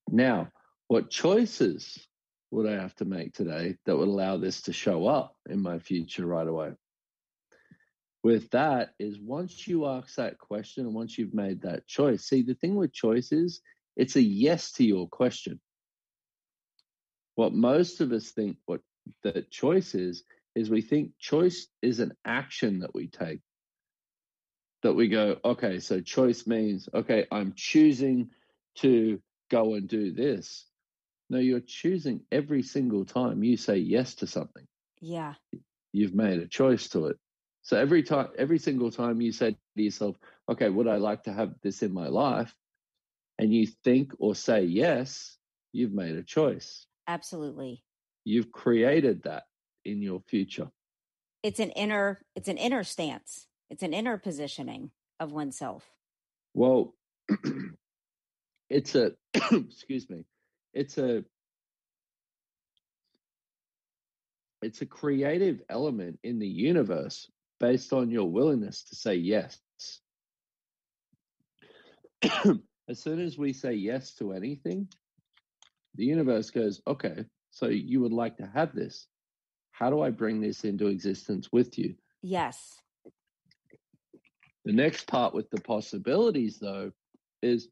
Now, 0.10 0.49
what 0.88 1.10
choices 1.10 2.07
would 2.51 2.68
I 2.68 2.74
have 2.82 2.95
to 2.95 3.05
make 3.05 3.34
today 3.34 3.76
that 3.86 3.95
would 3.95 4.07
allow 4.07 4.38
this 4.38 4.62
to 4.64 4.74
show 4.74 5.07
up 5.07 5.36
in 5.49 5.62
my 5.62 5.80
future 5.80 6.26
right 6.26 6.47
away? 6.47 6.72
With 8.24 8.49
that 8.51 8.93
is 8.99 9.17
once 9.20 9.67
you 9.67 9.86
ask 9.86 10.15
that 10.15 10.38
question 10.38 10.86
and 10.86 10.93
once 10.93 11.17
you've 11.17 11.34
made 11.34 11.61
that 11.61 11.88
choice, 11.88 12.26
see, 12.26 12.41
the 12.41 12.53
thing 12.53 12.76
with 12.76 12.91
choice 12.91 13.32
is 13.32 13.61
it's 13.95 14.15
a 14.15 14.22
yes 14.22 14.74
to 14.74 14.84
your 14.84 15.07
question. 15.07 15.59
What 17.36 17.53
most 17.53 18.01
of 18.01 18.11
us 18.11 18.30
think 18.32 18.57
what 18.65 18.82
the 19.24 19.45
choice 19.49 19.95
is, 19.95 20.24
is 20.55 20.70
we 20.70 20.82
think 20.82 21.11
choice 21.20 21.67
is 21.82 21.99
an 21.99 22.13
action 22.26 22.80
that 22.80 22.93
we 22.93 23.07
take. 23.07 23.39
That 24.84 24.93
we 24.93 25.07
go, 25.07 25.38
okay, 25.43 25.80
so 25.80 26.01
choice 26.01 26.45
means, 26.47 26.89
okay, 26.93 27.26
I'm 27.32 27.53
choosing 27.55 28.30
to 28.76 29.22
go 29.49 29.76
and 29.76 29.88
do 29.88 30.11
this. 30.11 30.65
No, 31.30 31.38
you're 31.38 31.59
choosing 31.59 32.22
every 32.32 32.63
single 32.63 33.05
time 33.05 33.43
you 33.43 33.55
say 33.55 33.78
yes 33.78 34.15
to 34.15 34.28
something. 34.28 34.67
yeah. 34.99 35.36
You've 35.91 36.13
made 36.13 36.39
a 36.39 36.47
choice 36.47 36.89
to 36.89 37.07
it. 37.07 37.17
So 37.62 37.78
every 37.78 38.03
time, 38.03 38.30
every 38.38 38.60
single 38.60 38.91
time 38.91 39.22
you 39.22 39.32
say 39.32 39.51
to 39.51 39.84
yourself, 39.84 40.16
okay, 40.49 40.70
would 40.70 40.88
I 40.88 40.95
like 40.95 41.24
to 41.24 41.34
have 41.34 41.53
this 41.62 41.84
in 41.84 41.93
my 41.93 42.07
life? 42.07 42.55
And 43.38 43.53
you 43.53 43.68
think 43.84 44.12
or 44.20 44.36
say 44.36 44.64
yes, 44.64 45.38
you've 45.72 45.93
made 45.93 46.16
a 46.16 46.24
choice. 46.24 46.86
Absolutely. 47.07 47.84
You've 48.26 48.51
created 48.51 49.24
that 49.24 49.43
in 49.86 50.01
your 50.01 50.22
future. 50.28 50.70
It's 51.41 51.60
an 51.60 51.72
inner 51.72 52.22
it's 52.36 52.47
an 52.47 52.57
inner 52.57 52.84
stance. 52.84 53.47
It's 53.70 53.84
an 53.84 53.93
inner 53.93 54.18
positioning 54.18 54.91
of 55.20 55.32
oneself. 55.32 55.84
Well, 56.53 56.95
it's 58.70 58.95
a, 58.95 59.12
excuse 59.34 60.10
me, 60.10 60.26
it's 60.74 60.97
a, 60.97 61.24
it's 64.62 64.82
a 64.82 64.86
creative 64.86 65.62
element 65.70 66.20
in 66.24 66.39
the 66.39 66.47
universe 66.47 67.30
based 67.60 67.93
on 67.93 68.10
your 68.10 68.30
willingness 68.30 68.84
to 68.84 68.95
say 68.95 69.16
yes. 69.16 69.60
as 72.24 72.99
soon 72.99 73.20
as 73.20 73.38
we 73.38 73.53
say 73.53 73.74
yes 73.74 74.14
to 74.16 74.34
anything, 74.34 74.88
the 75.95 76.05
universe 76.05 76.49
goes, 76.49 76.82
okay, 76.88 77.26
so 77.51 77.68
you 77.68 78.01
would 78.01 78.14
like 78.14 78.38
to 78.38 78.49
have 78.53 78.74
this. 78.74 79.07
How 79.72 79.89
do 79.89 80.01
I 80.01 80.10
bring 80.10 80.41
this 80.41 80.64
into 80.64 80.88
existence 80.88 81.49
with 81.51 81.78
you? 81.78 81.95
Yes. 82.22 82.82
The 84.66 84.74
next 84.74 85.07
part 85.07 85.34
with 85.34 85.49
the 85.49 85.62
possibilities, 85.62 86.60
though, 86.60 86.91
is 87.41 87.70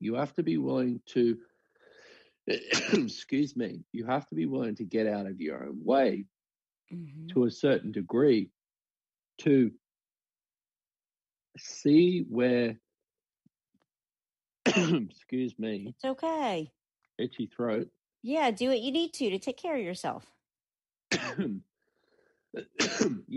you 0.00 0.14
have 0.14 0.32
to 0.34 0.42
be 0.42 0.56
willing 0.56 1.00
to, 1.08 1.36
excuse 2.92 3.56
me, 3.56 3.80
you 3.92 4.06
have 4.06 4.26
to 4.28 4.34
be 4.34 4.46
willing 4.46 4.76
to 4.76 4.84
get 4.84 5.06
out 5.06 5.26
of 5.26 5.40
your 5.40 5.64
own 5.64 5.80
way 5.84 6.24
Mhm. 6.92 7.28
to 7.34 7.44
a 7.44 7.50
certain 7.50 7.92
degree 7.92 8.50
to 9.38 9.70
see 11.58 12.24
where, 12.28 12.78
excuse 14.66 15.58
me, 15.58 15.86
It's 15.94 16.04
okay. 16.04 16.70
itchy 17.18 17.46
throat. 17.46 17.88
Yeah, 18.22 18.50
do 18.50 18.68
what 18.68 18.80
you 18.80 18.92
need 18.92 19.12
to 19.14 19.30
to 19.30 19.38
take 19.38 19.56
care 19.56 19.76
of 19.76 19.82
yourself. 19.82 20.26
you 21.38 21.62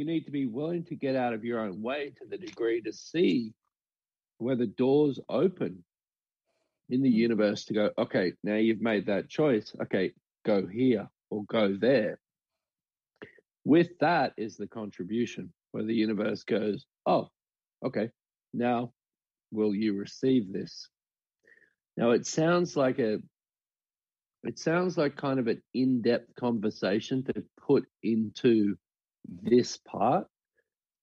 need 0.06 0.26
to 0.26 0.32
be 0.32 0.46
willing 0.46 0.84
to 0.86 0.96
get 0.96 1.16
out 1.16 1.34
of 1.34 1.46
your 1.46 1.60
own 1.60 1.82
way 1.82 2.12
to 2.18 2.26
the 2.26 2.38
degree 2.38 2.82
to 2.82 2.92
see 2.92 3.54
where 4.40 4.56
the 4.56 4.68
doors 4.68 5.20
open 5.30 5.84
in 6.90 7.02
the 7.02 7.10
Mhm. 7.10 7.16
universe 7.16 7.64
to 7.66 7.74
go, 7.74 7.92
okay, 7.98 8.34
now 8.44 8.56
you've 8.56 8.82
made 8.82 9.06
that 9.06 9.30
choice. 9.30 9.74
Okay, 9.82 10.14
go 10.44 10.66
here 10.66 11.10
or 11.30 11.46
go 11.46 11.76
there. 11.78 12.20
With 13.64 13.98
that 14.00 14.34
is 14.38 14.58
the 14.58 14.68
contribution 14.68 15.54
where 15.72 15.84
the 15.84 15.94
universe 15.94 16.44
goes, 16.44 16.86
oh, 17.06 17.30
okay, 17.86 18.10
now 18.54 18.92
will 19.52 19.74
you 19.74 19.98
receive 19.98 20.52
this? 20.52 20.88
Now 21.98 22.12
it 22.12 22.26
sounds 22.26 22.76
like 22.76 23.00
a 23.00 23.20
it 24.44 24.58
sounds 24.58 24.98
like 24.98 25.16
kind 25.16 25.40
of 25.40 25.48
an 25.48 25.62
in-depth 25.74 26.36
conversation 26.36 27.24
to 27.24 27.44
put 27.66 27.86
into 28.02 28.76
this 29.44 29.78
part 29.78 30.26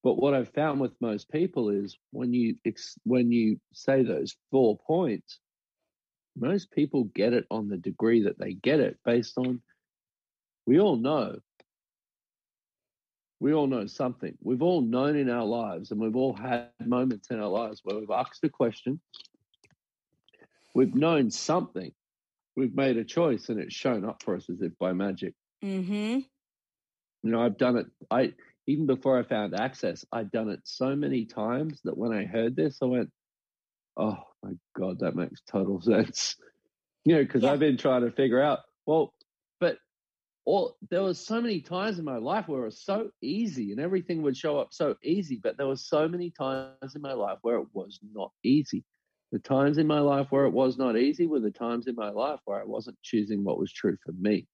but 0.03 0.15
what 0.15 0.35
i've 0.35 0.53
found 0.55 0.81
with 0.81 0.93
most 1.01 1.31
people 1.31 1.71
is 1.71 1.97
when 2.11 2.33
you 2.33 2.57
when 3.05 3.31
you 3.31 3.59
say 3.73 4.03
those 4.03 4.35
four 4.51 4.77
points 4.87 5.39
most 6.37 6.71
people 6.73 7.05
get 7.15 7.33
it 7.33 7.45
on 7.51 7.69
the 7.69 7.77
degree 7.77 8.25
that 8.25 8.39
they 8.39 8.55
get 8.55 8.81
it 8.81 8.97
based 9.05 9.39
on 9.39 9.63
we 10.67 10.81
all 10.81 10.97
know 10.97 11.39
we 13.41 13.53
all 13.55 13.67
know 13.67 13.87
something 13.87 14.37
we've 14.43 14.63
all 14.63 14.81
known 14.81 15.17
in 15.17 15.31
our 15.31 15.45
lives 15.45 15.91
and 15.91 16.01
we've 16.01 16.17
all 16.17 16.35
had 16.35 16.69
moments 16.85 17.29
in 17.31 17.41
our 17.41 17.49
lives 17.49 17.81
where 17.85 17.99
we've 17.99 18.11
asked 18.11 18.43
a 18.45 18.49
question 18.49 19.01
we've 20.75 20.95
known 20.95 21.31
something 21.31 21.93
we've 22.57 22.75
made 22.75 22.97
a 22.97 23.05
choice 23.05 23.49
and 23.49 23.61
it's 23.61 23.75
shown 23.75 24.05
up 24.05 24.23
for 24.23 24.37
us 24.37 24.49
as 24.51 24.61
if 24.63 24.77
by 24.79 24.93
magic 24.93 25.35
Mm-hmm. 25.65 26.21
you 27.23 27.31
know 27.31 27.43
i've 27.43 27.59
done 27.59 27.77
it 27.79 27.87
i 28.11 28.33
even 28.69 28.85
before 28.85 29.19
I 29.19 29.23
found 29.23 29.55
access, 29.55 30.05
I'd 30.13 30.31
done 30.31 30.51
it 30.51 30.61
so 30.65 30.95
many 30.95 31.25
times 31.25 31.81
that 31.85 31.97
when 31.97 32.13
I 32.13 32.27
heard 32.27 32.55
this, 32.55 32.77
I 32.83 32.85
went, 32.85 33.11
"Oh 33.97 34.19
my 34.43 34.53
god, 34.77 34.99
that 34.99 35.17
makes 35.17 35.41
total 35.51 35.81
sense." 35.93 36.37
You 37.07 37.15
know, 37.15 37.23
because 37.23 37.45
Yeah. 37.45 37.53
I've 37.53 37.61
been 37.61 37.79
trying 37.79 38.03
to 38.03 38.11
figure 38.13 38.43
out. 38.43 38.59
Well, 38.85 39.15
but 39.59 39.79
all 40.49 40.79
there 40.89 41.03
was 41.03 41.21
so 41.21 41.43
many 41.43 41.61
times 41.61 41.99
in 41.99 42.07
my 42.07 42.17
life 42.17 42.49
where 42.49 42.63
it 42.63 42.65
was 42.65 42.83
so 42.83 43.11
easy 43.21 43.71
and 43.71 43.79
everything 43.79 44.23
would 44.23 44.35
show 44.35 44.59
up 44.59 44.69
so 44.71 44.97
easy, 45.03 45.39
but 45.43 45.59
there 45.59 45.67
was 45.67 45.87
so 45.87 46.09
many 46.09 46.31
times 46.31 46.95
in 46.97 47.03
my 47.03 47.13
life 47.13 47.37
where 47.43 47.59
it 47.59 47.69
was 47.75 48.01
not 48.15 48.33
easy. 48.43 48.83
The 49.31 49.41
times 49.41 49.77
in 49.77 49.87
my 49.87 50.01
life 50.01 50.29
where 50.31 50.47
it 50.47 50.53
was 50.55 50.79
not 50.79 50.97
easy 50.97 51.27
were 51.27 51.41
the 51.41 51.51
times 51.51 51.87
in 51.87 51.95
my 51.95 52.09
life 52.09 52.41
where 52.47 52.59
I 52.59 52.65
wasn't 52.65 52.97
choosing 53.03 53.45
what 53.45 53.59
was 53.59 53.71
true 53.71 53.99
for 54.03 54.13
me. 54.13 54.49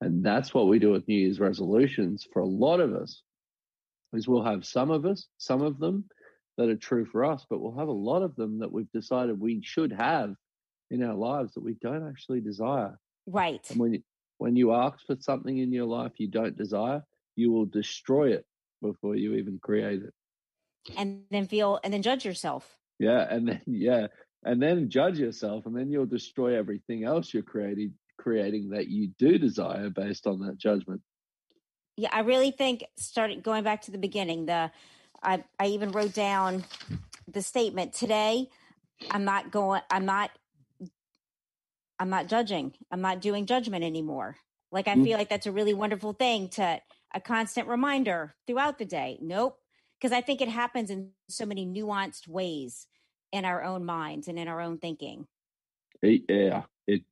And 0.00 0.24
that's 0.24 0.54
what 0.54 0.66
we 0.66 0.78
do 0.78 0.92
with 0.92 1.06
New 1.06 1.18
Year's 1.18 1.40
resolutions 1.40 2.26
for 2.32 2.40
a 2.40 2.46
lot 2.46 2.80
of 2.80 2.94
us. 2.94 3.22
Is 4.14 4.26
we'll 4.26 4.44
have 4.44 4.64
some 4.64 4.90
of 4.90 5.04
us, 5.04 5.26
some 5.36 5.60
of 5.60 5.78
them 5.78 6.06
that 6.56 6.70
are 6.70 6.76
true 6.76 7.04
for 7.04 7.22
us, 7.22 7.44
but 7.50 7.60
we'll 7.60 7.76
have 7.76 7.88
a 7.88 7.92
lot 7.92 8.22
of 8.22 8.34
them 8.34 8.60
that 8.60 8.72
we've 8.72 8.90
decided 8.92 9.38
we 9.38 9.60
should 9.62 9.92
have 9.92 10.34
in 10.90 11.02
our 11.02 11.14
lives 11.14 11.52
that 11.52 11.64
we 11.64 11.74
don't 11.82 12.08
actually 12.08 12.40
desire. 12.40 12.98
Right. 13.26 13.68
And 13.70 13.78
when 13.78 14.02
when 14.38 14.56
you 14.56 14.72
ask 14.72 14.98
for 15.06 15.16
something 15.20 15.58
in 15.58 15.72
your 15.72 15.86
life 15.86 16.12
you 16.18 16.28
don't 16.28 16.56
desire, 16.56 17.02
you 17.36 17.52
will 17.52 17.66
destroy 17.66 18.32
it 18.32 18.46
before 18.82 19.16
you 19.16 19.34
even 19.34 19.58
create 19.58 20.02
it. 20.02 20.14
And 20.96 21.22
then 21.30 21.46
feel 21.46 21.80
and 21.82 21.92
then 21.92 22.02
judge 22.02 22.24
yourself. 22.24 22.78
Yeah, 22.98 23.26
and 23.28 23.48
then 23.48 23.60
yeah, 23.66 24.06
and 24.44 24.62
then 24.62 24.88
judge 24.88 25.18
yourself, 25.18 25.66
and 25.66 25.76
then 25.76 25.90
you'll 25.90 26.06
destroy 26.06 26.56
everything 26.56 27.04
else 27.04 27.32
you're 27.32 27.42
creating 27.42 27.94
creating 28.18 28.70
that 28.70 28.88
you 28.88 29.08
do 29.18 29.38
desire 29.38 29.90
based 29.90 30.26
on 30.26 30.40
that 30.40 30.58
judgment. 30.58 31.00
Yeah, 31.96 32.08
I 32.12 32.20
really 32.20 32.50
think 32.50 32.84
starting 32.96 33.40
going 33.40 33.64
back 33.64 33.82
to 33.82 33.90
the 33.90 33.98
beginning, 33.98 34.46
the 34.46 34.70
I 35.22 35.44
I 35.58 35.66
even 35.68 35.92
wrote 35.92 36.14
down 36.14 36.64
the 37.26 37.42
statement 37.42 37.92
today. 37.92 38.48
I'm 39.10 39.24
not 39.24 39.50
going. 39.50 39.82
I'm 39.90 40.06
not. 40.06 40.30
I'm 41.98 42.10
not 42.10 42.26
judging. 42.28 42.74
I'm 42.90 43.00
not 43.00 43.20
doing 43.20 43.46
judgment 43.46 43.84
anymore. 43.84 44.36
Like 44.70 44.88
I 44.88 44.96
Mm. 44.96 45.04
feel 45.04 45.18
like 45.18 45.28
that's 45.28 45.46
a 45.46 45.52
really 45.52 45.74
wonderful 45.74 46.12
thing 46.12 46.48
to 46.50 46.80
a 47.14 47.20
constant 47.20 47.68
reminder 47.68 48.36
throughout 48.46 48.78
the 48.78 48.84
day. 48.84 49.18
Nope, 49.22 49.58
because 49.98 50.12
I 50.12 50.20
think 50.20 50.40
it 50.40 50.48
happens 50.48 50.90
in 50.90 51.12
so 51.28 51.46
many 51.46 51.66
nuanced 51.66 52.28
ways 52.28 52.86
in 53.32 53.44
our 53.44 53.62
own 53.62 53.84
minds 53.84 54.28
and 54.28 54.38
in 54.38 54.48
our 54.48 54.60
own 54.60 54.78
thinking. 54.78 55.26
Yeah, 56.02 56.64
it 56.86 57.02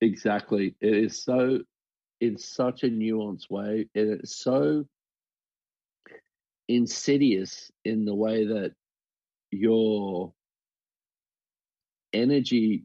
exactly. 0.00 0.74
It 0.80 0.94
is 0.94 1.22
so 1.22 1.60
in 2.20 2.36
such 2.36 2.82
a 2.82 2.88
nuanced 2.88 3.48
way, 3.50 3.88
and 3.94 4.10
it's 4.10 4.36
so 4.36 4.86
insidious 6.68 7.70
in 7.84 8.04
the 8.04 8.14
way 8.14 8.46
that 8.46 8.74
your 9.50 10.32
energy 12.12 12.84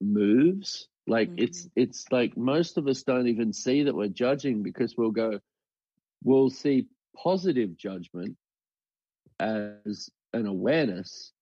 moves. 0.00 0.88
Like 1.06 1.30
it's 1.36 1.62
mm-hmm. 1.62 1.82
it's 1.82 2.06
like 2.10 2.36
most 2.36 2.78
of 2.78 2.88
us 2.88 3.02
don't 3.02 3.28
even 3.28 3.52
see 3.52 3.84
that 3.84 3.94
we're 3.94 4.08
judging 4.08 4.62
because 4.62 4.96
we'll 4.96 5.12
go, 5.12 5.38
we'll 6.24 6.50
see 6.50 6.88
positive 7.16 7.76
judgment 7.76 8.36
as 9.38 10.10
an 10.32 10.46
awareness, 10.46 11.32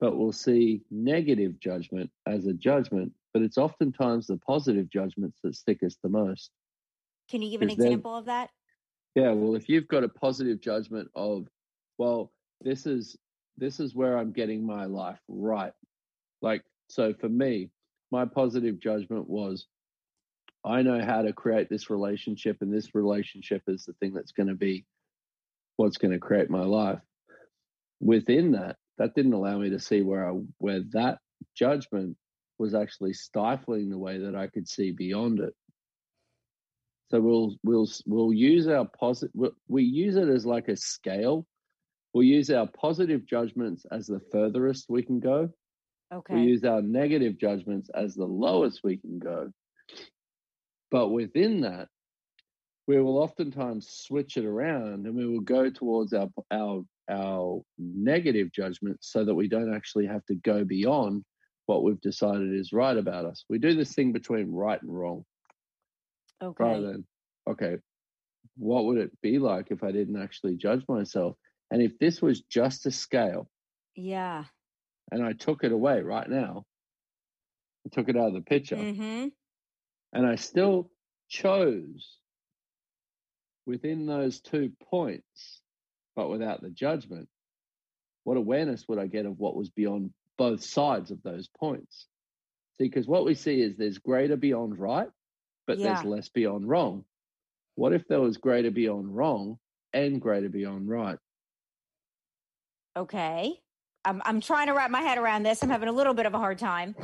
but 0.00 0.16
we'll 0.16 0.32
see 0.32 0.82
negative 0.90 1.58
judgment 1.58 2.10
as 2.26 2.46
a 2.46 2.52
judgment. 2.52 3.12
But 3.32 3.42
it's 3.42 3.58
oftentimes 3.58 4.28
the 4.28 4.38
positive 4.38 4.88
judgments 4.88 5.38
that 5.42 5.54
stick 5.54 5.82
us 5.82 5.96
the 6.02 6.08
most. 6.08 6.50
Can 7.30 7.42
you 7.42 7.50
give 7.50 7.62
an 7.62 7.70
example 7.70 8.16
of 8.16 8.26
that? 8.26 8.50
Yeah, 9.14 9.32
well, 9.32 9.54
if 9.54 9.68
you've 9.68 9.88
got 9.88 10.04
a 10.04 10.08
positive 10.08 10.60
judgment 10.60 11.08
of, 11.14 11.46
well, 11.98 12.32
this 12.60 12.86
is 12.86 13.16
this 13.56 13.80
is 13.80 13.94
where 13.94 14.16
I'm 14.16 14.32
getting 14.32 14.64
my 14.64 14.84
life 14.84 15.18
right. 15.28 15.72
Like, 16.40 16.62
so 16.88 17.12
for 17.12 17.28
me, 17.28 17.70
my 18.10 18.24
positive 18.24 18.80
judgment 18.80 19.28
was, 19.28 19.66
I 20.64 20.82
know 20.82 21.04
how 21.04 21.22
to 21.22 21.32
create 21.32 21.68
this 21.68 21.90
relationship, 21.90 22.58
and 22.60 22.72
this 22.72 22.94
relationship 22.94 23.62
is 23.68 23.84
the 23.84 23.92
thing 23.94 24.12
that's 24.12 24.32
going 24.32 24.48
to 24.48 24.54
be 24.54 24.84
what's 25.76 25.98
going 25.98 26.12
to 26.12 26.18
create 26.18 26.50
my 26.50 26.64
life. 26.64 27.00
Within 28.00 28.52
that, 28.52 28.76
that 28.98 29.14
didn't 29.14 29.32
allow 29.32 29.58
me 29.58 29.70
to 29.70 29.78
see 29.78 30.02
where 30.02 30.28
I 30.28 30.32
where 30.58 30.82
that 30.92 31.18
judgment 31.56 32.16
was 32.58 32.74
actually 32.74 33.14
stifling 33.14 33.88
the 33.88 33.98
way 33.98 34.18
that 34.18 34.34
I 34.34 34.48
could 34.48 34.68
see 34.68 34.90
beyond 34.90 35.38
it. 35.40 35.54
So 37.10 37.20
we'll 37.20 37.56
we'll 37.64 37.88
we'll 38.06 38.32
use 38.32 38.68
our 38.68 38.86
positive. 38.86 39.52
We 39.68 39.84
use 39.84 40.16
it 40.16 40.28
as 40.28 40.44
like 40.44 40.68
a 40.68 40.76
scale. 40.76 41.46
We'll 42.12 42.24
use 42.24 42.50
our 42.50 42.66
positive 42.66 43.26
judgments 43.26 43.86
as 43.90 44.06
the 44.06 44.20
furthest 44.32 44.86
we 44.88 45.02
can 45.02 45.20
go. 45.20 45.50
Okay. 46.12 46.34
We 46.34 46.42
use 46.42 46.64
our 46.64 46.80
negative 46.80 47.38
judgments 47.38 47.90
as 47.94 48.14
the 48.14 48.24
lowest 48.24 48.80
we 48.82 48.96
can 48.96 49.18
go. 49.18 49.52
But 50.90 51.08
within 51.08 51.60
that, 51.62 51.88
we 52.86 53.00
will 53.00 53.18
oftentimes 53.18 53.88
switch 53.90 54.38
it 54.38 54.46
around, 54.46 55.06
and 55.06 55.14
we 55.14 55.26
will 55.26 55.40
go 55.40 55.68
towards 55.68 56.14
our 56.14 56.28
our 56.50 56.82
our 57.10 57.62
negative 57.78 58.50
judgments, 58.52 59.12
so 59.12 59.24
that 59.24 59.34
we 59.34 59.48
don't 59.48 59.74
actually 59.74 60.06
have 60.06 60.24
to 60.26 60.34
go 60.36 60.64
beyond 60.64 61.24
what 61.66 61.82
we've 61.82 62.00
decided 62.00 62.54
is 62.54 62.72
right 62.72 62.96
about 62.96 63.26
us. 63.26 63.44
We 63.50 63.58
do 63.58 63.74
this 63.74 63.94
thing 63.94 64.12
between 64.12 64.50
right 64.50 64.80
and 64.80 64.94
wrong 64.94 65.24
okay. 66.42 66.64
rather 66.64 66.92
than 66.92 67.06
okay 67.48 67.76
what 68.56 68.84
would 68.84 68.98
it 68.98 69.10
be 69.22 69.38
like 69.38 69.70
if 69.70 69.82
i 69.82 69.92
didn't 69.92 70.20
actually 70.20 70.56
judge 70.56 70.84
myself 70.88 71.36
and 71.70 71.82
if 71.82 71.98
this 71.98 72.22
was 72.22 72.42
just 72.42 72.86
a 72.86 72.90
scale 72.90 73.48
yeah. 74.00 74.44
And 75.10 75.22
i 75.22 75.32
took 75.32 75.64
it 75.64 75.72
away 75.72 76.00
right 76.00 76.28
now 76.28 76.64
i 77.86 77.88
took 77.94 78.08
it 78.08 78.16
out 78.16 78.28
of 78.28 78.34
the 78.34 78.40
picture 78.40 78.76
Mm-hmm. 78.76 79.28
and 80.12 80.26
i 80.26 80.34
still 80.36 80.90
chose 81.28 82.18
within 83.66 84.06
those 84.06 84.40
two 84.40 84.72
points 84.90 85.60
but 86.16 86.28
without 86.30 86.62
the 86.62 86.70
judgment 86.70 87.28
what 88.24 88.36
awareness 88.36 88.86
would 88.88 88.98
i 88.98 89.06
get 89.06 89.26
of 89.26 89.38
what 89.38 89.56
was 89.56 89.70
beyond 89.70 90.12
both 90.36 90.62
sides 90.62 91.10
of 91.10 91.22
those 91.22 91.48
points 91.58 92.06
see 92.78 92.84
because 92.88 93.06
what 93.06 93.24
we 93.24 93.34
see 93.34 93.60
is 93.60 93.76
there's 93.76 93.98
greater 93.98 94.36
beyond 94.36 94.78
right 94.78 95.08
but 95.66 95.78
Yeah. 95.78 95.84
there's 95.94 96.04
less 96.04 96.28
beyond 96.28 96.68
wrong 96.68 97.04
what 97.74 97.92
if 97.92 98.06
there 98.08 98.20
was 98.20 98.36
greater 98.38 98.70
beyond 98.70 99.14
wrong 99.14 99.58
and 99.92 100.20
greater 100.20 100.48
beyond 100.48 100.88
right 100.88 101.18
Okay. 102.96 103.60
I'm 104.08 104.22
I'm 104.24 104.40
trying 104.40 104.68
to 104.68 104.72
wrap 104.72 104.90
my 104.90 105.02
head 105.02 105.18
around 105.18 105.42
this. 105.42 105.62
I'm 105.62 105.68
having 105.68 105.88
a 105.88 105.92
little 105.92 106.14
bit 106.14 106.26
of 106.26 106.34
a 106.34 106.38
hard 106.38 106.58
time. 106.58 106.96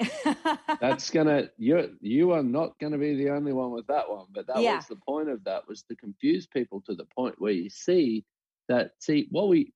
that's 0.80 1.10
gonna 1.10 1.50
you 1.58 1.96
you 2.00 2.30
are 2.30 2.42
not 2.42 2.78
gonna 2.78 2.96
be 2.96 3.16
the 3.16 3.30
only 3.30 3.52
one 3.52 3.72
with 3.72 3.86
that 3.88 4.08
one 4.08 4.26
but 4.32 4.46
that 4.46 4.60
Yeah. 4.60 4.76
was 4.76 4.86
the 4.86 4.94
point 4.94 5.28
of 5.28 5.42
that 5.42 5.66
was 5.66 5.82
to 5.84 5.96
confuse 5.96 6.46
people 6.46 6.80
to 6.82 6.94
the 6.94 7.04
point 7.16 7.34
where 7.38 7.52
you 7.52 7.68
see 7.68 8.24
that 8.68 8.92
see 9.00 9.26
what 9.32 9.48
we 9.48 9.72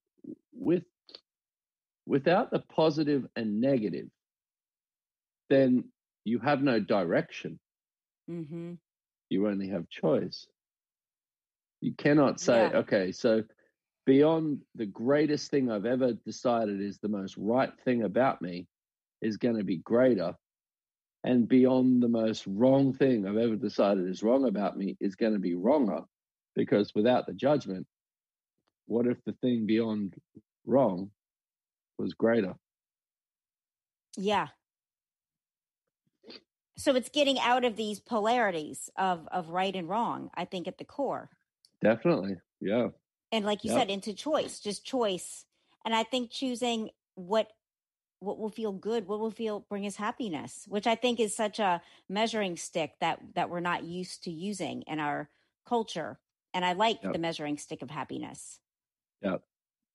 with 0.53 0.85
without 2.07 2.53
the 2.53 2.61
positive 2.61 3.27
and 3.35 3.61
negative 3.61 4.07
then 5.51 5.85
you 6.25 6.39
have 6.39 6.63
no 6.63 6.79
direction 6.79 7.59
mm-hmm. 8.31 8.75
you 9.29 9.49
only 9.49 9.71
have 9.71 9.89
choice 9.89 10.47
you 11.81 11.95
cannot 11.99 12.39
say 12.39 12.69
Yeah. 12.71 12.79
okay 12.79 13.11
so 13.11 13.43
beyond 14.05 14.63
the 14.75 14.87
greatest 14.87 15.51
thing 15.51 15.71
i've 15.71 15.87
ever 15.87 16.13
decided 16.13 16.81
is 16.81 16.99
the 16.99 17.09
most 17.09 17.37
right 17.37 17.73
thing 17.85 18.03
about 18.03 18.43
me 18.43 18.67
is 19.21 19.37
going 19.37 19.57
to 19.57 19.65
be 19.65 19.77
greater. 19.79 20.35
And 21.25 21.47
beyond 21.47 22.03
the 22.03 22.09
most 22.09 22.45
wrong 22.47 22.93
thing 22.93 23.27
i've 23.27 23.37
ever 23.37 23.57
decided 23.57 24.09
is 24.09 24.23
wrong 24.23 24.47
about 24.47 24.77
me 24.77 24.97
is 25.01 25.15
going 25.15 25.35
to 25.35 25.39
be 25.39 25.55
wronger. 25.55 26.03
Because 26.55 26.95
without 26.95 27.27
the 27.27 27.33
judgment 27.33 27.87
what 28.87 29.07
if 29.07 29.19
the 29.25 29.33
thing 29.41 29.67
beyond 29.67 30.15
wrong 30.67 31.11
was 31.99 32.15
greater? 32.15 32.55
Yeah. 34.17 34.49
So 36.77 36.97
it's 36.97 37.09
getting 37.09 37.39
out 37.39 37.65
of 37.65 37.77
these 37.77 38.01
polarities 38.01 38.91
of 38.97 39.29
of 39.31 39.51
right 39.51 39.75
and 39.75 39.89
wrong, 39.89 40.31
I 40.35 40.45
think 40.45 40.67
at 40.67 40.79
the 40.79 40.85
core. 40.85 41.31
definitely. 41.81 42.37
Yeah 42.61 42.89
And 43.33 43.45
like 43.45 43.65
you 43.65 43.71
Yep. 43.71 43.79
said, 43.79 43.91
into 43.91 44.13
choice, 44.15 44.61
just 44.61 44.85
choice. 44.85 45.47
And 45.85 45.95
I 45.95 46.05
think 46.05 46.31
choosing 46.31 46.91
what 47.15 47.53
what 48.21 48.39
will 48.39 48.51
feel 48.51 48.71
good, 48.71 49.09
what 49.09 49.19
will 49.19 49.33
feel 49.33 49.67
bring 49.69 49.85
us 49.85 49.97
happiness, 49.97 50.65
which 50.69 50.87
I 50.87 50.95
think 50.95 51.19
is 51.19 51.35
such 51.35 51.59
a 51.59 51.83
measuring 52.09 52.57
stick 52.57 52.93
that 53.01 53.21
that 53.35 53.51
we're 53.51 53.61
not 53.61 53.85
used 53.85 54.23
to 54.25 54.31
using 54.31 54.83
in 54.83 55.01
our 55.01 55.29
culture. 55.67 56.21
And 56.55 56.65
I 56.65 56.75
like 56.75 57.03
Yep. 57.03 57.15
the 57.15 57.19
measuring 57.19 57.59
stick 57.59 57.83
of 57.83 57.91
happiness. 57.91 58.61
Yeah. 59.23 59.39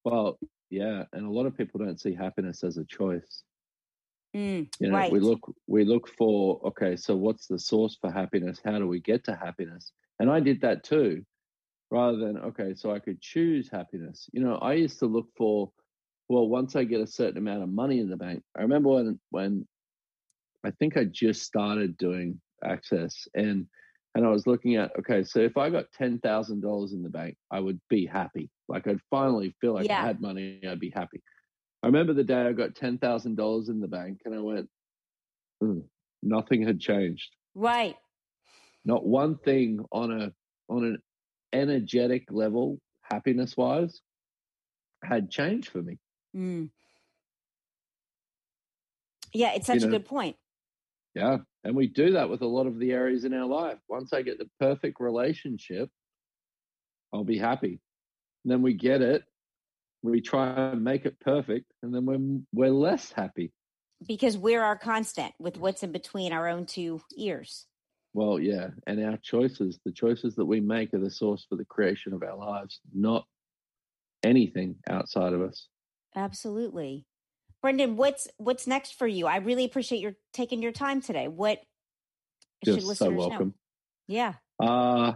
Well 0.04 0.40
yeah 0.70 1.06
and 1.14 1.26
a 1.26 1.30
lot 1.30 1.46
of 1.46 1.56
people 1.56 1.80
don't 1.80 2.00
see 2.00 2.14
happiness 2.14 2.64
as 2.64 2.78
a 2.78 2.84
choice 2.86 3.44
Mm, 4.36 4.68
you 4.80 4.90
know 4.90 4.98
right. 4.98 5.12
we 5.12 5.20
look 5.20 5.54
we 5.68 5.86
look 5.86 6.08
for 6.08 6.60
okay 6.66 6.96
so 6.96 7.16
what's 7.16 7.48
the 7.48 7.58
source 7.58 7.98
for 8.00 8.12
happiness 8.12 8.60
how 8.64 8.78
do 8.78 8.88
we 8.88 9.00
get 9.00 9.24
to 9.24 9.36
happiness 9.36 9.94
and 10.20 10.30
i 10.30 10.40
did 10.40 10.60
that 10.62 10.84
too 10.84 11.24
rather 11.92 12.18
than 12.18 12.38
okay, 12.38 12.74
so 12.76 12.92
I 12.92 13.00
could 13.00 13.22
choose 13.22 13.70
happiness. 13.70 14.30
You 14.34 14.42
know, 14.42 14.56
I 14.56 14.74
used 14.74 15.00
to 15.00 15.06
look 15.06 15.28
for 15.38 15.72
well, 16.30 16.48
once 16.48 16.76
I 16.76 16.84
get 16.84 17.02
a 17.02 17.08
certain 17.08 17.38
amount 17.38 17.64
of 17.64 17.70
money 17.70 18.00
in 18.00 18.10
the 18.10 18.18
bank. 18.18 18.44
I 18.58 18.62
remember 18.62 18.90
when 18.90 19.20
when 19.30 19.68
I 20.66 20.72
think 20.72 20.98
I 20.98 21.06
just 21.06 21.44
started 21.44 21.98
doing 21.98 22.42
access 22.64 23.28
and 23.36 23.68
and 24.16 24.26
I 24.26 24.30
was 24.30 24.48
looking 24.48 24.76
at 24.76 24.92
okay, 25.00 25.24
so 25.24 25.40
if 25.40 25.58
I 25.58 25.70
got 25.70 25.92
ten 25.94 26.20
thousand 26.20 26.62
dollars 26.62 26.94
in 26.94 27.04
the 27.04 27.10
bank, 27.10 27.38
I 27.52 27.60
would 27.60 27.80
be 27.90 28.06
happy. 28.06 28.50
Like 28.68 28.88
I'd 28.88 29.02
finally 29.10 29.56
feel 29.62 29.74
like 29.74 29.86
Yeah. 29.86 30.02
I 30.02 30.08
had 30.08 30.22
money, 30.22 30.62
I'd 30.68 30.80
be 30.80 30.90
happy. 30.90 31.22
I 31.84 31.88
remember 31.88 32.14
the 32.14 32.24
day 32.24 32.42
I 32.42 32.54
got 32.54 32.76
ten 32.76 32.98
thousand 32.98 33.36
dollars 33.36 33.70
in 33.70 33.80
the 33.80 33.88
bank, 33.88 34.22
and 34.26 34.34
I 34.34 34.40
went, 34.40 34.70
"Hmm, 35.62 35.82
nothing 36.24 36.64
had 36.64 36.80
changed. 36.80 37.36
Right. 37.54 37.96
Not 38.86 39.06
one 39.06 39.38
thing 39.38 39.86
on 39.92 40.12
a 40.12 40.34
on 40.70 40.84
an 40.84 41.02
energetic 41.54 42.26
level, 42.32 42.80
happiness 43.02 43.56
wise, 43.56 44.02
had 45.04 45.30
changed 45.30 45.70
for 45.70 45.82
me. 45.82 45.98
Mm. 46.36 46.70
Yeah, 49.34 49.54
it's 49.54 49.68
such 49.68 49.82
You 49.82 49.84
a 49.84 49.86
know, 49.88 49.98
good 49.98 50.06
point. 50.06 50.36
Yeah. 51.16 51.38
And 51.64 51.76
we 51.76 51.88
do 51.88 52.14
that 52.14 52.30
with 52.30 52.42
a 52.42 52.48
lot 52.48 52.68
of 52.68 52.80
the 52.80 52.92
areas 52.92 53.26
in 53.26 53.34
our 53.34 53.46
life. 53.46 53.78
Once 53.90 54.14
I 54.14 54.22
get 54.22 54.38
the 54.38 54.50
perfect 54.60 55.00
relationship, 55.00 55.90
I'll 57.14 57.24
be 57.24 57.38
happy. 57.38 57.80
And 58.44 58.52
then 58.52 58.62
we 58.62 58.74
get 58.74 59.02
it, 59.02 59.24
we 60.04 60.22
try 60.22 60.72
and 60.72 60.84
make 60.84 61.06
it 61.06 61.20
perfect, 61.20 61.72
and 61.84 61.94
then 61.94 62.06
we're 62.06 62.40
we're 62.54 62.74
less 62.74 63.12
happy. 63.12 63.52
Because 64.08 64.38
we're 64.38 64.62
our 64.62 64.78
constant 64.78 65.34
with 65.40 65.58
what's 65.58 65.84
in 65.84 65.92
between 65.92 66.32
our 66.32 66.48
own 66.48 66.66
two 66.66 67.02
ears. 67.18 67.66
Well, 68.18 68.40
yeah. 68.40 68.70
And 68.88 69.06
our 69.06 69.18
choices, 69.18 69.78
the 69.86 69.92
choices 69.92 70.34
that 70.38 70.46
we 70.46 70.60
make 70.60 70.92
are 70.96 71.00
the 71.00 71.12
source 71.12 71.46
for 71.48 71.56
the 71.56 71.66
creation 71.66 72.14
of 72.14 72.24
our 72.24 72.36
lives, 72.36 72.80
not 72.92 73.28
anything 74.24 74.78
outside 74.90 75.34
of 75.34 75.44
us. 75.44 75.68
Absolutely. 76.16 77.06
Brendon, 77.62 77.96
what's 77.96 78.28
what's 78.38 78.66
next 78.66 78.98
for 78.98 79.06
you? 79.06 79.28
I 79.28 79.38
really 79.38 79.66
appreciate 79.66 80.02
your 80.02 80.14
taking 80.34 80.64
your 80.64 80.72
time 80.72 81.00
today. 81.00 81.28
What 81.28 81.60
should 82.66 82.74
Just 82.74 82.88
so 82.88 82.88
listeners 82.88 83.12
know? 83.12 83.28
welcome. 83.30 83.54
Yeah. 84.08 84.34
Uh 84.60 85.14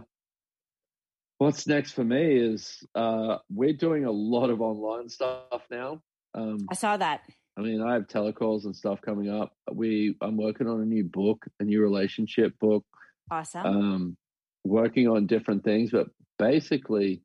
what's 1.38 1.66
next 1.66 1.94
for 1.94 2.04
me 2.04 2.36
is 2.36 2.86
uh 2.94 3.38
we're 3.50 3.72
doing 3.72 4.04
a 4.04 4.12
lot 4.12 4.48
of 4.48 4.60
online 4.60 5.08
stuff 5.08 5.62
now. 5.72 6.00
Um 6.34 6.68
I 6.70 6.74
saw 6.74 6.96
that. 6.98 7.22
I 7.58 7.62
mean, 7.62 7.82
I 7.82 7.94
have 7.94 8.06
telecalls 8.06 8.64
and 8.64 8.76
stuff 8.76 9.00
coming 9.02 9.28
up. 9.28 9.52
We 9.72 10.14
I'm 10.20 10.36
working 10.36 10.68
on 10.68 10.80
a 10.80 10.84
new 10.84 11.02
book, 11.02 11.44
a 11.58 11.64
new 11.64 11.82
relationship 11.82 12.56
book. 12.60 12.84
Awesome. 13.30 13.66
Um 13.66 14.16
working 14.64 15.08
on 15.08 15.26
different 15.26 15.64
things, 15.64 15.90
but 15.90 16.08
basically 16.38 17.22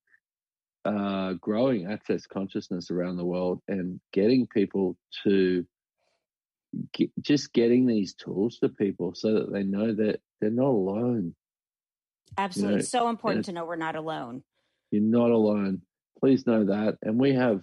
uh 0.86 1.34
growing 1.34 1.92
access 1.92 2.26
consciousness 2.26 2.92
around 2.92 3.18
the 3.18 3.26
world 3.26 3.62
and 3.68 4.00
getting 4.14 4.48
people 4.48 4.98
to 5.24 5.66
get, 6.94 7.10
just 7.22 7.54
getting 7.54 7.86
these 7.86 8.14
tools 8.14 8.58
to 8.60 8.70
people 8.70 9.14
so 9.16 9.34
that 9.34 9.54
they 9.54 9.64
know 9.64 9.94
that 9.94 10.20
they're 10.40 10.50
not 10.50 10.68
alone. 10.68 11.36
Absolutely. 12.38 12.78
know, 12.78 12.82
so 12.82 13.10
important 13.10 13.46
to 13.46 13.52
know 13.52 13.66
we're 13.66 13.76
not 13.76 13.96
alone. 13.96 14.44
You're 14.92 15.02
not 15.02 15.32
alone. 15.32 15.82
Please 16.20 16.46
know 16.46 16.66
that. 16.66 16.98
And 17.02 17.20
we 17.20 17.34
have, 17.34 17.62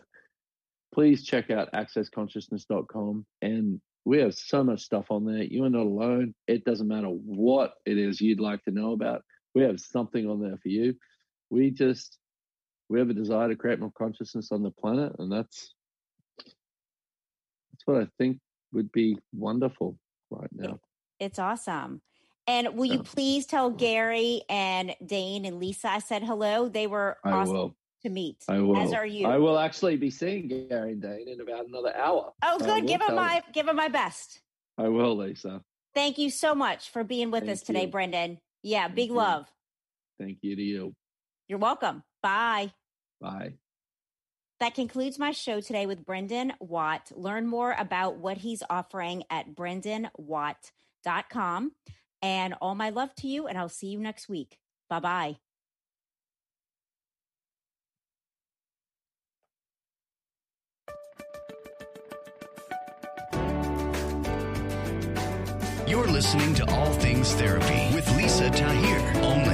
please 0.93 1.25
check 1.25 1.51
out 1.51 1.73
accessconsciousness.com. 1.73 3.27
And 3.43 3.81
we 4.05 4.19
have 4.19 4.35
so 4.35 4.63
much 4.63 4.83
stuff 4.83 5.07
on 5.11 5.25
there. 5.25 5.43
You 5.43 5.65
are 5.65 5.71
not 5.71 5.87
alone. 5.87 6.35
It 6.47 6.65
doesn't 6.65 6.89
matter 6.89 7.09
what 7.09 7.75
it 7.87 7.99
is 7.99 8.21
you'd 8.21 8.41
like 8.41 8.63
to 8.65 8.71
know 8.71 8.93
about. 8.93 9.23
We 9.55 9.63
have 9.63 9.81
something 9.81 10.29
on 10.29 10.43
there 10.43 10.59
for 10.63 10.69
you. 10.69 10.95
We 11.51 11.71
just, 11.71 12.19
we 12.89 12.99
have 12.99 13.09
a 13.09 13.15
desire 13.15 13.49
to 13.49 13.57
create 13.57 13.81
more 13.81 13.93
consciousness 13.97 14.53
on 14.53 14.63
the 14.63 14.71
planet. 14.71 15.13
And 15.19 15.33
that's, 15.33 15.75
that's 16.37 17.87
what 17.87 18.03
I 18.03 18.09
think 18.19 18.39
would 18.73 18.93
be 18.93 19.19
wonderful 19.33 19.99
right 20.31 20.51
now. 20.53 20.81
It's 21.19 21.39
awesome. 21.39 22.03
And 22.47 22.75
will 22.75 22.85
you 22.85 23.03
please 23.03 23.47
tell 23.47 23.71
Gary 23.71 24.43
and 24.51 24.95
Dain 25.05 25.47
and 25.47 25.59
Lisa 25.59 25.89
I 25.89 25.99
said 26.01 26.23
hello? 26.23 26.69
They 26.69 26.87
were 26.87 27.17
I 27.25 27.31
awesome 27.31 27.55
will. 27.55 27.77
To 28.05 28.11
meet. 28.11 28.45
I 28.49 28.61
will. 28.61 28.77
As 28.77 28.93
are 28.93 29.07
you. 29.07 29.27
I 29.27 29.39
will 29.39 29.59
actually 29.59 29.97
be 29.97 30.11
seeing 30.11 30.49
Gary 30.49 30.93
and 30.93 31.01
Dain 31.01 31.27
in 31.27 31.41
about 31.41 31.67
another 31.67 31.97
hour. 31.97 32.35
Oh, 32.43 32.59
So 32.59 32.67
good. 32.67 32.87
Give 32.87 33.01
him 33.01 33.15
my 33.15 33.43
give 33.53 33.65
them 33.67 33.77
my 33.77 33.89
best. 33.89 34.43
I 34.77 34.89
will, 34.89 35.17
Lisa. 35.17 35.63
Thank 35.95 36.19
you 36.19 36.29
so 36.29 36.55
much 36.55 36.91
for 36.91 37.03
being 37.03 37.31
with 37.31 37.49
us 37.49 37.63
today, 37.63 37.87
you. 37.87 37.91
Brendon. 37.91 38.39
Yeah, 38.63 38.85
Thank 38.85 38.97
big 38.97 39.09
you. 39.09 39.15
love. 39.17 39.47
Thank 40.21 40.41
you 40.43 40.55
to 40.55 40.63
you. 40.63 40.95
You're 41.49 41.59
welcome. 41.59 42.03
Bye. 42.23 42.73
Bye. 43.21 43.55
That 44.61 44.75
concludes 44.75 45.19
my 45.19 45.33
show 45.33 45.61
today 45.61 45.87
with 45.87 46.05
Brendon 46.05 46.53
Watt. 46.61 47.11
Learn 47.15 47.47
more 47.47 47.75
about 47.79 48.19
what 48.19 48.39
he's 48.39 48.63
offering 48.69 49.25
at 49.31 49.55
brendonwatt.com. 49.55 51.73
And 52.23 52.55
all 52.61 52.75
my 52.75 52.91
love 52.91 53.15
to 53.17 53.29
you, 53.29 53.47
and 53.47 53.59
I'll 53.59 53.69
see 53.69 53.89
you 53.89 53.99
next 53.99 54.29
week. 54.29 54.59
Bye 54.89 55.01
bye. 55.01 55.37
You're 65.95 66.09
listening 66.09 66.55
to 66.55 66.69
All 66.75 66.93
Things 66.95 67.33
Therapy 67.35 67.95
with 67.95 68.17
Lisa 68.17 68.51
Tahir, 68.51 69.23
only 69.23 69.54